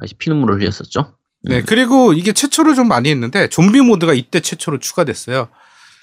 다시 0.00 0.14
피눈물을 0.14 0.60
흘렸었죠. 0.60 1.12
네, 1.42 1.62
그리고 1.62 2.12
이게 2.12 2.32
최초로 2.32 2.74
좀 2.74 2.88
많이 2.88 3.10
했는데 3.10 3.48
좀비 3.48 3.80
모드가 3.82 4.12
이때 4.14 4.40
최초로 4.40 4.80
추가됐어요. 4.80 5.48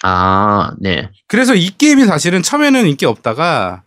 아 0.03 0.73
네. 0.79 1.09
그래서 1.27 1.55
이 1.55 1.69
게임이 1.69 2.05
사실은 2.05 2.43
처음에는 2.43 2.85
인기 2.87 3.05
없다가 3.05 3.83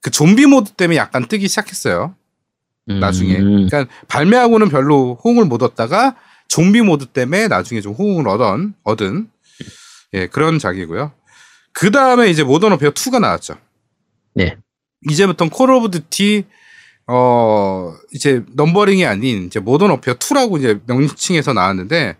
그 0.00 0.10
좀비 0.10 0.46
모드 0.46 0.70
때문에 0.70 0.96
약간 0.96 1.26
뜨기 1.26 1.48
시작했어요. 1.48 2.14
음, 2.88 3.00
나중에. 3.00 3.36
그러니까 3.36 3.86
발매하고는 4.06 4.68
별로 4.68 5.18
호응을 5.24 5.44
못 5.46 5.64
얻다가 5.64 6.14
좀비 6.46 6.82
모드 6.82 7.06
때문에 7.06 7.48
나중에 7.48 7.80
좀 7.80 7.94
호응을 7.94 8.28
얻은, 8.28 8.74
얻은 8.84 9.28
예, 10.14 10.28
그런 10.28 10.60
작이고요. 10.60 11.12
그 11.72 11.90
다음에 11.90 12.30
이제 12.30 12.44
Modern 12.44 12.72
Warfare 12.72 12.92
2가 12.92 13.20
나왔죠. 13.20 13.56
네. 14.34 14.56
이제부터 15.10 15.48
Call 15.48 15.72
of 15.72 15.90
Duty 15.90 16.44
어 17.08 17.92
이제 18.12 18.44
넘버링이 18.54 19.04
아닌 19.04 19.46
이제 19.46 19.58
Modern 19.58 19.90
Warfare 19.90 20.14
2라고 20.14 20.58
이제 20.58 20.80
명칭에서 20.86 21.52
나왔는데 21.52 22.16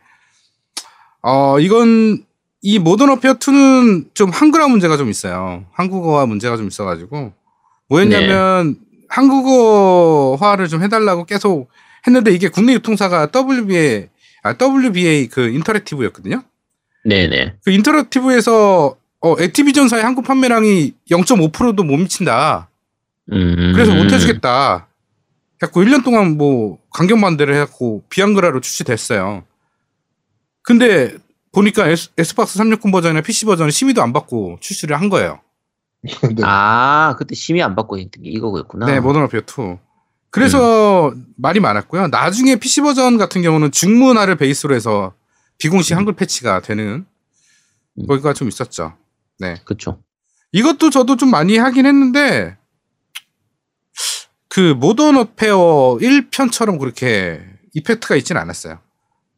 어 1.23 1.61
이건 1.61 2.27
이 2.63 2.79
Modern 2.79 3.11
Warfare 3.11 3.35
2는 3.35 4.15
좀 4.15 4.31
한글화 4.31 4.69
문제가 4.69 4.97
좀 4.97 5.11
있어요. 5.11 5.67
한국어화 5.73 6.27
문제가 6.27 6.57
좀 6.57 6.67
있어가지고 6.69 7.33
뭐였냐면 7.89 8.77
한국어화를 9.09 10.69
좀 10.69 10.83
해달라고 10.83 11.25
계속 11.25 11.69
했는데 12.07 12.33
이게 12.33 12.49
국내 12.49 12.73
유통사가 12.75 13.31
WBA 13.35 14.09
아 14.43 14.55
WBA 14.55 15.29
그 15.29 15.49
Interactive였거든요. 15.49 16.43
네네. 17.05 17.55
그 17.65 17.71
Interactive에서 17.71 18.97
어, 19.21 19.37
Activision사의 19.41 20.03
한국 20.03 20.25
판매량이 20.25 20.95
0.5%도 21.11 21.85
못 21.85 21.97
미친다. 21.97 22.69
음. 23.33 23.73
그래서 23.75 23.95
못 23.95 24.13
해주겠다. 24.13 24.89
해갖고 25.63 25.83
1년 25.83 26.05
동안 26.05 26.37
뭐 26.37 26.79
강경 26.93 27.21
반대를 27.21 27.55
해갖고 27.55 28.05
비한글화로 28.09 28.61
출시됐어요. 28.61 29.45
근데 30.63 31.17
보니까 31.57 31.89
S, 31.89 32.11
Xbox 32.19 32.59
360 32.59 32.93
버전이나 32.93 33.23
PC 33.23 33.47
버전은 33.47 33.71
심의도 33.71 34.03
안 34.03 34.13
받고 34.13 34.59
출시를 34.61 35.01
한 35.01 35.09
거예요. 35.09 35.41
네. 36.37 36.43
아, 36.45 37.15
그때 37.19 37.35
심의 37.35 37.63
안 37.63 37.75
받고 37.75 37.99
했던 37.99 38.23
게 38.23 38.29
이거였구나. 38.29 38.85
네, 38.85 39.01
Modern 39.01 39.23
Warfare 39.23 39.41
2. 39.41 39.79
그래서 40.31 41.15
말이 41.37 41.61
많았고요. 41.61 42.09
나중에 42.09 42.57
PC 42.57 42.83
버전 42.83 43.17
같은 43.17 43.41
경우는 43.41 43.73
중문화를 43.73 44.37
베이스로 44.37 44.75
해서 44.75 45.15
비공식 45.57 45.97
한글 45.97 46.13
패치가 46.13 46.61
되는 46.61 47.07
음. 47.95 48.07
거기가 48.07 48.35
좀 48.35 48.49
있었죠. 48.49 48.93
네. 49.39 49.57
그쵸. 49.65 50.03
이것도 50.53 50.91
저도 50.91 51.17
좀 51.17 51.31
많이 51.31 51.57
하긴 51.57 51.87
했는데 51.87 52.59
그 54.51 54.75
Modern 54.75 55.17
Warfare 55.17 55.99
1편처럼 56.03 56.79
그렇게 56.79 57.43
impact가 57.73 58.17
있진 58.17 58.37
않았어요. 58.37 58.79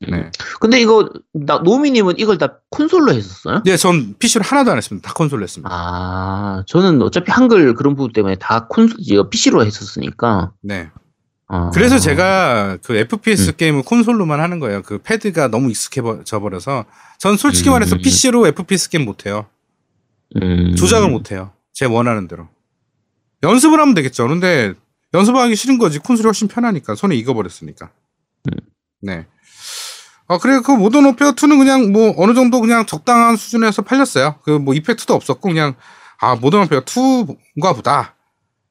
네. 0.01 0.31
근데 0.61 0.81
이거, 0.81 1.11
나, 1.33 1.59
노미님은 1.59 2.19
이걸 2.19 2.39
다 2.39 2.59
콘솔로 2.71 3.13
했었어요? 3.13 3.63
네, 3.65 3.77
전 3.77 4.15
PC로 4.19 4.45
하나도 4.45 4.71
안 4.71 4.77
했습니다. 4.77 5.09
다 5.09 5.15
콘솔로 5.15 5.43
했습니다. 5.43 5.69
아, 5.73 6.63
저는 6.67 7.03
어차피 7.03 7.33
한글 7.33 7.75
그런 7.75 7.97
부분 7.97 8.13
때문에 8.13 8.37
다 8.37 8.67
콘솔, 8.69 9.31
PC로 9.31 9.65
했었으니까. 9.65 10.53
네. 10.63 10.91
아. 11.49 11.71
그래서 11.73 11.99
제가 11.99 12.77
그 12.83 12.95
FPS 12.95 13.51
음. 13.51 13.57
게임을 13.57 13.83
콘솔로만 13.83 14.39
하는 14.39 14.61
거예요. 14.61 14.83
그 14.83 14.99
패드가 14.99 15.49
너무 15.49 15.71
익숙해져 15.71 16.41
버려서 16.41 16.85
전 17.19 17.37
솔직히 17.37 17.71
음. 17.71 17.73
말해서 17.73 17.97
PC로 17.97 18.47
FPS 18.47 18.91
게임 18.91 19.07
못 19.07 19.27
해요. 19.27 19.47
음. 20.37 20.75
조작을 20.77 21.09
못 21.11 21.33
해요. 21.33 21.53
제 21.73 21.87
원하는 21.87 22.29
대로. 22.29 22.49
연습을 23.43 23.81
하면 23.81 23.95
되겠죠. 23.95 24.29
근데 24.29 24.75
연습하기 25.15 25.57
싫은 25.57 25.79
거지. 25.79 25.99
콘솔이 25.99 26.27
훨씬 26.27 26.49
편하니까. 26.49 26.95
손에 26.95 27.17
익어버렸으니까. 27.17 27.91
음. 28.51 28.59
네. 29.01 29.27
아, 30.29 30.39
그래, 30.39 30.61
그 30.65 30.71
Modern 30.73 31.07
Warfare 31.07 31.33
2는 31.33 31.59
그냥 31.59 31.91
뭐 31.93 32.13
어느 32.19 32.35
정도 32.35 32.61
그냥 32.61 32.85
적당한 32.87 33.37
수준에서 33.37 33.83
팔렸어요. 33.83 34.37
그 34.43 34.59
뭐 34.59 34.75
impact도 34.75 35.15
없었고 35.15 35.49
그냥 35.49 35.75
아, 36.21 36.37
Modern 36.37 36.65
Warfare 36.65 36.81
2인가 36.83 37.75
보다. 37.75 38.15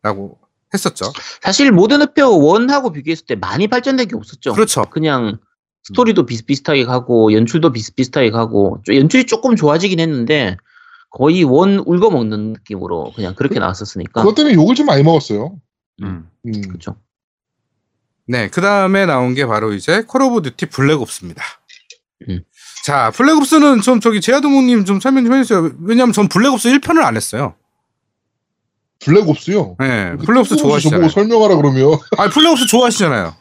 라고 0.04 0.38
했었죠. 0.74 1.12
사실 1.42 1.72
Modern 1.72 2.02
Warfare 2.02 2.30
1하고 2.30 2.94
비교했을 2.94 3.26
때 3.26 3.36
많이 3.36 3.68
발전된 3.68 4.08
게 4.08 4.16
없었죠. 4.16 4.54
그렇죠. 4.54 4.84
그냥 4.84 5.40
스토리도 5.84 6.26
비슷비슷하게 6.26 6.86
가고 6.86 7.34
연출도 7.34 7.72
비슷비슷하게 7.72 8.30
가고 8.32 8.80
좀 8.84 8.96
연출이 8.96 9.26
조금 9.26 9.56
좋아지긴 9.56 10.00
했는데 10.00 10.58
거의 11.10 11.44
원 11.44 11.80
울거먹는 11.80 12.54
느낌으로 12.54 13.14
그냥 13.16 13.34
그렇게 13.34 13.60
나왔었으니까 13.60 14.22
그것 14.22 14.36
때문에 14.36 14.54
욕을 14.56 14.76
좀 14.76 14.86
많이 14.86 15.02
먹었어요. 15.04 15.56
음. 16.04 16.30
음. 16.46 16.62
그렇죠. 16.68 16.98
네, 18.28 18.50
그 18.50 18.62
다음에 18.62 19.06
나온 19.06 19.34
게 19.34 19.46
바로 19.46 19.74
이제 19.74 20.04
Call 20.04 20.22
of 20.22 20.42
Duty 20.42 20.68
Black 20.68 20.92
Ops입니다. 20.92 21.42
음. 22.30 22.42
자, 22.86 23.12
Black 23.12 23.41
Ops는 23.41 23.82
좀 23.82 24.00
저기 24.00 24.22
제아동욱님 24.22 24.86
좀 24.86 25.00
설명 25.00 25.26
좀 25.26 25.34
해주세요. 25.34 25.72
왜냐면 25.82 26.14
전 26.14 26.28
Black 26.28 26.54
Ops 26.54 26.70
1편을 26.70 27.04
안 27.04 27.16
했어요. 27.16 27.56
Black 29.00 29.34
Ops요. 29.34 29.76
네, 29.80 30.16
Black 30.18 30.43
Ops 30.43 30.58
저보고 30.58 30.80
좋아하시잖아요. 30.80 31.10
설명하라 31.10 31.56
그러면 31.56 31.98
아, 32.18 32.30
Black 32.30 32.52
Ops 32.52 32.66
좋아하시잖아요. 32.68 33.34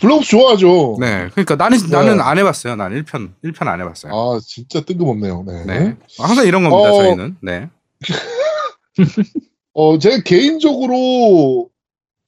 Black 0.00 0.19
Ops 0.19 0.30
좋아하죠. 0.30 0.96
네, 1.00 1.28
그러니까 1.32 1.56
나는 1.56 1.78
네. 1.78 1.88
나는 1.88 2.20
안 2.20 2.38
해봤어요. 2.38 2.76
난 2.76 2.92
1편 2.92 3.32
1편 3.44 3.68
안 3.68 3.80
해봤어요. 3.80 4.12
아 4.12 4.40
진짜 4.46 4.80
뜬금없네요. 4.80 5.44
네. 5.46 5.64
네, 5.64 5.96
항상 6.18 6.46
이런 6.46 6.62
겁니다. 6.62 6.90
어. 6.90 7.02
저희는. 7.02 7.36
네, 7.40 7.68
어 9.74 9.98
제가 9.98 10.22
개인적으로 10.24 11.68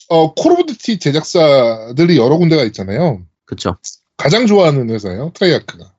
어 0.08 0.34
Call 0.34 0.52
of 0.52 0.66
Duty 0.66 0.98
제작사들이 0.98 2.16
여러 2.16 2.36
군데가 2.36 2.64
있잖아요. 2.64 3.24
그렇죠. 3.44 3.76
가장 4.16 4.46
좋아하는 4.46 4.90
회사예요. 4.90 5.32
Treyarch가. 5.34 5.92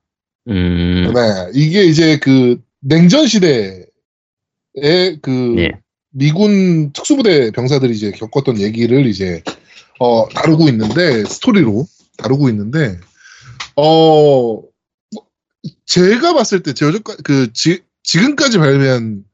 음. 0.47 1.11
네, 1.13 1.51
이게 1.53 1.83
이제 1.83 2.17
그 2.19 2.61
냉전 2.79 3.27
시대에 3.27 3.85
그 5.21 5.29
네. 5.29 5.71
미군 6.11 6.93
특수부대 6.93 7.51
병사들이 7.51 7.93
이제 7.93 8.11
겪었던 8.11 8.61
얘기를 8.61 9.05
이제 9.05 9.43
어 9.99 10.29
다루고 10.29 10.69
있는데 10.69 11.25
스토리로 11.25 11.85
다루고 12.17 12.49
있는데 12.49 12.97
어 13.75 14.61
제가 15.85 16.33
봤을 16.33 16.63
때 16.63 16.73
저저까 16.73 17.17
그 17.23 17.51
지, 17.53 17.81
지금까지 18.03 18.59
발매한 18.59 19.24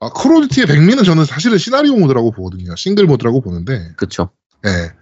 아, 0.00 0.10
Duty의 0.10 0.66
백미는 0.66 1.04
저는 1.04 1.24
사실은 1.24 1.58
시나리오 1.58 1.96
모드라고 1.96 2.30
보거든요. 2.32 2.74
싱글 2.76 3.06
모드라고 3.06 3.40
보는데 3.40 3.92
그렇죠. 3.96 4.30
예. 4.66 4.92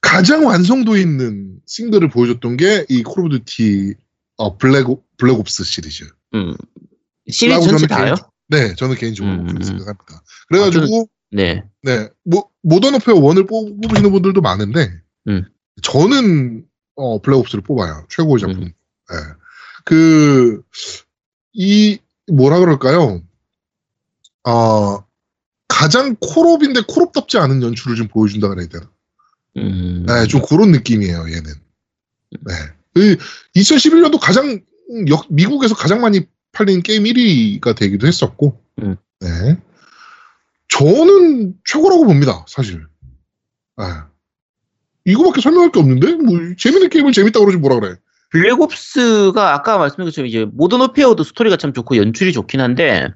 가장 0.00 0.46
완성도 0.46 0.96
있는 0.96 1.58
싱글을 1.66 2.08
보여줬던 2.08 2.56
게 2.56 2.86
이 2.88 3.02
Call 3.02 3.26
of 3.26 3.38
Duty 3.38 3.94
어, 4.36 4.56
Black, 4.56 4.88
O- 4.88 5.02
Black 5.18 5.47
Ops 5.47 5.64
시리즈. 5.64 6.04
음. 6.34 6.54
시리즈 7.28 7.68
전체 7.68 7.86
다요? 7.86 8.14
네, 8.48 8.74
저는 8.74 8.96
개인적으로 8.96 9.34
음, 9.34 9.46
그렇게 9.46 9.58
음. 9.58 9.62
생각합니다. 9.62 10.22
그래가지고, 10.48 11.08
네. 11.30 11.62
네, 11.82 12.08
뭐, 12.24 12.48
Modern 12.62 12.94
Warfare 12.94 13.14
1을 13.16 13.46
뽑으시는 13.46 14.10
분들도 14.10 14.40
많은데, 14.40 14.90
음. 15.28 15.44
저는, 15.82 16.64
어, 16.96 17.20
Black 17.20 17.38
Ops를 17.38 17.62
뽑아요. 17.62 18.06
최고의 18.08 18.40
작품. 18.40 18.62
음. 18.62 18.72
네. 19.10 19.16
그, 19.84 20.62
이, 21.52 21.98
뭐라 22.32 22.58
그럴까요? 22.60 23.22
어, 24.44 25.04
가장 25.68 26.16
콜옵인데 26.20 26.82
콜옵답지 26.88 27.38
않은 27.38 27.62
연출을 27.62 27.96
좀 27.96 28.08
보여준다 28.08 28.48
그래야 28.48 28.66
되나? 28.66 28.90
음. 29.56 30.04
네, 30.06 30.26
좀 30.26 30.42
그런 30.42 30.72
느낌이에요, 30.72 31.26
얘는. 31.28 31.44
네. 32.30 32.54
그 32.94 33.16
2011년도 33.56 34.18
가장, 34.20 34.60
역, 35.08 35.26
미국에서 35.28 35.74
가장 35.74 36.00
많이 36.00 36.26
팔린 36.52 36.82
게임 36.82 37.04
1위가 37.04 37.76
되기도 37.76 38.06
했었고, 38.06 38.60
음. 38.82 38.96
네. 39.20 39.58
저는 40.68 41.54
최고라고 41.64 42.04
봅니다, 42.04 42.44
사실. 42.48 42.86
네. 43.76 43.84
이거밖에 45.04 45.40
설명할 45.40 45.72
게 45.72 45.80
없는데? 45.80 46.14
뭐, 46.14 46.38
재밌는 46.58 46.90
게임을 46.90 47.12
재밌다고 47.12 47.46
그러지 47.46 47.58
뭐라 47.58 47.80
그래. 47.80 47.96
Black 48.30 48.92
Ops가 48.92 49.54
아까 49.54 49.78
말씀드린 49.78 50.06
것처럼 50.06 50.28
이제 50.28 50.46
Modern 50.52 50.80
Warfare도 50.80 51.24
스토리가 51.24 51.56
참 51.56 51.72
좋고 51.72 51.96
연출이 51.96 52.32
좋긴 52.32 52.60
한데 52.60 53.08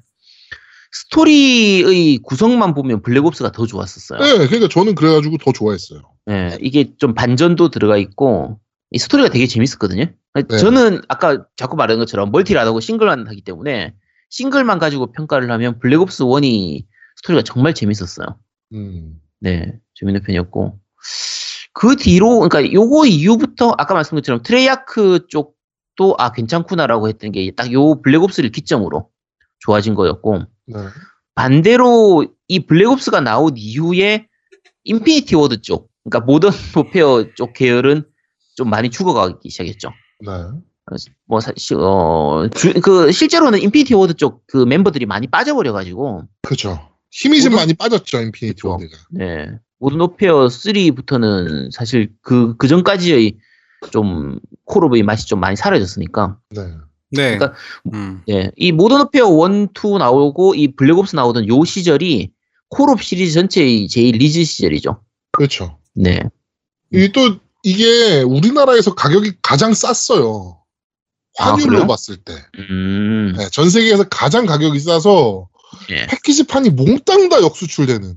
스토리의 0.95 2.19
구성만 2.19 2.75
보면 2.75 3.03
Black 3.03 3.28
Ops가 3.28 3.53
더 3.53 3.67
좋았었어요. 3.67 4.21
네, 4.21 4.47
그러니까 4.47 4.69
저는 4.69 4.95
그래가지고 4.95 5.39
더 5.39 5.53
좋아했어요. 5.53 6.03
네, 6.27 6.57
이게 6.61 6.95
좀 6.99 7.15
반전도 7.15 7.71
들어가 7.71 7.97
있고 7.97 8.61
이 8.91 8.99
스토리가 8.99 9.29
되게 9.31 9.47
재밌었거든요. 9.47 10.07
네. 10.35 10.57
저는 10.59 11.03
아까 11.09 11.45
자꾸 11.57 11.77
말한 11.77 11.99
것처럼 11.99 12.31
멀티를 12.31 12.61
안 12.61 12.67
하고 12.67 12.81
싱글만 12.81 13.27
하기 13.27 13.43
때문에 13.43 13.93
싱글만 14.31 14.79
가지고 14.79 15.13
평가를 15.13 15.51
하면 15.51 15.79
Black 15.81 16.08
Ops 16.08 16.25
1이 16.25 16.85
스토리가 17.17 17.43
정말 17.43 17.75
재밌었어요. 17.75 18.27
음. 18.75 19.21
네, 19.41 19.73
재밌는 19.95 20.23
편이었고 20.23 20.79
그 21.73 21.97
뒤로 21.97 22.39
그러니까 22.41 22.73
요거 22.73 23.07
이후부터 23.07 23.75
아까 23.79 23.95
말씀드린 23.95 24.23
것처럼 24.23 24.43
Treyarch 24.43 25.27
쪽도 25.29 26.15
아 26.19 26.31
괜찮구나라고 26.33 27.09
했던 27.09 27.33
게 27.33 27.51
딱 27.57 27.73
요 27.73 28.01
Black 28.03 28.23
Ops를 28.23 28.51
기점으로 28.51 29.09
좋아진 29.59 29.95
거였고 29.95 30.45
네. 30.67 30.79
반대로 31.35 32.27
이 32.49 32.61
Black 32.67 32.94
Ops가 32.94 33.21
나온 33.21 33.55
이후에 33.57 34.27
Infinity 34.85 35.35
Ward 35.35 35.63
쪽 35.63 35.91
그러니까 36.05 36.27
Modern 36.27 36.51
Warfare 36.77 37.35
쪽 37.35 37.53
계열은 37.55 38.05
좀 38.57 38.71
많이 38.71 38.91
죽어가기 38.91 39.51
시작했죠. 39.51 39.91
네. 40.21 40.31
뭐 41.27 41.41
사실 41.41 41.77
어그 41.79 43.11
실제로는 43.11 43.61
Infinity 43.63 43.95
Ward 43.95 44.15
쪽 44.15 44.45
그 44.47 44.59
멤버들이 44.65 45.07
많이 45.07 45.27
빠져버려가지고 45.27 46.23
그죠. 46.43 46.79
힘이 47.11 47.41
좀 47.43 47.53
모든- 47.53 47.63
많이 47.63 47.75
빠졌죠, 47.75 48.21
Infinity. 48.21 48.67
Ward가. 48.67 48.97
네. 49.11 49.51
Modern 49.79 50.01
Warfare 50.01 50.47
3부터는 50.47 51.71
사실 51.73 52.13
그, 52.23 52.57
그 52.57 52.69
전까지의 52.69 53.37
좀 53.91 54.39
콜옵의 54.65 55.03
맛이 55.03 55.27
좀 55.27 55.41
많이 55.41 55.57
사라졌으니까. 55.57 56.39
네. 56.51 56.61
네. 57.11 57.37
그러니까- 57.39 57.55
음. 57.93 58.23
예. 58.29 58.51
이 58.57 58.73
Modern 58.73 59.01
Warfare 59.03 59.27
1, 59.49 59.69
2 59.75 59.99
나오고 59.99 60.55
이 60.55 60.75
Black 60.75 61.00
Ops 61.00 61.15
나오던 61.17 61.49
요 61.49 61.65
시절이 61.65 62.31
콜옵 62.71 63.03
시리즈 63.03 63.35
전체의 63.35 63.89
제일 63.89 64.17
리즈 64.17 64.43
시절이죠. 64.45 65.01
그렇죠. 65.33 65.79
네. 65.95 66.21
이 66.93 67.09
또 67.13 67.39
이게 67.63 68.21
우리나라에서 68.23 68.95
가격이 68.95 69.35
가장 69.43 69.73
쌌어요. 69.75 70.61
아, 71.39 71.51
환율로 71.53 71.71
그래요? 71.71 71.87
봤을 71.87 72.17
때. 72.19 72.35
음. 72.59 73.35
네, 73.37 73.49
전 73.51 73.71
세계에서 73.71 74.05
가장 74.11 74.47
가격이 74.47 74.79
싸서 74.81 75.49
예. 75.91 76.07
패키지판이 76.07 76.71
몽땅 76.71 77.29
다 77.31 77.41
역수출되는 77.43 78.15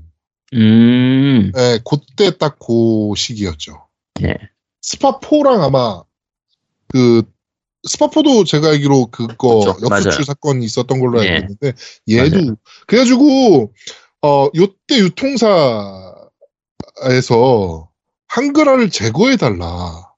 음. 0.54 1.52
네, 1.54 1.78
그때 1.84 2.36
딱 2.36 2.58
그 2.58 3.12
시기였죠. 3.16 3.86
예. 4.22 4.36
스파4랑 4.84 5.62
아마 5.62 6.02
그 6.88 7.22
스파4도 7.86 8.44
제가 8.44 8.68
알기로 8.70 9.06
그거 9.06 9.58
그쵸, 9.60 9.68
역수출 9.82 9.88
맞아요. 9.88 10.24
사건이 10.24 10.64
있었던 10.64 10.98
걸로 11.00 11.20
알고 11.20 11.30
네. 11.30 11.38
있는데 11.38 11.72
얘도 12.08 12.56
그래가지고 12.86 13.72
어 14.22 14.48
요때 14.56 14.98
유통사에서 14.98 16.18
한글화를 18.26 18.90
제거해 18.90 19.36
달라 19.36 20.08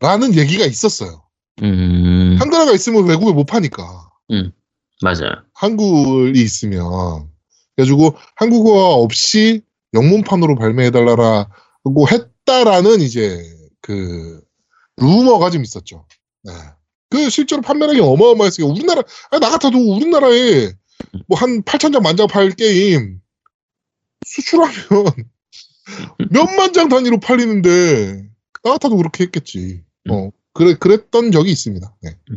라는 0.00 0.32
음. 0.32 0.34
얘기가 0.34 0.64
있었어요. 0.66 1.22
음. 1.62 2.36
한글화가 2.38 2.72
있으면 2.72 3.06
외국에 3.06 3.32
못 3.32 3.44
파니까 3.44 4.10
맞아요. 5.02 5.32
한글이 5.54 6.40
있으면 6.40 7.30
그래가지고 7.76 8.16
한국어가 8.36 8.94
없이 8.94 9.62
영문판으로 9.94 10.56
발매해 10.56 10.90
달라라고 10.90 12.08
했다라는 12.10 13.00
이제 13.00 13.42
그 13.80 14.42
루머가 14.96 15.50
좀 15.50 15.62
있었죠. 15.62 16.06
네. 16.44 16.52
그 17.12 17.28
실제로 17.30 17.60
판매량이 17.62 18.00
어마어마했어요. 18.00 18.66
우리나라 18.66 19.02
나 19.32 19.50
같아도 19.50 19.78
우리나라에 19.78 20.72
뭐 21.28 21.38
한 21.38 21.62
8천 21.62 21.92
장 21.92 22.02
만장 22.02 22.26
팔 22.26 22.50
게임 22.50 23.20
수출하면 24.26 25.04
몇만 26.30 26.72
장 26.72 26.88
단위로 26.88 27.20
팔리는데 27.20 28.24
나 28.64 28.70
같아도 28.72 28.96
그렇게 28.96 29.24
했겠지. 29.24 29.82
어 30.10 30.30
그래 30.54 30.74
그랬던 30.74 31.32
적이 31.32 31.50
있습니다. 31.52 31.94
네, 32.02 32.16
네. 32.30 32.36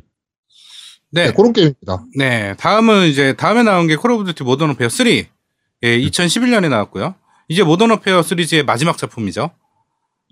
네, 1.12 1.32
그런 1.32 1.54
게임입니다. 1.54 2.06
네, 2.18 2.56
다음은 2.58 3.08
이제 3.08 3.34
다음에 3.38 3.64
나온 3.64 3.88
게 3.88 3.96
Call 3.96 4.12
of 4.12 4.26
Duty 4.26 4.44
Modern 4.44 4.70
Warfare 4.70 4.90
3. 4.90 5.08
예, 5.08 5.26
2011년에 5.84 6.70
나왔고요. 6.70 7.16
이제 7.48 7.64
Modern 7.64 7.92
Warfare 7.92 8.24
시리즈의 8.24 8.64
마지막 8.66 8.98
작품이죠. 8.98 9.52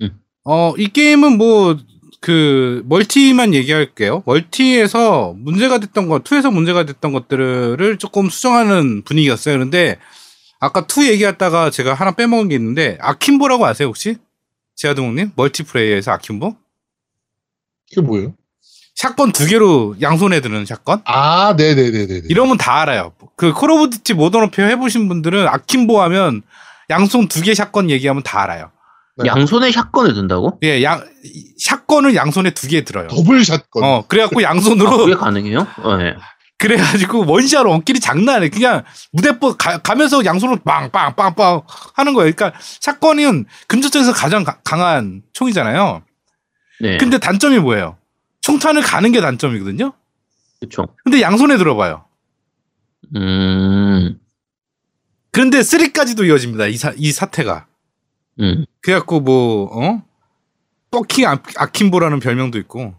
음. 0.02 0.20
어, 0.44 0.74
이 0.78 0.88
게임은 0.89 1.38
뭐 1.38 1.78
그 2.24 2.84
멀티만 2.86 3.53
얘기할게요. 3.53 4.24
멀티에서 4.26 5.34
문제가 5.38 5.78
됐던 5.80 6.07
것, 6.07 6.24
2에서 6.24 6.53
문제가 6.53 6.86
됐던 6.86 7.11
것들을 7.11 7.97
조금 7.97 8.30
수정하는 8.30 9.01
분위기였어요. 9.03 9.55
그런데 9.55 9.97
아까 10.61 10.88
2 10.88 11.09
얘기하다가 11.09 11.69
제가 11.69 11.93
하나 11.93 12.11
빼먹은 12.13 12.47
게 12.47 12.55
있는데 12.55 12.97
akimbo라고 13.01 13.66
아세요, 13.65 13.89
혹시? 13.89 14.15
제아동님? 14.78 15.32
멀티플레이어에서 15.36 16.11
akimbo? 16.12 16.56
그게 17.89 17.99
뭐예요? 18.01 18.34
샷건 18.95 19.34
두 19.34 19.45
개로 19.45 19.95
양손에 20.01 20.39
드는 20.39 20.65
샷건? 20.65 21.01
아, 21.03 21.55
네네네네. 21.57 22.21
이러면 22.30 22.57
다 22.57 22.80
알아요. 22.84 23.11
그 23.36 23.51
콜 23.53 23.69
오브 23.69 23.89
듀티 23.89 24.13
모던 24.13 24.43
워페어 24.43 24.67
해보신 24.67 25.09
분들은 25.09 25.45
akimbo 25.45 26.01
하면 26.03 26.41
양손 26.89 27.28
두 27.28 27.41
개 27.41 27.53
샷건 27.53 27.89
얘기하면 27.89 28.24
다 28.24 28.43
알아요. 28.43 28.71
네. 29.18 29.28
양손에 29.28 29.72
샷건을 29.72 30.14
든다고? 30.16 30.59
예, 30.64 30.82
양 30.84 31.05
샷건을 31.59 32.16
양손에 32.16 32.51
두 32.51 32.68
개 32.68 32.84
들어요. 32.84 33.07
더블 33.09 33.45
샷건. 33.45 33.84
어, 33.84 34.05
그래갖고 34.07 34.39
아, 34.39 34.43
양손으로 34.43 34.97
그게 34.97 35.14
가능해요? 35.16 35.68
어, 35.84 35.97
네. 35.97 36.16
그래가지고 36.57 37.26
원시아로 37.30 37.70
원끼리 37.70 37.99
장난 37.99 38.36
아니에요. 38.38 38.49
그냥 38.51 38.84
무대뽀 39.11 39.57
가, 39.57 39.80
가면서 39.80 40.24
양손으로 40.24 40.59
빵빵빵빵 40.64 41.61
하는 41.95 42.14
거예요. 42.14 42.32
그러니까 42.34 42.57
샷건은 42.80 43.45
근접전에서 43.68 44.14
가장 44.14 44.43
가- 44.43 44.59
강한 44.64 45.22
총이잖아요. 45.34 46.03
네. 46.82 46.97
근데 46.97 47.18
단점이 47.18 47.59
뭐예요? 47.59 47.97
총탄을 48.41 48.82
가는 48.82 49.11
게 49.11 49.20
단점이거든요. 49.22 49.93
그쵸. 50.61 50.88
근데 51.03 51.22
양손에 51.22 51.57
들어봐요. 51.57 52.05
음, 53.16 54.18
그런데 55.32 55.59
3까지도 55.59 56.26
이어집니다. 56.28 56.68
이, 56.68 56.78
사, 56.78 56.93
이 56.95 57.11
사태가. 57.11 57.68
음, 58.40 58.66
그래갖고 58.82 59.20
뭐 59.20 59.66
어? 59.74 60.02
fucking 60.91 61.28
a, 61.28 61.39
akimbo라는 61.58 62.20
별명도 62.20 62.58
있고 62.60 62.94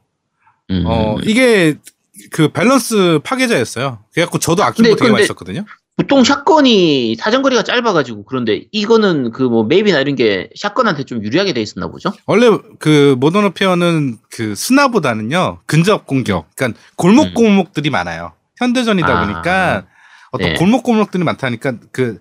음. 0.70 0.84
어 0.86 1.16
이게 1.22 1.76
그 2.30 2.48
밸런스 2.48 3.20
파괴자였어요. 3.24 3.98
그래갖고 4.12 4.38
저도 4.38 4.62
akimbo 4.64 4.90
근데- 4.90 4.96
되게 4.98 5.10
많이 5.10 5.22
근데- 5.22 5.26
썼거든요. 5.28 5.64
보통 5.96 6.24
샷건이 6.24 7.14
사정거리가 7.16 7.62
짧아가지고 7.62 8.24
그런데 8.24 8.64
이거는 8.72 9.30
그 9.30 9.44
뭐 9.44 9.62
맵이나 9.62 10.00
이런 10.00 10.16
게 10.16 10.50
샷건한테 10.56 11.04
좀 11.04 11.22
유리하게 11.22 11.52
돼 11.52 11.62
있었나 11.62 11.86
보죠? 11.86 12.12
원래 12.26 12.48
그 12.80 13.14
모던 13.20 13.44
워페어는 13.44 14.18
그 14.28 14.56
스나보다는요 14.56 15.60
근접 15.66 16.04
공격, 16.06 16.48
그러니까 16.56 16.80
골목 16.96 17.26
음. 17.28 17.34
골목들이 17.34 17.90
많아요. 17.90 18.32
현대전이다 18.58 19.06
아, 19.08 19.20
보니까 19.24 19.86
어떤 20.32 20.48
네. 20.48 20.54
골목 20.54 20.82
골목들이 20.82 21.22
많다니까 21.22 21.74
그 21.92 22.20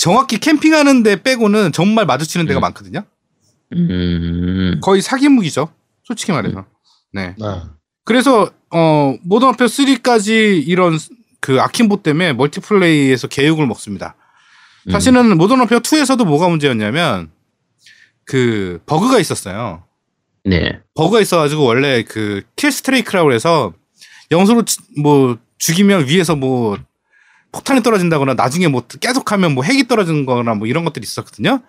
정확히 0.00 0.38
캠핑하는 0.38 1.02
데 1.02 1.22
빼고는 1.22 1.72
정말 1.72 2.06
마주치는 2.06 2.46
데가 2.46 2.58
음. 2.58 2.62
많거든요. 2.62 3.04
음, 3.74 4.80
거의 4.82 5.02
사기 5.02 5.28
무기죠. 5.28 5.68
솔직히 6.04 6.32
말해서. 6.32 6.64
네. 7.12 7.34
네. 7.38 7.44
그래서 8.06 8.50
어 8.70 9.14
모던 9.22 9.48
워페어 9.50 9.66
3까지 9.66 10.66
이런 10.66 10.98
그 11.40 11.60
akimbo 11.60 12.02
때문에 12.02 12.32
멀티플레이에서 12.32 13.28
개욕을 13.28 13.66
먹습니다. 13.66 14.16
음. 14.86 14.92
사실은 14.92 15.36
모던 15.36 15.60
워페어 15.60 15.80
2에서도 15.80 16.24
뭐가 16.24 16.48
문제였냐면 16.48 17.30
그 18.24 18.80
버그가 18.86 19.18
있었어요. 19.18 19.84
네. 20.44 20.80
버그가 20.94 21.20
있어가지고 21.20 21.62
원래 21.62 22.04
그 22.04 22.40
killstreak라고 22.56 23.34
해서 23.34 23.74
영수로 24.30 24.64
치- 24.64 24.78
뭐 25.02 25.36
죽이면 25.58 26.06
위에서 26.08 26.36
뭐 26.36 26.78
폭탄이 27.52 27.82
떨어진다거나 27.82 28.34
나중에 28.34 28.68
뭐 28.68 28.82
계속하면 29.00 29.54
뭐 29.54 29.64
핵이 29.64 29.88
떨어지는 29.88 30.26
거나 30.26 30.54
뭐 30.54 30.66
이런 30.66 30.84
것들이 30.84 31.04
있었거든요. 31.04 31.60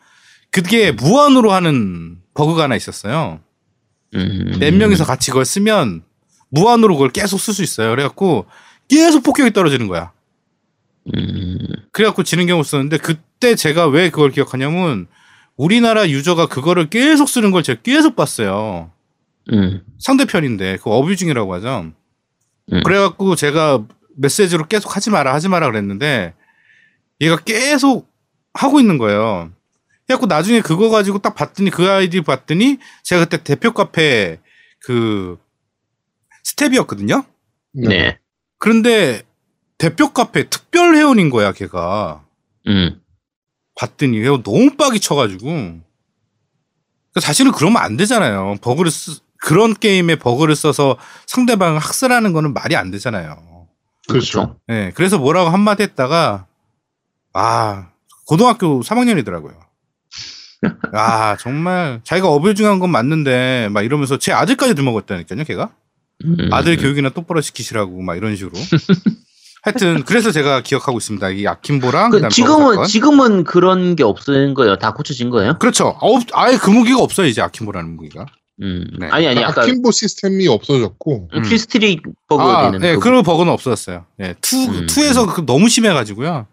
그게 0.51 0.91
무한으로 0.91 1.51
하는 1.51 2.17
버그가 2.33 2.63
하나 2.63 2.75
있었어요. 2.75 3.39
음. 4.15 4.57
네 4.59 4.71
명이서 4.71 5.05
같이 5.05 5.31
그걸 5.31 5.45
쓰면 5.45 6.03
무한으로 6.49 6.95
그걸 6.95 7.09
계속 7.11 7.39
쓸 7.39 7.53
수 7.53 7.63
있어요. 7.63 7.89
그래갖고 7.91 8.45
계속 8.87 9.23
폭격이 9.23 9.53
떨어지는 9.53 9.87
거야. 9.87 10.11
음, 11.15 11.57
그래갖고 11.91 12.23
지는 12.23 12.45
경우 12.45 12.61
있었는데 12.61 12.97
그때 12.97 13.55
제가 13.55 13.87
왜 13.87 14.09
그걸 14.09 14.31
기억하냐면 14.31 15.07
우리나라 15.55 16.07
유저가 16.07 16.47
그거를 16.47 16.89
계속 16.89 17.29
쓰는 17.29 17.51
걸 17.51 17.63
제가 17.63 17.81
계속 17.81 18.15
봤어요. 18.15 18.91
음, 19.51 19.81
상대편인데 19.99 20.77
그 20.83 20.89
어뷰징이라고 20.89 21.53
하죠. 21.55 21.91
음. 22.73 22.81
그래갖고 22.83 23.35
제가 23.35 23.85
메시지로 24.17 24.67
계속 24.67 24.95
하지 24.95 25.09
마라 25.09 25.33
하지 25.33 25.49
마라 25.49 25.67
그랬는데 25.67 26.33
얘가 27.21 27.37
계속 27.37 28.09
하고 28.53 28.79
있는 28.79 28.97
거예요. 28.97 29.51
그래갖고 30.05 30.27
나중에 30.27 30.61
그거 30.61 30.89
가지고 30.89 31.19
딱 31.19 31.35
봤더니 31.35 31.69
그 31.69 31.89
아이디 31.89 32.21
봤더니 32.21 32.79
제가 33.03 33.25
그때 33.25 33.43
대표 33.43 33.71
카페 33.71 34.39
그 34.79 35.37
스텝이었거든요. 36.43 37.23
네. 37.73 38.19
그런데 38.57 39.23
대표 39.77 40.11
카페 40.11 40.49
특별 40.49 40.95
회원인 40.95 41.29
거야 41.29 41.51
걔가. 41.53 42.25
음, 42.67 43.01
봤더니 43.75 44.19
얘가 44.19 44.41
너무 44.43 44.75
빡이 44.75 44.99
쳐가지고 44.99 45.45
그러니까 45.45 45.81
사실은 47.19 47.51
그러면 47.51 47.81
안 47.81 47.97
되잖아요. 47.97 48.55
버그를 48.61 48.91
쓰, 48.91 49.19
그런 49.37 49.73
게임에 49.73 50.17
버그를 50.17 50.55
써서 50.55 50.97
상대방을 51.25 51.79
학살하는 51.79 52.33
거는 52.33 52.53
말이 52.53 52.75
안 52.75 52.91
되잖아요. 52.91 53.50
그렇죠. 54.07 54.57
예, 54.69 54.91
그래서 54.95 55.17
뭐라고 55.17 55.49
한마디 55.49 55.83
했다가 55.83 56.45
아 57.33 57.89
고등학교 58.25 58.81
3학년이더라고요. 58.81 59.53
아 60.93 61.37
정말 61.37 62.01
자기가 62.03 62.27
어불중한 62.27 62.79
건 62.79 62.89
맞는데 62.91 63.69
막 63.71 63.83
이러면서 63.83 64.17
제 64.17 64.31
아들까지 64.31 64.75
들먹었다니까요, 64.75 65.43
걔가 65.43 65.71
음. 66.25 66.49
아들 66.51 66.77
교육이나 66.77 67.09
똑바로 67.09 67.41
시키시라고 67.41 68.01
막 68.01 68.15
이런 68.15 68.35
식으로. 68.35 68.53
하여튼 69.63 70.03
그래서 70.05 70.31
제가 70.31 70.61
기억하고 70.61 70.97
있습니다. 70.97 71.29
이 71.31 71.47
아킨보랑 71.47 72.09
그 72.09 72.29
지금은. 72.29 72.83
지금은 72.85 73.43
그런 73.43 73.95
게 73.95 74.03
없는 74.03 74.55
거예요. 74.55 74.77
다 74.77 74.93
고쳐진 74.93 75.29
거예요? 75.29 75.59
그렇죠. 75.59 75.95
없, 75.99 76.23
아예 76.33 76.57
그 76.57 76.71
무기가 76.71 76.99
없어요, 76.99 77.27
이제 77.27 77.41
아킨보라는 77.41 77.95
무기가. 77.95 78.25
음. 78.61 78.85
네. 78.99 79.07
아니 79.09 79.27
아니 79.27 79.43
아까 79.43 79.61
akimbo 79.63 79.91
시스템이 79.91 80.47
없어졌고 80.47 81.29
음. 81.33 81.41
killstreak 81.43 81.99
버그 82.27 82.43
아, 82.43 82.65
되는 82.65 82.79
네, 82.79 82.93
그- 82.95 82.99
그런 82.99 83.23
버그는 83.23 83.51
없었어요. 83.51 84.05
네, 84.17 84.35
투, 84.41 84.55
음. 84.57 84.85
투에서 84.87 85.25
그 85.33 85.45
너무 85.45 85.67
심해가지고요. 85.69 86.45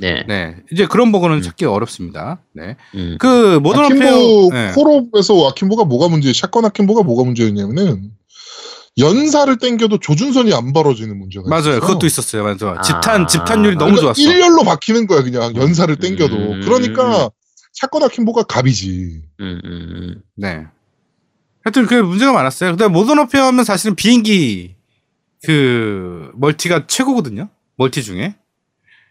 네. 0.00 0.24
네, 0.26 0.56
이제 0.72 0.86
그런 0.86 1.12
버그는 1.12 1.36
음. 1.36 1.42
찾기 1.42 1.64
어렵습니다. 1.66 2.40
네. 2.52 2.76
음. 2.96 3.16
그, 3.20 3.60
모던 3.60 3.84
워페어. 3.84 4.48
네. 4.50 4.72
콜옵에서 4.72 5.48
akimbo가 5.50 5.84
뭐가 5.84 6.08
문제? 6.08 6.32
샷건 6.32 6.64
akimbo가 6.64 7.02
뭐가 7.04 7.22
문제였냐면은 7.24 8.10
연사를 8.98 9.56
땡겨도 9.58 9.98
조준선이 9.98 10.52
안 10.54 10.72
벌어지는 10.72 11.18
문제가 11.18 11.48
맞아요. 11.48 11.60
있어요. 11.60 11.80
그것도 11.80 12.06
있었어요. 12.06 12.42
맞아. 12.44 12.74
아. 12.78 12.80
집탄, 12.82 13.26
집탄율이 13.26 13.76
너무 13.76 13.94
그러니까 13.96 14.14
좋았어. 14.14 14.20
일렬로 14.22 14.62
박히는 14.64 15.06
거야 15.06 15.22
그냥 15.22 15.54
연사를 15.56 15.94
땡겨도. 15.96 16.34
음. 16.36 16.60
그러니까 16.64 17.28
샷건 17.74 18.02
akimbo가 18.04 18.44
갑이지. 18.44 19.22
음, 19.40 19.60
음, 19.64 19.70
음. 19.70 20.22
네. 20.36 20.64
하여튼 21.64 21.86
그 21.86 21.94
문제가 21.94 22.32
많았어요. 22.32 22.72
그다음 22.72 22.92
모던 22.92 23.18
워페어 23.20 23.44
하면 23.46 23.64
사실은 23.64 23.94
비행기 23.96 24.76
그 25.44 26.30
멀티가 26.34 26.86
최고거든요. 26.86 27.48
멀티 27.76 28.02
중에. 28.02 28.34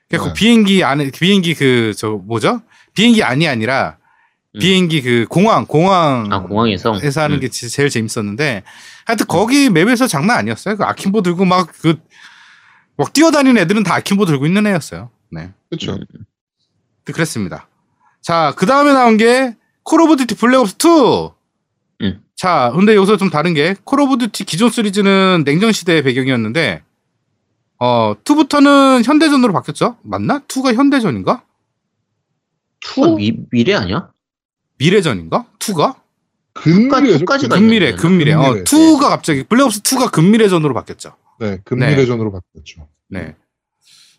그래서 0.10 0.28
네. 0.28 0.34
비행기 0.34 0.84
안에 0.84 1.10
비행기 1.12 1.56
그 1.56 1.94
저 1.98 2.10
뭐죠? 2.12 2.62
비행기 2.94 3.24
안이 3.24 3.48
아니라 3.48 3.98
음. 4.56 4.60
비행기 4.60 5.02
그 5.02 5.26
공항 5.30 5.66
공항 5.66 6.32
아 6.32 6.42
공항에서 6.44 7.00
에서 7.02 7.22
하는 7.22 7.38
음. 7.38 7.40
게 7.42 7.48
지- 7.50 7.70
제일 7.70 7.90
재밌었는데 7.90 8.64
하여튼 9.06 9.26
거기 9.28 9.70
맵에서 9.72 10.06
장난 10.08 10.38
아니었어요. 10.38 10.78
그 10.78 10.84
akimbo 10.84 11.22
들고 11.24 11.46
막 11.46 11.68
그 11.82 11.96
막 12.96 13.12
뛰어다니는 13.12 13.60
애들은 13.64 13.82
다 13.82 13.96
akimbo 13.96 14.26
들고 14.26 14.46
있는 14.46 14.68
애였어요. 14.68 15.10
네. 15.32 15.52
그렇죠. 15.72 15.98
그랬습니다. 17.06 17.68
자, 18.22 18.54
그 18.56 18.68
다음에 18.68 18.94
나온 18.94 19.18
게 19.18 19.56
콜 19.82 20.00
오브 20.02 20.16
듀티 20.18 20.36
블랙옵스 20.36 20.76
2. 20.78 21.32
음. 22.34 22.36
자, 22.36 22.72
근데 22.76 22.96
여기서 22.96 23.18
좀 23.18 23.30
다른 23.30 23.54
게 23.54 23.76
콜 23.84 24.02
오브 24.02 24.18
듀티 24.18 24.44
기존 24.46 24.70
시리즈는 24.70 25.44
냉전 25.46 25.72
시대의 25.72 26.04
배경이었는데 26.04 26.84
어, 27.80 28.16
2부터는 28.24 29.04
현대전으로 29.06 29.54
바뀌었죠? 29.54 29.98
맞나? 30.04 30.40
2가 30.48 30.74
현대전인가? 30.74 31.44
투가 32.82 33.16
미, 33.16 33.34
미래 33.52 33.74
아니야? 33.76 34.10
미래전인가? 34.78 35.46
2가? 35.60 35.96
근미래죠. 36.54 37.20
끝까지가 37.20 37.56
근- 37.56 37.62
근미래, 37.64 37.94
근미래. 37.96 38.34
어, 38.34 38.42
근미래. 38.44 38.64
2가 38.64 39.00
갑자기 39.10 39.44
블랙옵스 39.44 39.82
2가 39.82 40.12
근미래전으로 40.12 40.74
바뀌었죠. 40.74 41.16
네, 41.40 41.60
근미래전으로 41.66 42.32
바뀌었죠. 42.32 42.88
네. 43.10 43.36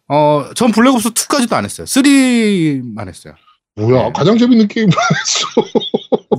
어, 0.08 0.50
전 0.54 0.72
블랙옵스 0.72 1.10
2까지도 1.10 1.52
안 1.54 1.64
했어요. 1.64 1.86
3만 1.86 3.08
했어요. 3.08 3.34
뭐야, 3.76 4.04
네. 4.06 4.12
가장 4.14 4.36
재밌는 4.38 4.68
게임 4.68 4.88
했어. 4.88 5.68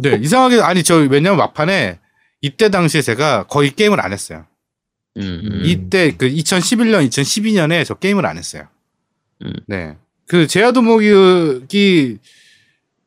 네, 0.02 0.20
이상하게 0.22 0.62
아니 0.62 0.84
저 0.84 0.98
왜냐면 0.98 1.38
막판에 1.38 2.00
이때 2.42 2.70
당시에 2.70 3.02
제가 3.02 3.48
거의 3.48 3.72
게임을 3.72 4.00
안 4.00 4.14
했어요. 4.14 4.46
음, 5.18 5.42
음. 5.44 5.62
이때 5.64 6.16
그 6.16 6.28
2011년, 6.28 7.08
2012년에 7.08 7.86
저 7.86 7.94
게임을 7.96 8.26
안 8.26 8.38
했어요. 8.38 8.68
음. 9.44 9.54
네. 9.68 9.98
그 10.28 10.48
제아도목이 10.48 12.18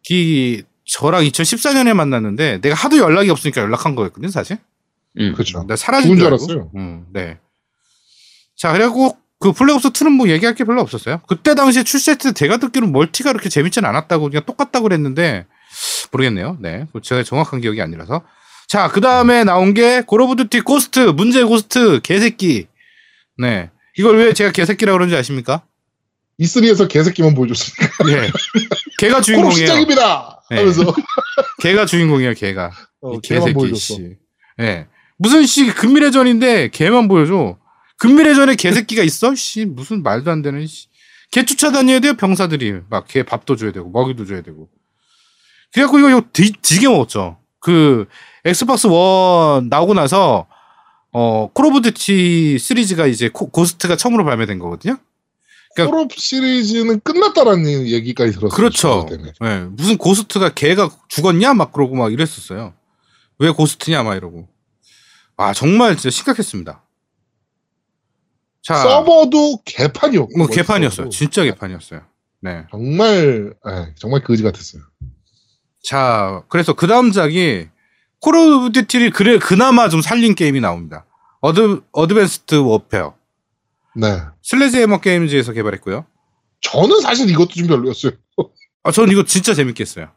기 0.02 0.62
저랑 0.84 1.22
2014년에 1.24 1.92
만났는데 1.94 2.60
내가 2.62 2.74
하도 2.74 2.96
연락이 2.96 3.30
없으니까 3.30 3.60
연락한 3.60 3.94
거였거든요, 3.94 4.30
사실. 4.30 4.58
음. 5.18 5.34
그렇죠. 5.34 5.60
내가 5.62 5.76
사라진 5.76 6.16
줄. 6.16 6.26
알았어요. 6.26 6.70
음, 6.76 7.06
네. 7.12 7.38
자, 8.56 8.72
그리고 8.72 9.16
그 9.38 9.52
블랙옵스 9.52 9.90
2는 9.90 10.10
뭐 10.10 10.28
얘기할 10.28 10.54
게 10.54 10.64
별로 10.64 10.80
없었어요. 10.80 11.20
그때 11.28 11.54
당시에 11.54 11.84
출시했을 11.84 12.32
때 12.32 12.32
제가 12.32 12.56
듣기로는 12.56 12.92
멀티가 12.92 13.32
그렇게 13.32 13.48
재밌진 13.48 13.84
않았다고 13.84 14.30
그냥 14.30 14.44
똑같다고 14.46 14.84
그랬는데 14.84 15.46
모르겠네요. 16.12 16.56
네. 16.60 16.84
그거 16.86 17.00
제가 17.00 17.22
정확한 17.22 17.60
기억이 17.60 17.80
아니라서. 17.82 18.22
자, 18.68 18.88
그 18.88 19.00
다음에 19.00 19.44
나온 19.44 19.72
게 19.74 20.02
콜 20.02 20.17
오브 20.17 20.36
듀티 20.36 20.60
고스트, 20.60 21.00
문제 21.00 21.42
고스트, 21.42 22.00
개새끼. 22.02 22.66
네. 23.38 23.70
이걸 23.96 24.18
왜 24.18 24.32
제가 24.32 24.52
개새끼라고 24.52 24.98
그런지 24.98 25.16
아십니까? 25.16 25.62
E3에서 26.40 26.88
개새끼만 26.88 27.34
보여줬으니까. 27.34 28.04
네. 28.04 28.30
코로 29.00 29.20
주인공이에요. 29.22 29.66
시작입니다! 29.66 30.42
네. 30.50 30.58
하면서. 30.58 30.94
걔가 31.62 31.86
주인공이에요, 31.86 32.34
걔가. 32.34 32.70
어, 33.00 33.20
개새끼. 33.20 33.74
씨. 33.74 34.16
예. 34.60 34.86
무슨 35.18 35.46
씨 35.46 35.66
근미래전인데 35.72 36.68
걔만 36.68 37.08
보여줘. 37.08 37.58
근미래전에 37.98 38.54
개새끼가 38.54 39.02
있어? 39.02 39.34
씨 39.34 39.64
무슨 39.64 40.02
말도 40.02 40.30
안 40.30 40.42
되는 40.42 40.66
씨. 40.66 40.86
걔 41.30 41.44
쫓아다녀야 41.44 42.00
돼요 42.00 42.14
병사들이 42.14 42.80
막 42.88 43.03
걔 43.03 43.22
밥도 43.22 43.56
줘야 43.56 43.72
되고 43.72 43.90
먹이도 43.90 44.24
줘야 44.24 44.42
되고. 44.42 44.68
그래갖고 45.72 45.98
이거 45.98 46.10
이거 46.10 46.22
디, 46.32 46.52
지게 46.62 46.88
먹었죠. 46.88 47.38
그 47.60 48.06
엑스박스 48.44 48.86
원 48.86 49.68
나오고 49.68 49.94
나서 49.94 50.46
어 51.12 51.48
콜 51.54 51.66
오브 51.66 51.80
듀티 51.82 52.58
시리즈가 52.58 53.06
이제 53.06 53.28
코- 53.28 53.48
고스트가 53.50 53.96
처음으로 53.96 54.24
발매된 54.24 54.58
거거든요. 54.58 54.98
그러니까- 55.74 55.96
콜옵 55.96 56.12
시리즈는 56.12 57.00
끝났다라는 57.00 57.86
얘기까지 57.86 58.32
들었어요. 58.32 58.50
그렇죠. 58.56 59.06
예, 59.44 59.58
무슨 59.70 59.96
고스트가 59.98 60.50
걔가 60.54 60.90
죽었냐 61.08 61.54
막 61.54 61.72
그러고 61.72 61.94
막 61.96 62.12
이랬었어요. 62.12 62.74
왜 63.38 63.50
고스트냐 63.50 64.02
막 64.02 64.16
이러고. 64.16 64.48
아 65.36 65.52
정말 65.52 65.94
진짜 65.96 66.10
심각했습니다. 66.10 66.82
자, 68.62 68.74
서버도 68.76 69.62
개판이었고. 69.64 70.36
뭐 70.36 70.46
개판이었어요. 70.48 71.08
진짜 71.10 71.42
개판이었어요. 71.44 72.02
네. 72.40 72.64
정말, 72.70 73.54
에, 73.66 73.94
정말 73.96 74.22
거지 74.22 74.42
같았어요. 74.42 74.82
자, 75.82 76.42
그래서 76.48 76.72
그 76.72 76.86
다음 76.86 77.12
작이 77.12 77.68
콜 78.20 78.36
오브 78.36 78.72
듀티를 78.72 79.10
그래 79.10 79.38
그나마 79.38 79.88
좀 79.88 80.00
살린 80.00 80.34
게임이 80.34 80.60
나옵니다. 80.60 81.06
어드 81.40 81.82
어드밴스드 81.92 82.56
워페어. 82.56 83.14
네. 83.96 84.20
슬레지해머 84.42 85.00
게임즈에서 85.00 85.52
개발했고요. 85.52 86.04
저는 86.60 87.00
사실 87.00 87.30
이것도 87.30 87.50
좀 87.50 87.68
별로였어요. 87.68 88.12
아, 88.82 88.90
저는 88.90 89.12
이거 89.12 89.24
진짜 89.24 89.54
재밌게 89.54 89.82
했어요. 89.82 90.08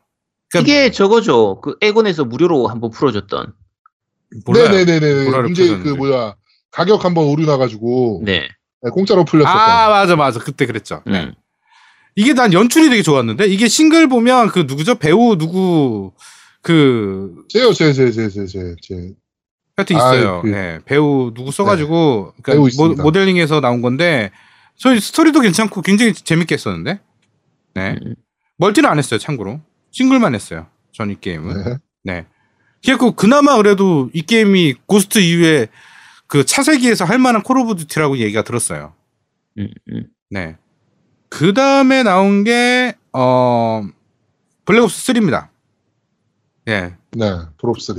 그러니까 0.52 0.72
이게 0.72 0.92
저거죠. 0.92 1.62
그 1.62 1.78
에곤에서 1.82 2.26
무료로 2.26 2.68
한번 2.68 2.92
풀어줬던. 2.92 3.54
네네네네. 4.54 5.30
문제 5.42 5.78
그. 5.78 5.90
뭐야. 5.90 6.36
가격 6.72 7.06
한번 7.06 7.26
오류 7.26 7.46
나가지고. 7.46 8.22
네. 8.26 8.48
네, 8.84 8.90
공짜로 8.92 9.26
풀렸었던. 9.26 9.56
아, 9.56 9.90
맞아, 9.90 10.16
맞아. 10.16 10.40
그때 10.40 10.66
그랬죠. 10.66 11.04
네. 11.06 11.34
음. 12.12 12.22
이게 12.22 12.34
난 12.34 12.54
연출이 12.54 12.90
되게 12.90 13.02
좋았는데 13.02 13.46
이게 13.48 13.68
싱글 13.68 14.08
보면 14.08 14.50
그 14.50 14.60
누구죠 14.68 14.96
배우 14.96 15.38
누구 15.38 16.12
그 16.62 17.44
제요, 17.50 17.74
제, 17.74 17.92
제, 17.94 18.12
제, 18.12 18.30
제, 18.30 18.46
제, 18.46 18.76
제. 18.82 19.12
하여튼 19.78 19.96
아, 19.96 20.14
있어요. 20.14 20.42
그- 20.42 20.48
네, 20.48 20.80
배우 20.86 21.32
누구 21.34 21.52
써가지고 21.52 22.34
배우 22.44 22.44
그러니까 22.44 22.68
있습니다. 22.68 23.04
모, 23.04 23.12
델링에서 23.12 23.62
나온 23.62 23.82
건데 23.82 24.32
저희 24.76 25.00
스토리도 25.00 25.40
괜찮고 25.40 25.82
굉장히 25.82 26.14
재밌게 26.14 26.54
했었는데 26.54 27.00
네 27.74 27.98
음. 28.06 28.16
멀티는 28.58 28.90
안 28.90 28.98
했어요 29.00 29.18
참고로 29.20 29.62
싱글만 29.92 30.36
했어요 30.36 30.68
전 30.92 31.10
이 31.10 31.16
게임은 31.20 31.64
네. 31.64 31.78
네 32.04 32.26
그래고 32.84 33.14
그나마 33.14 33.56
그래도 33.58 34.10
이 34.14 34.22
게임이 34.24 34.76
고스트 34.86 35.20
이후에 35.20 35.68
그 36.28 36.46
차세기에서 36.46 37.06
할 37.06 37.18
만한 37.20 37.42
콜 37.44 37.58
오브 37.60 37.76
듀티라고 37.76 38.18
얘기가 38.18 38.44
들었어요. 38.44 38.94
음, 39.60 39.68
음. 39.92 40.08
네. 40.30 40.56
그 41.32 41.54
다음에 41.54 42.04
나온 42.04 42.44
게, 42.44 42.94
어, 43.14 43.82
블랙옵스 44.66 45.14
3입니다. 45.14 45.48
예. 46.68 46.96
네, 47.14 47.32
블옵 47.58 47.80
3. 47.82 47.96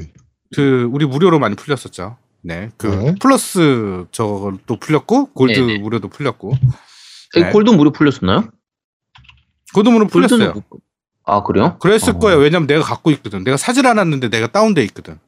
그, 0.55 0.87
우리 0.93 1.07
무료로 1.07 1.39
많이 1.39 1.57
풀렸었죠. 1.57 2.18
네. 2.43 2.68
그, 2.76 2.87
네. 2.89 3.14
플러스 3.20 4.05
저것도 4.12 4.76
풀렸고, 4.78 5.33
골드 5.33 5.59
네네. 5.59 5.78
무료도 5.78 6.09
풀렸고, 6.09 6.53
이 7.37 7.41
네. 7.41 7.51
골드 7.51 7.70
무료 7.70 7.91
풀렸었나요? 7.91 8.51
골드 9.74 9.89
무료 9.89 10.07
풀렸어요. 10.07 10.39
골드는 10.53 10.62
못- 10.68 10.80
아 11.24 11.43
그래요? 11.43 11.78
그랬을 11.78 12.16
어. 12.16 12.18
거예요. 12.18 12.39
왜냐면 12.39 12.66
내가 12.66 12.83
갖고 12.83 13.11
있거든. 13.12 13.45
내가 13.45 13.57
사질 13.57 13.87
않았는데 13.87 14.28
내가 14.28 14.49
다운돼 14.49 14.83
있거든. 14.85 15.18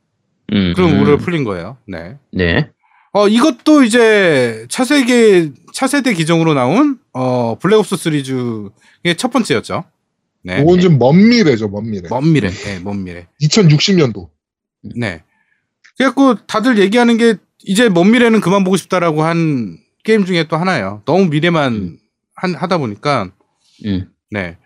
음, 0.53 0.75
그럼 0.77 0.91
음. 0.91 0.99
무료로 0.99 1.19
풀린 1.19 1.45
거예요. 1.45 1.79
네. 1.87 2.19
네. 2.33 2.71
어, 3.17 3.29
이것도 3.29 3.85
이제 3.85 4.67
차세계, 4.69 5.53
차세대 5.73 6.15
기종으로 6.15 6.53
나온, 6.53 6.99
어, 7.13 7.57
블랙옵스 7.61 7.97
시리즈의 7.97 9.17
첫 9.17 9.31
번째였죠. 9.31 9.85
네. 10.43 10.61
이건 10.61 10.81
좀 10.81 10.99
먼 10.99 11.17
미래죠, 11.29 11.69
먼 11.69 11.89
미래. 11.89 12.09
먼 12.11 12.33
미래. 12.33 12.51
네, 12.51 12.81
먼 12.81 13.05
미래. 13.05 13.29
2060년도. 13.41 14.29
네. 14.97 15.23
그래갖고 15.97 16.45
다들 16.47 16.79
얘기하는 16.79 17.17
게 17.17 17.37
이제 17.63 17.89
먼 17.89 18.11
미래는 18.11 18.41
그만 18.41 18.65
보고 18.65 18.77
싶다라고 18.77 19.23
한 19.23 19.79
게임 20.03 20.25
중에 20.25 20.49
또 20.49 20.57
하나예요. 20.57 21.03
너무 21.07 21.27
미래만 21.27 21.73
음. 21.73 21.99
한, 22.35 22.55
하다 22.55 22.79
보니까, 22.79 23.31
음. 23.87 24.11
네. 24.33 24.59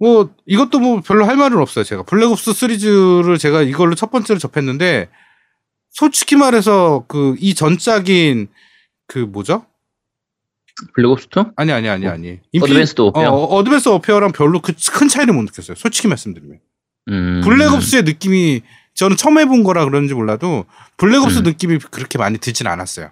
뭐, 0.00 0.34
이것도 0.44 0.80
뭐 0.80 1.00
별로 1.02 1.24
할 1.24 1.36
말은 1.36 1.56
없어요. 1.58 1.84
제가. 1.84 2.02
블랙옵스 2.02 2.52
시리즈를 2.52 3.38
제가 3.38 3.62
이걸로 3.62 3.94
첫 3.94 4.10
번째로 4.10 4.40
접했는데, 4.40 5.08
솔직히 6.00 6.36
말해서 6.36 7.04
그 7.08 7.36
이 7.40 7.54
전작인 7.54 8.48
그 9.06 9.18
뭐죠? 9.20 9.64
블랙옵스 10.94 11.28
2? 11.34 11.44
아니 11.56 11.72
아니 11.72 11.88
아니 11.88 12.06
아니. 12.06 12.38
어드밴스드 12.60 13.00
워페어? 13.00 13.30
어, 13.30 13.44
어드밴스 13.56 13.88
워페어랑 13.88 14.32
별로 14.32 14.60
그 14.60 14.72
큰 14.92 15.08
차이를 15.08 15.32
못 15.32 15.42
느꼈어요. 15.42 15.74
솔직히 15.74 16.06
말씀드리면. 16.08 16.60
음. 17.08 17.40
블랙옵스의 17.44 18.02
느낌이 18.02 18.60
저는 18.94 19.16
처음 19.16 19.38
해본 19.38 19.62
거라 19.64 19.84
그런지 19.86 20.12
몰라도 20.12 20.66
Black 20.98 21.23
Ops 21.23 21.38
음. 21.38 21.42
느낌이 21.44 21.78
그렇게 21.78 22.18
많이 22.18 22.36
들진 22.38 22.66
않았어요. 22.66 23.10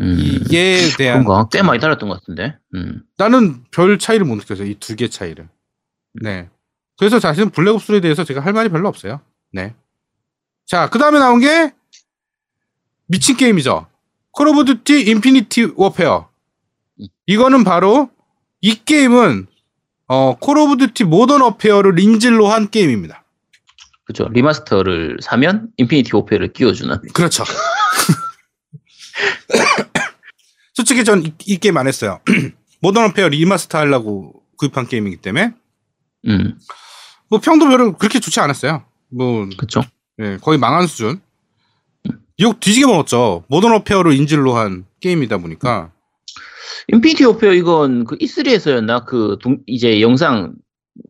음. 0.00 0.44
이에 0.52 0.90
대한 0.96 1.24
그런가? 1.24 1.48
꽤 1.50 1.62
많이 1.62 1.80
달랐던 1.80 2.08
것 2.08 2.20
같은데. 2.20 2.56
음. 2.76 3.02
나는 3.16 3.64
별 3.72 3.98
차이를 3.98 4.24
못 4.24 4.36
느꼈어요. 4.36 4.68
이 4.68 4.74
두 4.78 4.94
개 4.94 5.08
차이를. 5.08 5.48
네. 6.22 6.48
그래서 6.96 7.18
사실은 7.18 7.50
Black 7.50 7.78
Ops에 7.78 8.00
대해서 8.00 8.22
제가 8.22 8.40
할 8.40 8.52
말이 8.52 8.68
별로 8.68 8.88
없어요. 8.88 9.20
네. 9.52 9.74
자, 10.64 10.88
그 10.90 10.98
다음에 11.00 11.18
나온 11.18 11.40
게 11.40 11.72
미친 13.08 13.36
게임이죠. 13.36 13.86
Call 14.30 14.48
of 14.48 14.64
Duty 14.64 15.10
Infinity 15.10 15.72
Warfare. 15.76 16.28
이거는 17.26 17.64
바로 17.64 18.10
이 18.60 18.74
게임은 18.84 19.46
어, 20.06 20.36
Call 20.38 20.58
of 20.58 20.76
Duty 20.76 21.04
Modern 21.04 21.40
Warfare를 21.40 21.98
인질로 21.98 22.48
한 22.48 22.70
게임입니다. 22.70 23.24
그죠. 24.04 24.28
remaster를 24.28 25.18
사면 25.20 25.68
Infinity 25.76 26.14
Warfare를 26.14 26.52
끼워주는. 26.52 26.96
그렇죠. 27.12 27.44
솔직히 30.74 31.04
전 31.04 31.30
이 31.30 31.36
게임 31.60 31.76
안 31.76 31.88
했어요. 31.88 32.20
Modern 32.80 33.04
Warfare 33.04 33.28
remaster 33.28 33.78
하려고 33.78 34.42
구입한 34.56 34.86
게임이기 34.86 35.16
때문에 35.16 35.52
음. 36.26 36.58
뭐 37.28 37.40
평도 37.40 37.68
별로 37.68 37.96
그렇게 37.96 38.20
좋지 38.20 38.40
않았어요. 38.40 38.84
뭐 39.10 39.48
그쵸. 39.56 39.82
예, 40.20 40.38
거의 40.40 40.58
망한 40.58 40.86
수준. 40.86 41.20
욕 42.40 42.60
뒤지게 42.60 42.86
먹었죠. 42.86 43.44
Modern 43.48 43.72
Warfare를 43.72 44.12
인질로 44.14 44.54
한 44.54 44.86
게임이다 45.00 45.38
보니까. 45.38 45.92
Infinity 46.88 47.24
Warfare 47.24 47.52
이건 47.52 48.04
그 48.04 48.16
E3에서였나 48.18 49.04
그 49.04 49.38
동- 49.40 49.58
이제 49.66 50.00
영상 50.00 50.54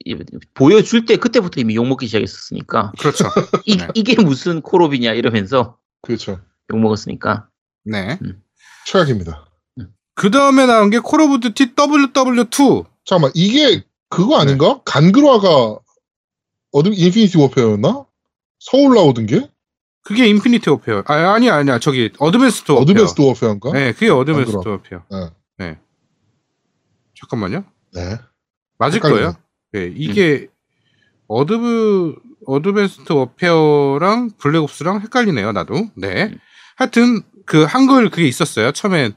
이- 0.04 0.16
보여줄 0.54 1.04
때 1.06 1.16
그때부터 1.16 1.60
이미 1.60 1.74
욕먹기 1.76 2.06
시작했었으니까 2.06 2.92
그렇죠. 2.98 3.24
이, 3.64 3.76
네. 3.76 3.88
이게 3.94 4.20
무슨 4.20 4.60
콜옵이냐 4.60 5.12
이러면서 5.12 5.76
그렇죠. 6.02 6.40
욕먹었으니까 6.72 7.48
네. 7.84 8.18
최악입니다. 8.86 9.46
그 10.14 10.30
다음에 10.30 10.66
나온 10.66 10.90
게 10.90 10.98
Call 10.98 11.20
of 11.20 11.40
Duty 11.40 11.74
WW2. 11.74 12.84
잠깐만 13.04 13.30
이게 13.34 13.84
그거 14.10 14.38
아닌가? 14.40 14.80
한글화가 14.84 15.78
어드 16.72 16.88
Infinity 16.94 17.38
Warfare였나? 17.38 18.04
서울 18.58 18.94
나오던 18.96 19.26
게 19.26 19.48
그게 20.04 20.26
인피니티 20.26 20.70
오페어. 20.70 21.02
아, 21.06 21.14
아니, 21.34 21.50
아니야. 21.50 21.78
저기, 21.78 22.10
어드밴스드 22.18 22.72
오페어. 22.72 22.82
어드밴스드 22.82 23.20
워페어인가? 23.20 23.72
네, 23.72 23.92
그게 23.92 24.08
어드밴스드 24.10 24.56
간그라. 24.56 24.74
오페어. 24.74 25.02
네. 25.58 25.78
잠깐만요. 27.20 27.64
네. 27.92 28.18
맞을 28.78 28.96
헷갈리네. 28.96 29.20
거예요. 29.20 29.36
네, 29.72 29.92
이게 29.94 30.48
어드브 31.26 32.14
어드밴스드 32.46 33.12
워페어랑 33.12 34.30
블랙옵스랑 34.38 35.00
헷갈리네요, 35.02 35.52
나도. 35.52 35.90
네. 35.96 36.34
하여튼 36.76 37.22
그 37.44 37.64
한글 37.64 38.08
그게 38.08 38.26
있었어요. 38.26 38.72
처음엔 38.72 39.12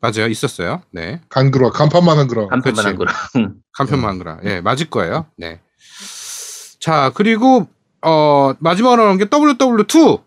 맞아요, 0.00 0.26
있었어요. 0.28 0.82
네. 0.92 1.20
간그라 1.28 1.70
간판만 1.70 2.18
한그라. 2.18 2.48
간판만 2.48 2.86
한 2.86 2.96
거라. 2.96 3.12
간편만 3.74 4.10
한글아. 4.10 4.40
예, 4.44 4.60
맞을 4.60 4.90
거예요. 4.90 5.26
네. 5.36 5.60
자, 6.80 7.12
그리고 7.14 7.68
어 8.04 8.54
마지막으로 8.60 9.04
나온 9.04 9.18
게 9.18 9.24
WW2. 9.26 10.22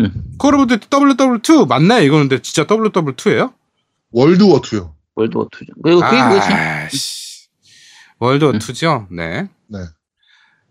음. 0.00 0.24
Call 0.38 0.54
of 0.54 0.66
Duty 0.66 0.88
WW2 0.88 1.68
맞나요? 1.68 2.02
이거는 2.02 2.28
근데 2.28 2.42
진짜 2.42 2.64
WW2예요? 2.66 3.52
World 4.10 4.41
War 4.41 4.60
2요. 4.60 4.92
World 5.14 5.35
War 5.35 5.48
2죠. 5.48 5.68
그리고 5.82 6.00
그게 6.00 6.22
뭐지? 6.22 6.48
아씨. 6.52 7.48
World 8.18 8.44
음. 8.46 8.58
2죠? 8.58 9.06
네. 9.10 9.48
네. 9.68 9.78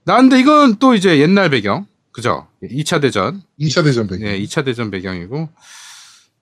나 0.06 0.18
근데 0.18 0.40
이건 0.40 0.76
또 0.78 0.94
이제 0.96 1.20
옛날 1.20 1.50
배경. 1.50 1.88
그죠? 2.12 2.48
2차 2.62 3.02
대전. 3.02 3.42
2차 3.60 3.84
대전 3.84 4.08
배경. 4.08 4.28
네, 4.28 4.40
2차 4.42 4.66
대전 4.66 4.92
배경이고. 4.92 5.50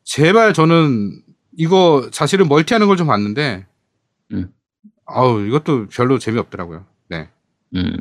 제발 0.04 0.54
저는 0.54 1.22
이거 1.58 2.10
사실은 2.12 2.48
멀티하는 2.48 2.88
걸 2.88 2.98
좀 2.98 3.08
봤는데. 3.08 3.66
음. 4.34 4.52
아우, 5.06 5.42
이것도 5.46 5.88
별로 5.90 6.18
재미없더라고요. 6.20 6.86
네. 7.10 7.30
음. 7.76 7.94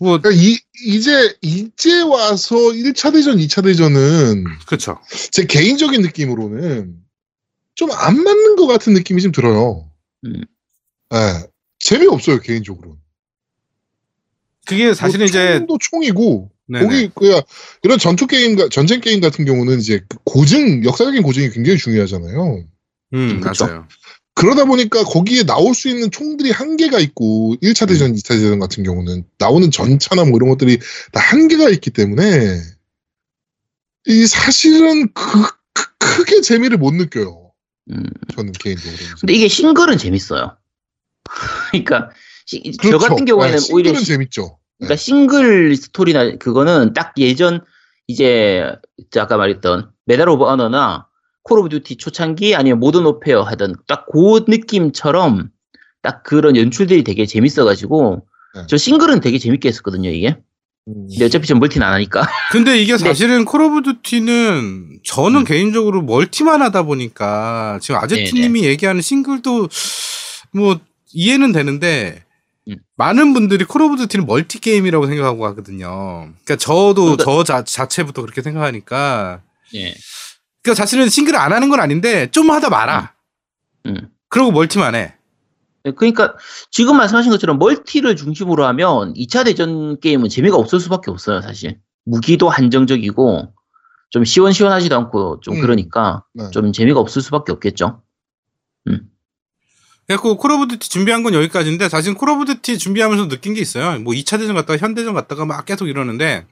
뭐, 0.00 0.18
그러니까 0.20 0.30
이, 0.42 0.56
이제 0.84 1.34
이제 1.42 2.02
와서 2.02 2.54
1차 2.56 3.12
대전, 3.12 3.38
2차 3.38 3.64
대전은 3.64 4.44
그쵸. 4.66 4.98
제 5.32 5.44
개인적인 5.44 6.02
느낌으로는 6.02 6.94
좀 7.74 7.90
안 7.92 8.22
맞는 8.22 8.56
것 8.56 8.66
같은 8.66 8.92
느낌이 8.92 9.22
좀 9.22 9.32
들어요. 9.32 9.90
음. 10.24 10.42
네. 11.10 11.16
재미없어요 11.80 12.40
개인적으로. 12.40 12.96
그게 14.66 14.94
사실은 14.94 15.26
이제. 15.26 15.64
도 15.66 15.78
총이고 15.80 16.50
네네. 16.66 16.84
거기 16.84 17.10
그야 17.14 17.40
이런 17.82 17.98
전투 17.98 18.26
게임 18.26 18.56
전쟁 18.70 19.00
게임 19.00 19.20
같은 19.20 19.44
경우는 19.46 19.78
이제 19.78 20.00
그 20.08 20.18
고증 20.24 20.84
역사적인 20.84 21.22
고증이 21.22 21.50
굉장히 21.50 21.78
중요하잖아요. 21.78 22.64
음, 23.14 23.40
그쵸. 23.40 23.64
맞아요. 23.66 23.88
그러다 24.38 24.64
보니까 24.64 25.02
거기에 25.04 25.42
나올 25.44 25.74
수 25.74 25.88
있는 25.88 26.10
총들이 26.10 26.50
한계가 26.50 26.98
있고 27.00 27.56
1차 27.62 27.88
대전, 27.88 28.12
2차 28.14 28.28
대전 28.28 28.58
같은 28.60 28.84
경우는 28.84 29.24
나오는 29.38 29.70
전차나 29.70 30.24
뭐 30.24 30.36
이런 30.36 30.48
것들이 30.48 30.78
다 31.12 31.20
한계가 31.20 31.68
있기 31.70 31.90
때문에 31.90 32.56
이 34.06 34.26
사실은 34.26 35.12
그, 35.12 35.42
크- 35.72 35.96
크게 35.98 36.40
재미를 36.40 36.78
못 36.78 36.94
느껴요. 36.94 37.52
음. 37.90 38.04
저는 38.34 38.52
개인적으로. 38.52 38.96
근데 39.20 39.32
이게 39.34 39.48
싱글은 39.48 39.98
재밌어요. 39.98 40.56
그러니까 41.70 42.10
시- 42.46 42.62
저 42.80 42.88
그렇죠. 42.88 42.98
같은 43.08 43.24
경우에는 43.24 43.58
네, 43.58 43.72
오히려 43.72 43.94
시- 43.98 44.04
재밌죠. 44.06 44.58
그러니까 44.78 44.96
싱글 44.96 45.74
스토리나 45.74 46.36
그거는 46.36 46.94
딱 46.94 47.12
예전 47.18 47.64
이제 48.06 48.62
아까 49.16 49.36
말했던 49.36 49.90
Medal 50.06 50.28
of 50.28 50.44
Honor나 50.44 51.07
Call 51.48 51.58
of 51.60 51.68
Duty 51.70 51.96
초창기 51.96 52.54
아니면 52.54 52.78
Modern 52.80 53.06
Warfare 53.06 53.42
하던 53.42 53.74
딱 53.86 54.06
그 54.12 54.44
느낌처럼 54.48 55.48
딱 56.02 56.22
그런 56.22 56.56
연출들이 56.56 57.02
되게 57.04 57.26
재밌어가지고 57.26 58.26
네. 58.54 58.62
저 58.68 58.76
싱글은 58.76 59.20
되게 59.20 59.38
재밌게 59.38 59.68
했었거든요 59.68 60.10
이게. 60.10 60.36
음. 60.88 61.06
근데 61.10 61.24
어차피 61.26 61.46
전 61.46 61.58
멀티는 61.58 61.86
안 61.86 61.92
하니까. 61.94 62.22
근데 62.52 62.78
이게 62.80 62.92
네. 62.92 62.98
사실은 62.98 63.44
Call 63.44 63.62
of 63.62 63.82
Duty는 63.82 65.00
저는 65.04 65.40
음. 65.40 65.44
개인적으로 65.44 66.02
멀티만 66.02 66.62
하다 66.62 66.82
보니까 66.84 67.78
지금 67.82 68.00
아제트님이 68.00 68.64
얘기하는 68.64 69.00
싱글도 69.02 69.68
뭐 70.52 70.78
이해는 71.12 71.52
되는데 71.52 72.24
음. 72.68 72.76
많은 72.96 73.34
분들이 73.34 73.64
Call 73.64 73.82
of 73.82 73.96
Duty는 73.96 74.26
멀티 74.26 74.60
게임이라고 74.60 75.06
생각하고 75.06 75.44
하거든요. 75.46 76.32
그러니까 76.44 76.56
저도 76.56 77.16
그러니까- 77.16 77.24
저 77.24 77.44
자, 77.44 77.64
자체부터 77.64 78.22
그렇게 78.22 78.40
생각하니까 78.42 79.40
예. 79.74 79.94
그러니까 80.68 80.74
사실은 80.74 81.08
싱글을 81.08 81.38
안 81.38 81.52
하는 81.52 81.68
건 81.68 81.80
아닌데 81.80 82.30
좀 82.30 82.50
하다 82.50 82.68
말아. 82.68 83.14
음. 83.86 84.08
그러고 84.28 84.52
멀티만 84.52 84.94
해. 84.94 85.14
그러니까 85.96 86.34
지금 86.70 86.96
말씀하신 86.98 87.30
것처럼 87.30 87.58
멀티를 87.58 88.16
중심으로 88.16 88.66
하면 88.66 89.14
2차 89.14 89.44
대전 89.44 89.98
게임은 90.00 90.28
재미가 90.28 90.56
없을 90.56 90.80
수밖에 90.80 91.10
없어요, 91.10 91.40
사실. 91.40 91.78
무기도 92.04 92.50
한정적이고 92.50 93.54
좀 94.10 94.24
시원시원하지도 94.24 94.96
않고 94.96 95.40
좀 95.40 95.56
음. 95.56 95.60
그러니까 95.60 96.24
네. 96.34 96.50
좀 96.50 96.72
재미가 96.72 97.00
없을 97.00 97.22
수밖에 97.22 97.52
없겠죠. 97.52 98.02
그래갖고 100.06 100.38
Call 100.38 100.52
of 100.52 100.68
Duty 100.68 100.88
준비한 100.88 101.22
건 101.22 101.34
여기까지인데 101.34 101.88
사실 101.88 102.14
Call 102.14 102.30
of 102.30 102.46
Duty 102.46 102.78
준비하면서 102.78 103.28
느낀 103.28 103.54
게 103.54 103.60
있어요. 103.60 103.98
뭐 104.00 104.14
2차 104.14 104.38
대전 104.38 104.54
갔다가 104.54 104.78
현대전 104.78 105.14
갔다가 105.14 105.44
막 105.44 105.64
계속 105.64 105.86
이러는데 105.86 106.46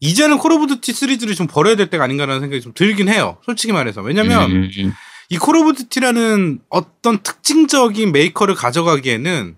이제는 0.00 0.38
Call 0.38 0.52
of 0.52 0.66
Duty 0.66 0.92
시리즈를 0.92 1.34
좀 1.34 1.46
버려야 1.46 1.76
될 1.76 1.88
때가 1.88 2.04
아닌가라는 2.04 2.40
생각이 2.40 2.60
좀 2.60 2.72
들긴 2.74 3.08
해요. 3.08 3.38
솔직히 3.44 3.72
말해서. 3.72 4.02
왜냐면 4.02 4.50
음, 4.50 4.70
음, 4.78 4.92
이 5.30 5.35
Call 5.35 5.56
of 5.56 5.74
Duty라는 5.74 6.60
어떤 6.68 7.22
특징적인 7.22 8.12
메이커를 8.12 8.54
가져가기에는 8.54 9.56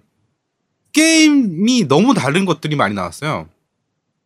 게임이 0.92 1.88
너무 1.88 2.14
다른 2.14 2.44
것들이 2.44 2.76
많이 2.76 2.94
나왔어요. 2.94 3.48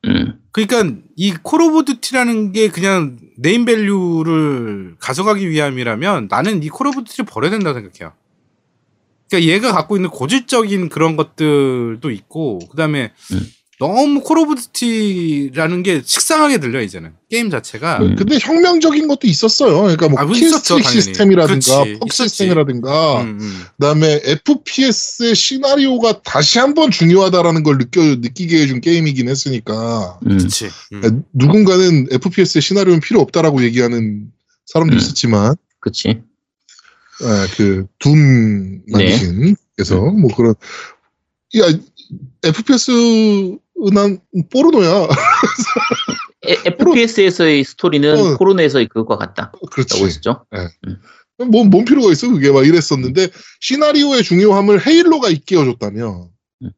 음. 0.04 0.38
그러니까 0.52 1.00
이 1.16 1.26
Call 1.26 1.62
of 1.62 1.84
Duty라는 1.86 2.52
게 2.52 2.68
그냥 2.68 3.18
name 3.38 3.64
value를 3.64 4.96
가져가기 4.98 5.48
위함이라면 5.48 6.28
나는 6.30 6.62
이 6.62 6.68
Call 6.68 6.88
of 6.88 7.04
Duty를 7.04 7.24
버려야 7.24 7.50
된다고 7.50 7.80
생각해요. 7.80 8.12
그러니까 9.30 9.50
얘가 9.50 9.72
갖고 9.72 9.96
있는 9.96 10.10
고질적인 10.10 10.90
그런 10.90 11.16
것들도 11.16 12.10
있고 12.10 12.58
그다음에 12.68 13.12
음. 13.32 13.46
너무 13.82 14.20
Call 14.20 14.38
of 14.38 14.54
Duty라는 14.54 15.82
게 15.82 16.02
식상하게 16.04 16.58
들려 16.58 16.80
이제는 16.82 17.14
게임 17.28 17.50
자체가 17.50 17.98
음. 17.98 18.14
근데 18.14 18.38
혁명적인 18.40 19.08
것도 19.08 19.26
있었어요. 19.26 19.80
그러니까 19.80 20.08
뭐 20.08 20.20
아, 20.20 20.24
뭐 20.24 20.34
killstreak 20.34 20.52
있었죠, 20.52 20.74
당연히. 20.76 20.92
시스템이라든가 21.02 21.82
그렇지, 21.82 21.98
perk 21.98 22.06
있었지. 22.12 22.28
시스템이라든가 22.28 23.22
음, 23.22 23.38
음. 23.40 23.62
그다음에 23.80 24.20
FPS의 24.22 25.34
시나리오가 25.34 26.22
다시 26.22 26.60
한번 26.60 26.92
중요하다라는 26.92 27.64
걸 27.64 27.78
느껴 27.78 28.00
느끼게 28.02 28.62
해준 28.62 28.80
게임이긴 28.80 29.28
했으니까 29.28 30.20
음. 30.26 30.38
그렇지. 30.38 30.68
음. 30.92 31.24
누군가는 31.32 32.06
FPS의 32.12 32.62
시나리오는 32.62 33.00
필요 33.00 33.20
없다라고 33.20 33.64
얘기하는 33.64 34.30
사람도 34.66 34.94
음. 34.94 34.98
있었지만 34.98 35.56
그치. 35.80 36.22
그 37.56 38.10
Doom 38.10 38.82
네. 38.86 38.92
만드신 38.92 39.56
그래서 39.74 39.96
뭐 39.96 40.30
그런 40.36 40.54
야 41.58 41.64
FPS 42.44 43.58
난 43.90 44.20
포르노야 44.50 45.08
FPS에서의 46.42 47.64
스토리는 47.64 48.18
어. 48.18 48.36
포르노에서의 48.36 48.88
그것과 48.88 49.16
같다. 49.16 49.52
그렇지 49.70 49.94
라고 49.94 50.06
했었죠. 50.06 50.44
뭐, 51.38 51.64
뭔 51.64 51.84
필요가 51.84 52.10
있어 52.12 52.28
그게 52.28 52.50
막 52.50 52.66
이랬었는데 52.66 53.28
시나리오의 53.60 54.22
중요함을 54.22 54.86
Halo가 54.86 55.28
일깨워줬다면 55.28 56.28
음. 56.62 56.70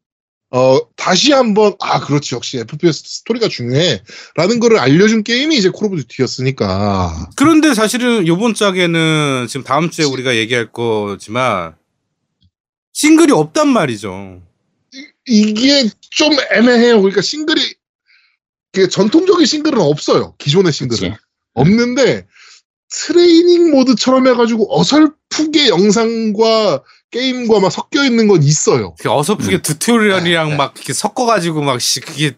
어 0.50 0.78
다시 0.96 1.32
한번 1.32 1.74
아 1.80 2.00
그렇지 2.00 2.34
역시 2.34 2.58
FPS 2.58 3.02
스토리가 3.04 3.48
중요해라는 3.48 4.60
거를 4.60 4.78
알려준 4.78 5.22
게임이 5.24 5.56
이제 5.56 5.70
Call 5.70 5.86
of 5.88 5.96
Duty였으니까 5.96 7.30
그런데 7.36 7.74
사실은 7.74 8.26
요번 8.26 8.54
짝에는 8.54 9.46
지금 9.48 9.64
다음 9.64 9.90
주에 9.90 10.04
우리가 10.04 10.36
얘기할 10.36 10.72
거지만 10.72 11.74
싱글이 12.92 13.32
없단 13.32 13.68
말이죠. 13.68 14.40
이게 15.26 15.88
좀 16.10 16.32
애매해요 16.52 17.00
그러니까 17.00 17.22
싱글이 17.22 17.74
그 18.72 18.88
전통적인 18.88 19.46
싱글은 19.46 19.80
없어요 19.80 20.34
기존의 20.38 20.72
싱글은 20.72 21.10
그치. 21.10 21.20
없는데 21.54 22.26
트레이닝 22.94 23.70
모드처럼 23.72 24.26
해가지고 24.28 24.78
어설프게 24.78 25.68
영상과 25.68 26.82
게임과 27.10 27.60
막 27.60 27.70
섞여 27.70 28.04
있는 28.04 28.28
건 28.28 28.42
있어요. 28.42 28.94
그 29.00 29.10
어설프게 29.10 29.56
음. 29.56 29.62
tutorial이랑 29.62 30.56
막 30.56 30.74
이렇게 30.76 30.92
섞어가지고 30.92 31.62
막 31.62 31.80
씨, 31.80 32.00
그게 32.00 32.36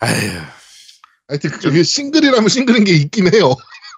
아휴 0.00 0.40
하여튼 1.28 1.50
그게 1.50 1.82
싱글이라면 1.82 2.48
싱글인 2.48 2.84
게 2.84 2.92
있긴 2.92 3.32
해요. 3.32 3.54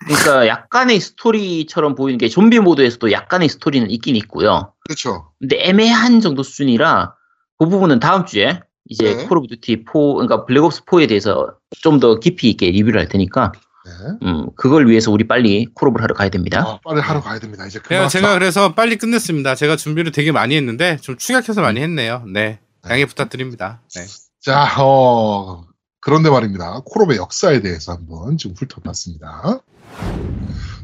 그러니까 0.06 0.48
약간의 0.48 1.00
스토리처럼 1.00 1.94
보이는 1.94 2.18
게 2.18 2.28
좀비 2.28 2.58
모드에서도 2.58 3.12
약간의 3.12 3.48
스토리는 3.48 3.90
있긴 3.90 4.16
있고요. 4.16 4.74
그렇죠. 4.84 5.32
근데 5.38 5.56
애매한 5.60 6.20
정도 6.20 6.42
수준이라 6.42 7.14
그 7.62 7.68
부분은 7.68 8.00
다음 8.00 8.24
주에 8.26 8.60
이제 8.88 9.14
네. 9.14 9.26
Call 9.26 9.38
of 9.38 9.46
Duty 9.48 9.84
4, 9.86 9.92
그러니까 9.92 10.44
Black 10.44 10.69
Ops 10.69 10.84
4에 10.84 11.08
대해서 11.08 11.54
좀 11.80 12.00
더 12.00 12.18
깊이 12.18 12.50
있게 12.50 12.70
리뷰를 12.70 13.00
할 13.00 13.08
테니까 13.08 13.52
네. 13.84 13.90
음, 14.22 14.46
그걸 14.56 14.88
위해서 14.88 15.10
우리 15.10 15.26
빨리 15.26 15.66
콜옵을 15.74 16.02
하러 16.02 16.14
가야 16.14 16.28
됩니다. 16.28 16.60
아, 16.60 16.80
빨리 16.84 17.00
하러 17.00 17.20
가야 17.20 17.38
됩니다. 17.38 17.66
이제 17.66 17.78
제가, 17.78 17.88
그만. 17.88 18.08
제가 18.08 18.34
그래서 18.34 18.74
빨리 18.74 18.96
끝냈습니다. 18.96 19.54
제가 19.54 19.76
준비를 19.76 20.12
되게 20.12 20.30
많이 20.32 20.56
했는데 20.56 20.98
좀 21.00 21.16
축약해서 21.16 21.60
많이 21.62 21.80
했네요. 21.80 22.24
네. 22.32 22.60
양해 22.88 23.06
부탁드립니다. 23.06 23.80
네. 23.94 24.02
자, 24.40 24.68
어, 24.80 25.64
그런데 26.00 26.30
말입니다. 26.30 26.80
콜옵의 26.84 27.16
역사에 27.18 27.60
대해서 27.60 27.92
한번 27.92 28.36
지금 28.36 28.56
훑어봤습니다. 28.56 29.60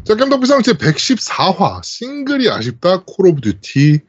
자, 0.04 0.14
겜덕비상 0.14 0.62
제 0.62 0.72
114화 0.74 1.82
싱글이 1.84 2.50
아쉽다 2.50 3.02
Call 3.04 3.28
of 3.28 3.40
Duty 3.40 4.00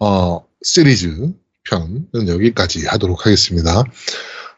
어, 0.00 0.44
시리즈 0.62 1.32
편은 1.70 2.28
여기까지 2.28 2.86
하도록 2.86 3.24
하겠습니다. 3.24 3.84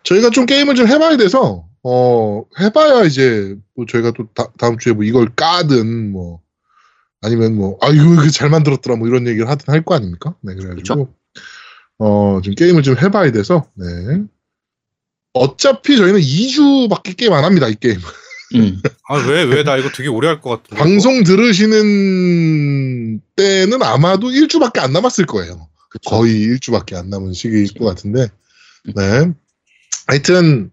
저희가 0.05 0.31
좀 0.31 0.47
게임을 0.47 0.75
좀 0.75 0.89
해봐야 0.89 1.17
돼서 1.17 1.67
어, 1.85 2.45
해봐야 2.61 3.05
이제 3.05 3.55
뭐 3.77 3.87
저희가 3.87 4.13
또 4.13 4.27
다, 4.35 4.49
음 4.69 4.79
주에 4.79 4.93
뭐 4.93 5.05
이걸 5.05 5.29
까든 5.35 6.11
뭐 6.13 6.41
아니면 7.21 7.55
뭐아 7.57 7.91
이거 7.93 8.15
이거 8.15 8.29
잘 8.31 8.51
만들었더라 8.51 8.97
뭐 8.97 9.07
이런 9.09 9.27
얘기를 9.29 9.49
하든 9.49 9.73
할 9.73 9.85
거 9.85 9.95
아닙니까? 9.95 10.35
네, 10.43 10.55
그래가지고 10.55 11.09
어, 11.99 12.41
좀 12.43 12.55
게임을 12.55 12.83
좀 12.83 12.97
해봐야 12.99 13.31
돼서 13.31 13.67
네. 13.75 13.87
어차피 15.35 15.97
저희는 15.97 16.21
2주밖에 16.21 17.17
게임 17.17 17.33
안 17.33 17.45
합니다, 17.45 17.69
이 17.69 17.75
게임. 17.75 17.99
음. 18.55 18.83
아, 19.09 19.17
왜, 19.17 19.45
왜? 19.45 19.63
나 19.65 19.77
이거 19.79 19.89
되게 19.89 20.09
오래 20.11 20.29
할 20.29 20.41
것 20.43 20.63
같은데. 20.63 20.77
방송 20.83 21.23
들으시는 21.25 23.21
때는 23.37 23.83
아마도 23.83 24.29
1주밖에 24.29 24.81
안 24.81 24.93
남았을 24.93 25.25
거예요. 25.27 25.69
거의 26.07 26.47
1주밖에 26.49 26.95
안 26.95 27.11
남은 27.11 27.33
시기일 27.33 27.75
것 27.75 27.85
같은데. 27.85 28.29
네. 28.95 29.33
하여튼, 30.07 30.71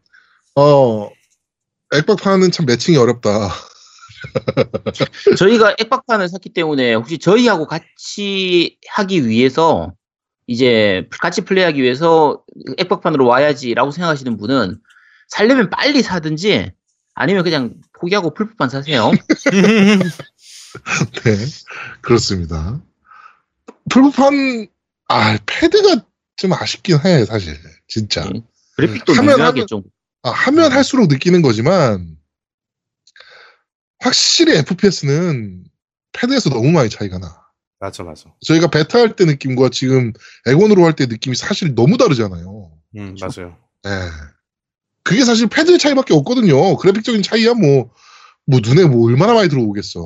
어, 0.55 1.09
액박판은 1.93 2.51
참 2.51 2.65
매칭이 2.65 2.97
어렵다. 2.97 3.49
저희가 5.37 5.75
액박판을 5.79 6.27
샀기 6.29 6.49
때문에 6.49 6.93
혹시 6.93 7.17
저희하고 7.17 7.67
같이 7.67 8.77
하기 8.89 9.27
위해서 9.27 9.93
이제 10.47 11.07
같이 11.21 11.41
플레이하기 11.41 11.81
위해서 11.81 12.43
액박판으로 12.77 13.25
와야지라고 13.25 13.91
생각하시는 13.91 14.37
분은 14.37 14.79
살려면 15.27 15.69
빨리 15.69 16.01
사든지 16.01 16.71
아니면 17.13 17.43
그냥 17.43 17.75
포기하고 17.99 18.33
풀프판 18.33 18.69
사세요. 18.69 19.11
네. 21.23 21.35
그렇습니다. 22.01 22.81
풀판, 23.89 24.67
아, 25.09 25.37
패드가 25.45 26.05
좀 26.37 26.53
아쉽긴 26.53 26.99
해, 27.03 27.25
사실. 27.25 27.57
진짜. 27.87 28.23
네. 28.29 28.41
그래픽도 28.77 29.13
하면 29.13 29.41
하면- 29.41 29.67
좀 29.67 29.83
아, 30.23 30.29
하면 30.31 30.71
할수록 30.71 31.07
느끼는 31.07 31.41
거지만, 31.41 32.17
확실히 33.99 34.57
FPS는 34.57 35.65
패드에서 36.13 36.49
너무 36.49 36.71
많이 36.71 36.89
차이가 36.89 37.17
나. 37.17 37.41
맞아, 37.79 38.03
맞아. 38.03 38.33
저희가 38.45 38.67
베타 38.67 38.99
할 38.99 39.15
때 39.15 39.25
느낌과 39.25 39.69
지금 39.69 40.11
에곤으로 40.45 40.85
할 40.85 40.93
때 40.93 41.05
느낌이 41.05 41.35
사실 41.35 41.75
너무 41.75 41.97
다르잖아요. 41.97 42.71
음, 42.97 43.15
맞아요. 43.19 43.57
예. 43.85 43.89
그게 45.03 45.23
사실 45.23 45.47
패드의 45.47 45.79
차이밖에 45.79 46.13
없거든요. 46.13 46.75
그래픽적인 46.77 47.23
차이야 47.23 47.53
뭐, 47.53 47.91
뭐 48.45 48.59
눈에 48.61 48.85
뭐 48.85 49.07
얼마나 49.07 49.33
많이 49.33 49.47
들어오겠어. 49.49 49.99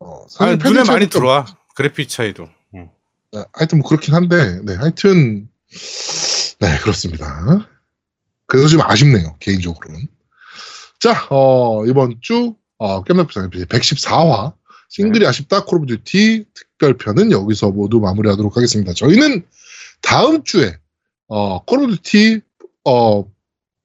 어, 0.00 0.26
사실 0.28 0.54
아, 0.54 0.56
패드 0.58 0.68
눈에 0.68 0.84
많이 0.84 1.08
들어와. 1.08 1.46
그래픽 1.74 2.08
차이도. 2.08 2.48
아, 3.34 3.44
하여튼 3.52 3.78
뭐 3.78 3.88
그렇긴 3.88 4.14
한데, 4.14 4.60
네, 4.62 4.74
하여튼, 4.74 5.48
네, 6.60 6.78
그렇습니다. 6.80 7.68
그래서 8.46 8.68
좀 8.68 8.80
아쉽네요, 8.82 9.36
개인적으로는. 9.40 10.06
자, 11.00 11.26
어, 11.30 11.84
이번 11.86 12.16
주, 12.20 12.54
어, 12.78 13.02
겜덕비상 13.02 13.50
114화, 13.50 14.54
싱글이 14.88 15.26
아쉽다, 15.26 15.64
콜 15.64 15.78
오브 15.78 15.86
듀티 15.86 16.44
특별편은 16.54 17.32
여기서 17.32 17.70
모두 17.70 17.98
마무리하도록 17.98 18.56
하겠습니다. 18.56 18.92
저희는 18.92 19.44
다음 20.02 20.44
주에, 20.44 20.76
어, 21.26 21.64
콜 21.64 21.80
오브 21.80 21.96
듀티, 21.96 22.40
어, 22.84 23.24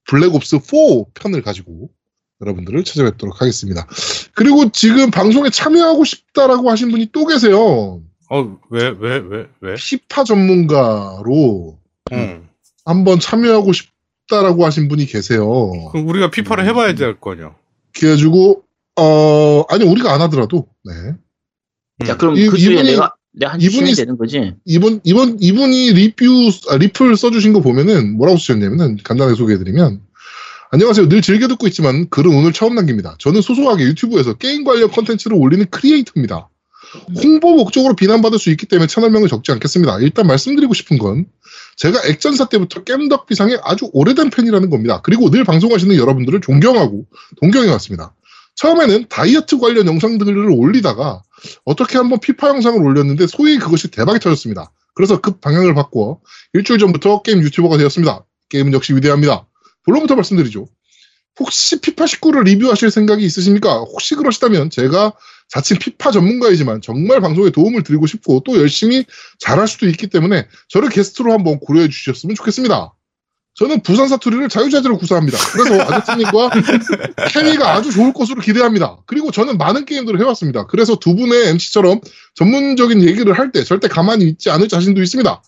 블랙옵스 0.05 0.59
4 0.59 1.05
편을 1.13 1.41
가지고 1.41 1.89
여러분들을 2.41 2.83
찾아뵙도록 2.83 3.41
하겠습니다. 3.41 3.87
그리고 4.33 4.71
지금 4.71 5.11
방송에 5.11 5.49
참여하고 5.49 6.03
싶다라고 6.05 6.69
하신 6.69 6.91
분이 6.91 7.09
또 7.11 7.25
계세요. 7.25 8.01
어, 8.29 8.57
왜, 8.69 8.93
왜, 8.99 9.17
왜, 9.17 9.47
왜? 9.61 9.75
피파 9.75 10.23
전문가로 10.23 11.77
음. 12.11 12.47
한번 12.85 13.19
참여하고 13.19 13.71
싶다라고 13.73 14.65
하신 14.65 14.87
분이 14.87 15.05
계세요. 15.05 15.47
그럼 15.91 16.07
우리가 16.07 16.29
피파를 16.29 16.65
해봐야 16.67 16.93
될 16.95 17.19
거냐. 17.19 17.55
그래가지고 17.95 18.63
어 18.97 19.63
아니 19.69 19.83
우리가 19.85 20.13
안 20.13 20.21
하더라도 20.21 20.67
네 20.85 20.93
자 22.05 22.15
그럼 22.17 22.37
이- 22.37 22.47
그 22.47 22.55
이분이- 22.57 22.85
내가 22.85 23.13
내가 23.33 23.53
한 23.53 23.59
이분이- 23.59 23.95
되는 23.97 24.17
거지. 24.17 24.53
이번 24.65 25.01
이번 25.03 25.37
이분이 25.41 25.91
리뷰 25.93 26.49
아, 26.69 26.77
리플 26.77 27.17
써주신 27.17 27.51
거 27.53 27.59
보면은 27.61 28.15
뭐라고 28.15 28.37
쓰셨냐면은 28.37 28.97
간단하게 29.03 29.35
소개해드리면 29.35 30.01
안녕하세요. 30.71 31.09
늘 31.09 31.21
즐겨 31.21 31.47
듣고 31.47 31.67
있지만 31.67 32.07
글은 32.09 32.31
오늘 32.33 32.53
처음 32.53 32.75
남깁니다. 32.75 33.15
저는 33.19 33.41
소소하게 33.41 33.83
유튜브에서 33.85 34.33
게임 34.35 34.63
관련 34.63 34.89
컨텐츠를 34.91 35.35
올리는 35.35 35.65
크리에이터입니다. 35.69 36.47
홍보 37.23 37.55
목적으로 37.55 37.95
비난받을 37.95 38.39
수 38.39 38.49
있기 38.49 38.65
때문에 38.65 38.87
채널명을 38.87 39.27
적지 39.27 39.51
않겠습니다. 39.51 39.99
일단 39.99 40.27
말씀드리고 40.27 40.73
싶은 40.73 40.97
건 40.97 41.25
제가 41.77 42.01
액전사 42.05 42.49
때부터 42.49 42.83
겜덕 42.83 43.27
비상의 43.27 43.59
아주 43.63 43.89
오래된 43.93 44.29
팬이라는 44.31 44.69
겁니다. 44.69 45.01
그리고 45.01 45.29
늘 45.29 45.43
방송하시는 45.43 45.95
여러분들을 45.95 46.41
존경하고 46.41 47.05
동경해 47.41 47.69
왔습니다. 47.71 48.15
처음에는 48.55 49.05
다이어트 49.07 49.57
관련 49.57 49.87
영상들을 49.87 50.49
올리다가 50.51 51.21
어떻게 51.63 51.97
한번 51.97 52.19
피파 52.19 52.49
영상을 52.49 52.81
올렸는데 52.81 53.27
소위 53.27 53.57
그것이 53.57 53.89
대박이 53.89 54.19
터졌습니다. 54.19 54.71
그래서 54.93 55.21
급 55.21 55.39
방향을 55.39 55.73
바꾸어 55.75 56.19
일주일 56.53 56.79
전부터 56.79 57.21
게임 57.21 57.41
유튜버가 57.41 57.77
되었습니다. 57.77 58.25
게임은 58.49 58.73
역시 58.73 58.93
위대합니다. 58.93 59.47
본론부터 59.85 60.15
말씀드리죠. 60.15 60.67
혹시 61.39 61.79
피파 61.79 62.03
19를 62.03 62.43
리뷰하실 62.43 62.91
생각이 62.91 63.23
있으십니까? 63.23 63.79
혹시 63.79 64.15
그러시다면 64.15 64.69
제가 64.69 65.13
자칭 65.49 65.77
피파 65.77 66.11
전문가이지만 66.11 66.81
정말 66.81 67.21
방송에 67.21 67.49
도움을 67.49 67.83
드리고 67.83 68.07
싶고 68.07 68.41
또 68.45 68.57
열심히 68.57 69.05
잘할 69.39 69.67
수도 69.67 69.87
있기 69.87 70.07
때문에 70.07 70.47
저를 70.67 70.89
게스트로 70.89 71.33
한번 71.33 71.59
고려해 71.59 71.89
주셨으면 71.89 72.35
좋겠습니다. 72.35 72.93
저는 73.55 73.81
부산 73.81 74.07
사투리를 74.07 74.47
자유자재로 74.47 74.97
구사합니다. 74.99 75.37
그래서 75.51 75.81
아저씨님과 75.81 76.49
케미가 77.33 77.73
아주 77.73 77.91
좋을 77.91 78.13
것으로 78.13 78.39
기대합니다. 78.41 78.99
그리고 79.05 79.31
저는 79.31 79.57
많은 79.57 79.83
게임들을 79.85 80.19
해왔습니다. 80.21 80.65
그래서 80.67 80.95
두 80.97 81.15
분의 81.15 81.49
MC처럼 81.49 81.99
전문적인 82.35 83.01
얘기를 83.03 83.37
할 83.37 83.51
때 83.51 83.63
절대 83.63 83.87
가만히 83.89 84.25
있지 84.25 84.49
않을 84.49 84.69
자신도 84.69 85.01
있습니다. 85.01 85.41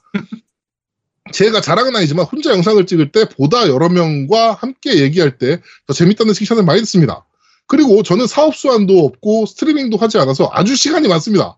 제가 1.32 1.61
자랑은 1.61 1.95
아니지만 1.95 2.26
혼자 2.26 2.52
영상을 2.52 2.84
찍을 2.86 3.11
때 3.11 3.30
보다 3.30 3.69
여러 3.69 3.88
명과 3.88 4.53
함께 4.56 4.98
얘기할 4.99 5.38
때 5.38 5.61
더 5.88 5.94
재밌다는 5.94 6.34
칭찬을 6.34 6.64
많이 6.64 6.82
듣습니다. 6.82 7.26
그리고 7.68 8.04
저는 8.04 8.28
사업 8.28 8.56
수완도 8.56 9.06
없고 9.06 9.46
스트리밍도 9.46 9.98
하지 9.98 10.18
않아서 10.18 10.50
아주 10.52 10.76
시간이 10.76 11.08
많습니다. 11.08 11.58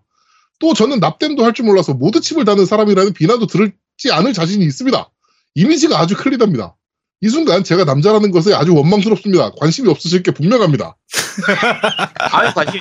또 0.60 0.72
저는 0.74 1.00
납땜도 1.00 1.44
할 1.44 1.52
줄 1.52 1.66
몰라서 1.66 1.94
모드 1.94 2.20
칩을 2.20 2.44
다는 2.44 2.66
사람이라는 2.66 3.12
비난도 3.12 3.46
들지 3.46 4.12
않을 4.12 4.32
자신이 4.32 4.64
있습니다. 4.64 5.10
이미지가 5.56 5.98
아주 5.98 6.16
클리답니다. 6.16 6.76
이 7.20 7.28
순간 7.28 7.64
제가 7.64 7.84
남자라는 7.84 8.30
것에 8.32 8.52
아주 8.54 8.74
원망스럽습니다. 8.74 9.52
관심이 9.52 9.88
없으실 9.88 10.22
게 10.22 10.30
분명합니다. 10.30 10.96
아유 12.32 12.52
관심 12.54 12.80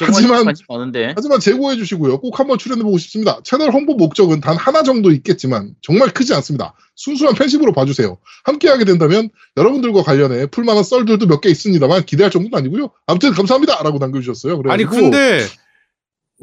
하지만- 0.00 0.44
관심 0.44 0.64
많은데. 0.68 1.12
하지만 1.14 1.38
제고해 1.38 1.76
주시고요. 1.76 2.18
꼭 2.20 2.38
한번 2.40 2.56
출연해 2.58 2.82
보고 2.82 2.96
싶습니다. 2.98 3.40
채널 3.44 3.70
홍보 3.72 3.94
목적은 3.94 4.40
단 4.40 4.56
하나 4.56 4.82
정도 4.82 5.10
있겠지만 5.12 5.74
정말 5.82 6.10
크지 6.12 6.32
않습니다. 6.34 6.74
순수한 6.96 7.34
팬심으로 7.34 7.72
봐주세요. 7.72 8.16
함께하게 8.44 8.84
된다면 8.86 9.28
여러분들과 9.56 10.02
관련해 10.02 10.46
풀만한 10.46 10.82
썰들도 10.82 11.26
몇 11.26 11.40
개 11.40 11.50
있습니다만 11.50 12.06
기대할 12.06 12.30
정도는 12.30 12.56
아니고요. 12.58 12.90
아무튼 13.06 13.32
감사합니다. 13.32 13.82
라고 13.82 13.98
남겨주셨어요. 13.98 14.54
아니, 14.68 14.84
그래가지고 14.84 15.02
근데, 15.10 15.46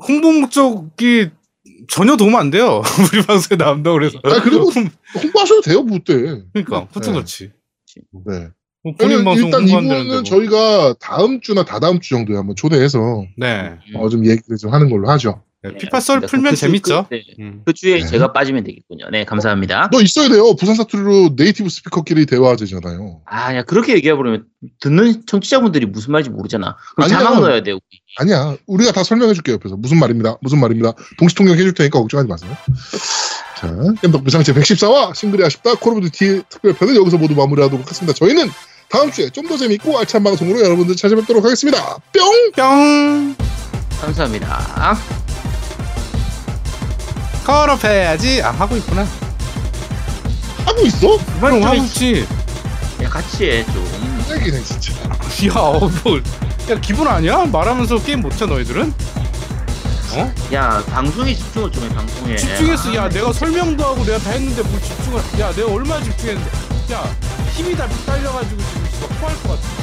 홍보 0.08 0.32
목적이 0.32 1.32
전혀 1.88 2.16
도움 2.18 2.36
안 2.36 2.50
돼요. 2.50 2.82
우리 3.14 3.22
방송에 3.26 3.58
나온다고 3.58 3.98
그래서. 3.98 4.20
아, 4.24 4.42
그리고 4.42 4.70
홍보하셔도 5.22 5.62
돼요, 5.62 5.84
뭐 5.84 6.00
때. 6.00 6.14
그러니까, 6.54 6.88
그것도 6.88 7.08
네. 7.08 7.12
그렇지. 7.14 7.52
네. 8.26 8.50
뭐 8.84 8.94
본인 8.98 9.24
방송 9.24 9.46
일단 9.46 9.68
이분은 9.68 10.08
뭐. 10.08 10.24
저희가 10.24 10.96
다음 11.00 11.40
주나 11.40 11.64
다다음 11.64 12.00
주 12.00 12.10
정도에 12.12 12.36
한번 12.36 12.56
초대해서 12.56 13.26
네. 13.38 13.78
음. 13.90 13.96
어, 13.96 14.10
좀 14.10 14.26
얘기를 14.26 14.58
좀 14.58 14.74
하는 14.74 14.90
걸로 14.90 15.10
하죠. 15.10 15.44
네, 15.64 15.70
네, 15.74 15.78
피파 15.78 16.00
썰. 16.00 16.22
풀면 16.22 16.52
그 16.52 16.56
주- 16.56 16.62
재밌죠. 16.62 17.06
그, 17.08 17.14
네. 17.16 17.24
음. 17.40 17.62
그 17.66 17.74
주에 17.74 18.00
네. 18.00 18.06
제가 18.08 18.34
빠지면 18.34 18.64
되겠군요. 18.64 19.10
네, 19.12 19.26
감사합니다. 19.26 19.90
너 19.92 20.02
있어야 20.02 20.28
돼요. 20.28 20.56
부산 20.56 20.74
사투리로 20.76 21.36
네이티브 21.38 21.70
스피커끼리 21.70 22.26
대화하잖아요. 22.26 23.22
아, 23.26 23.56
야, 23.56 23.62
그렇게 23.64 23.94
얘기해버리면 23.96 24.46
듣는 24.80 25.24
청취자분들이 25.28 25.86
무슨 25.86 26.14
말인지 26.14 26.32
모르잖아. 26.32 26.76
그럼 26.96 27.06
아니야. 27.06 27.20
자막 27.20 27.40
넣어야 27.42 27.62
돼요. 27.62 27.76
우리. 27.76 28.00
아니야. 28.18 28.56
우리가 28.66 28.92
다 28.92 29.04
설명해 29.04 29.34
줄게요. 29.36 29.56
옆에서. 29.56 29.76
무슨 29.78 30.00
말입니다. 30.00 30.38
무슨 30.42 30.60
말입니다. 30.60 30.94
동시통역 31.20 31.56
해줄 31.58 31.74
테니까 31.76 32.00
걱정하지 32.00 32.28
마세요. 32.28 32.52
자, 33.58 33.72
겜덕 34.02 34.24
비상 34.24 34.54
제114화 34.54 35.14
싱글이 35.14 35.44
아쉽다 35.46 35.76
콜 35.76 35.94
오브 35.94 36.02
듀티 36.10 36.42
특별편은 36.50 36.96
여기서 36.96 37.18
모두 37.20 37.36
마무리하도록 37.36 37.86
하겠습니다. 37.86 38.14
저희는 38.18 38.50
다음 38.90 39.12
주에 39.12 39.30
좀 39.30 39.48
더 39.48 39.56
재밌고 39.58 39.98
알찬 40.00 40.24
방송으로 40.24 40.60
여러분들 40.62 40.96
찾아뵙도록 40.96 41.46
하겠습니다. 41.46 41.98
뿅! 42.12 42.52
뿅. 42.56 43.36
감사합니다. 44.02 45.31
컬업 47.46 47.84
해야지. 47.84 48.42
아 48.44 48.52
하고 48.52 48.78
있구나. 48.78 49.06
하고 50.66 50.82
있어? 50.86 51.18
그럼 51.40 51.52
좀 51.60 51.64
하고 51.64 51.76
해. 51.76 51.78
있지. 51.80 52.28
야, 53.02 53.10
같이 53.10 53.46
해, 53.50 53.66
좀. 53.66 54.24
짱이네 54.28 54.64
진짜. 54.64 54.94
야, 55.48 55.54
어, 55.56 55.80
뭐, 56.04 56.18
야 56.70 56.80
기분 56.80 57.08
아니야? 57.08 57.46
말하면서 57.46 58.04
게임 58.04 58.22
못해 58.22 58.46
너희들은? 58.46 58.94
어? 60.14 60.34
야, 60.54 60.84
방송에 60.92 61.34
집중을 61.34 61.72
좀 61.72 61.84
해, 61.86 61.90
방송에. 61.96 62.36
집중했어. 62.36 62.94
야, 62.96 63.10
내가 63.10 63.34
설명도 63.34 63.84
하고 63.84 64.06
내가 64.06 64.20
다 64.20 64.32
했는데 64.32 64.62
뭘 64.62 64.82
집중을? 64.82 65.20
야, 65.40 65.52
내가 65.54 65.72
얼마나 65.72 66.04
집중했는데? 66.04 66.52
야, 66.94 67.04
힘이 67.54 67.76
다 67.76 67.88
딸려가지고 68.06 68.62
지금 68.62 68.88
씨발 68.94 69.20
토할 69.20 69.36
것 69.44 69.50
같아. 69.50 69.81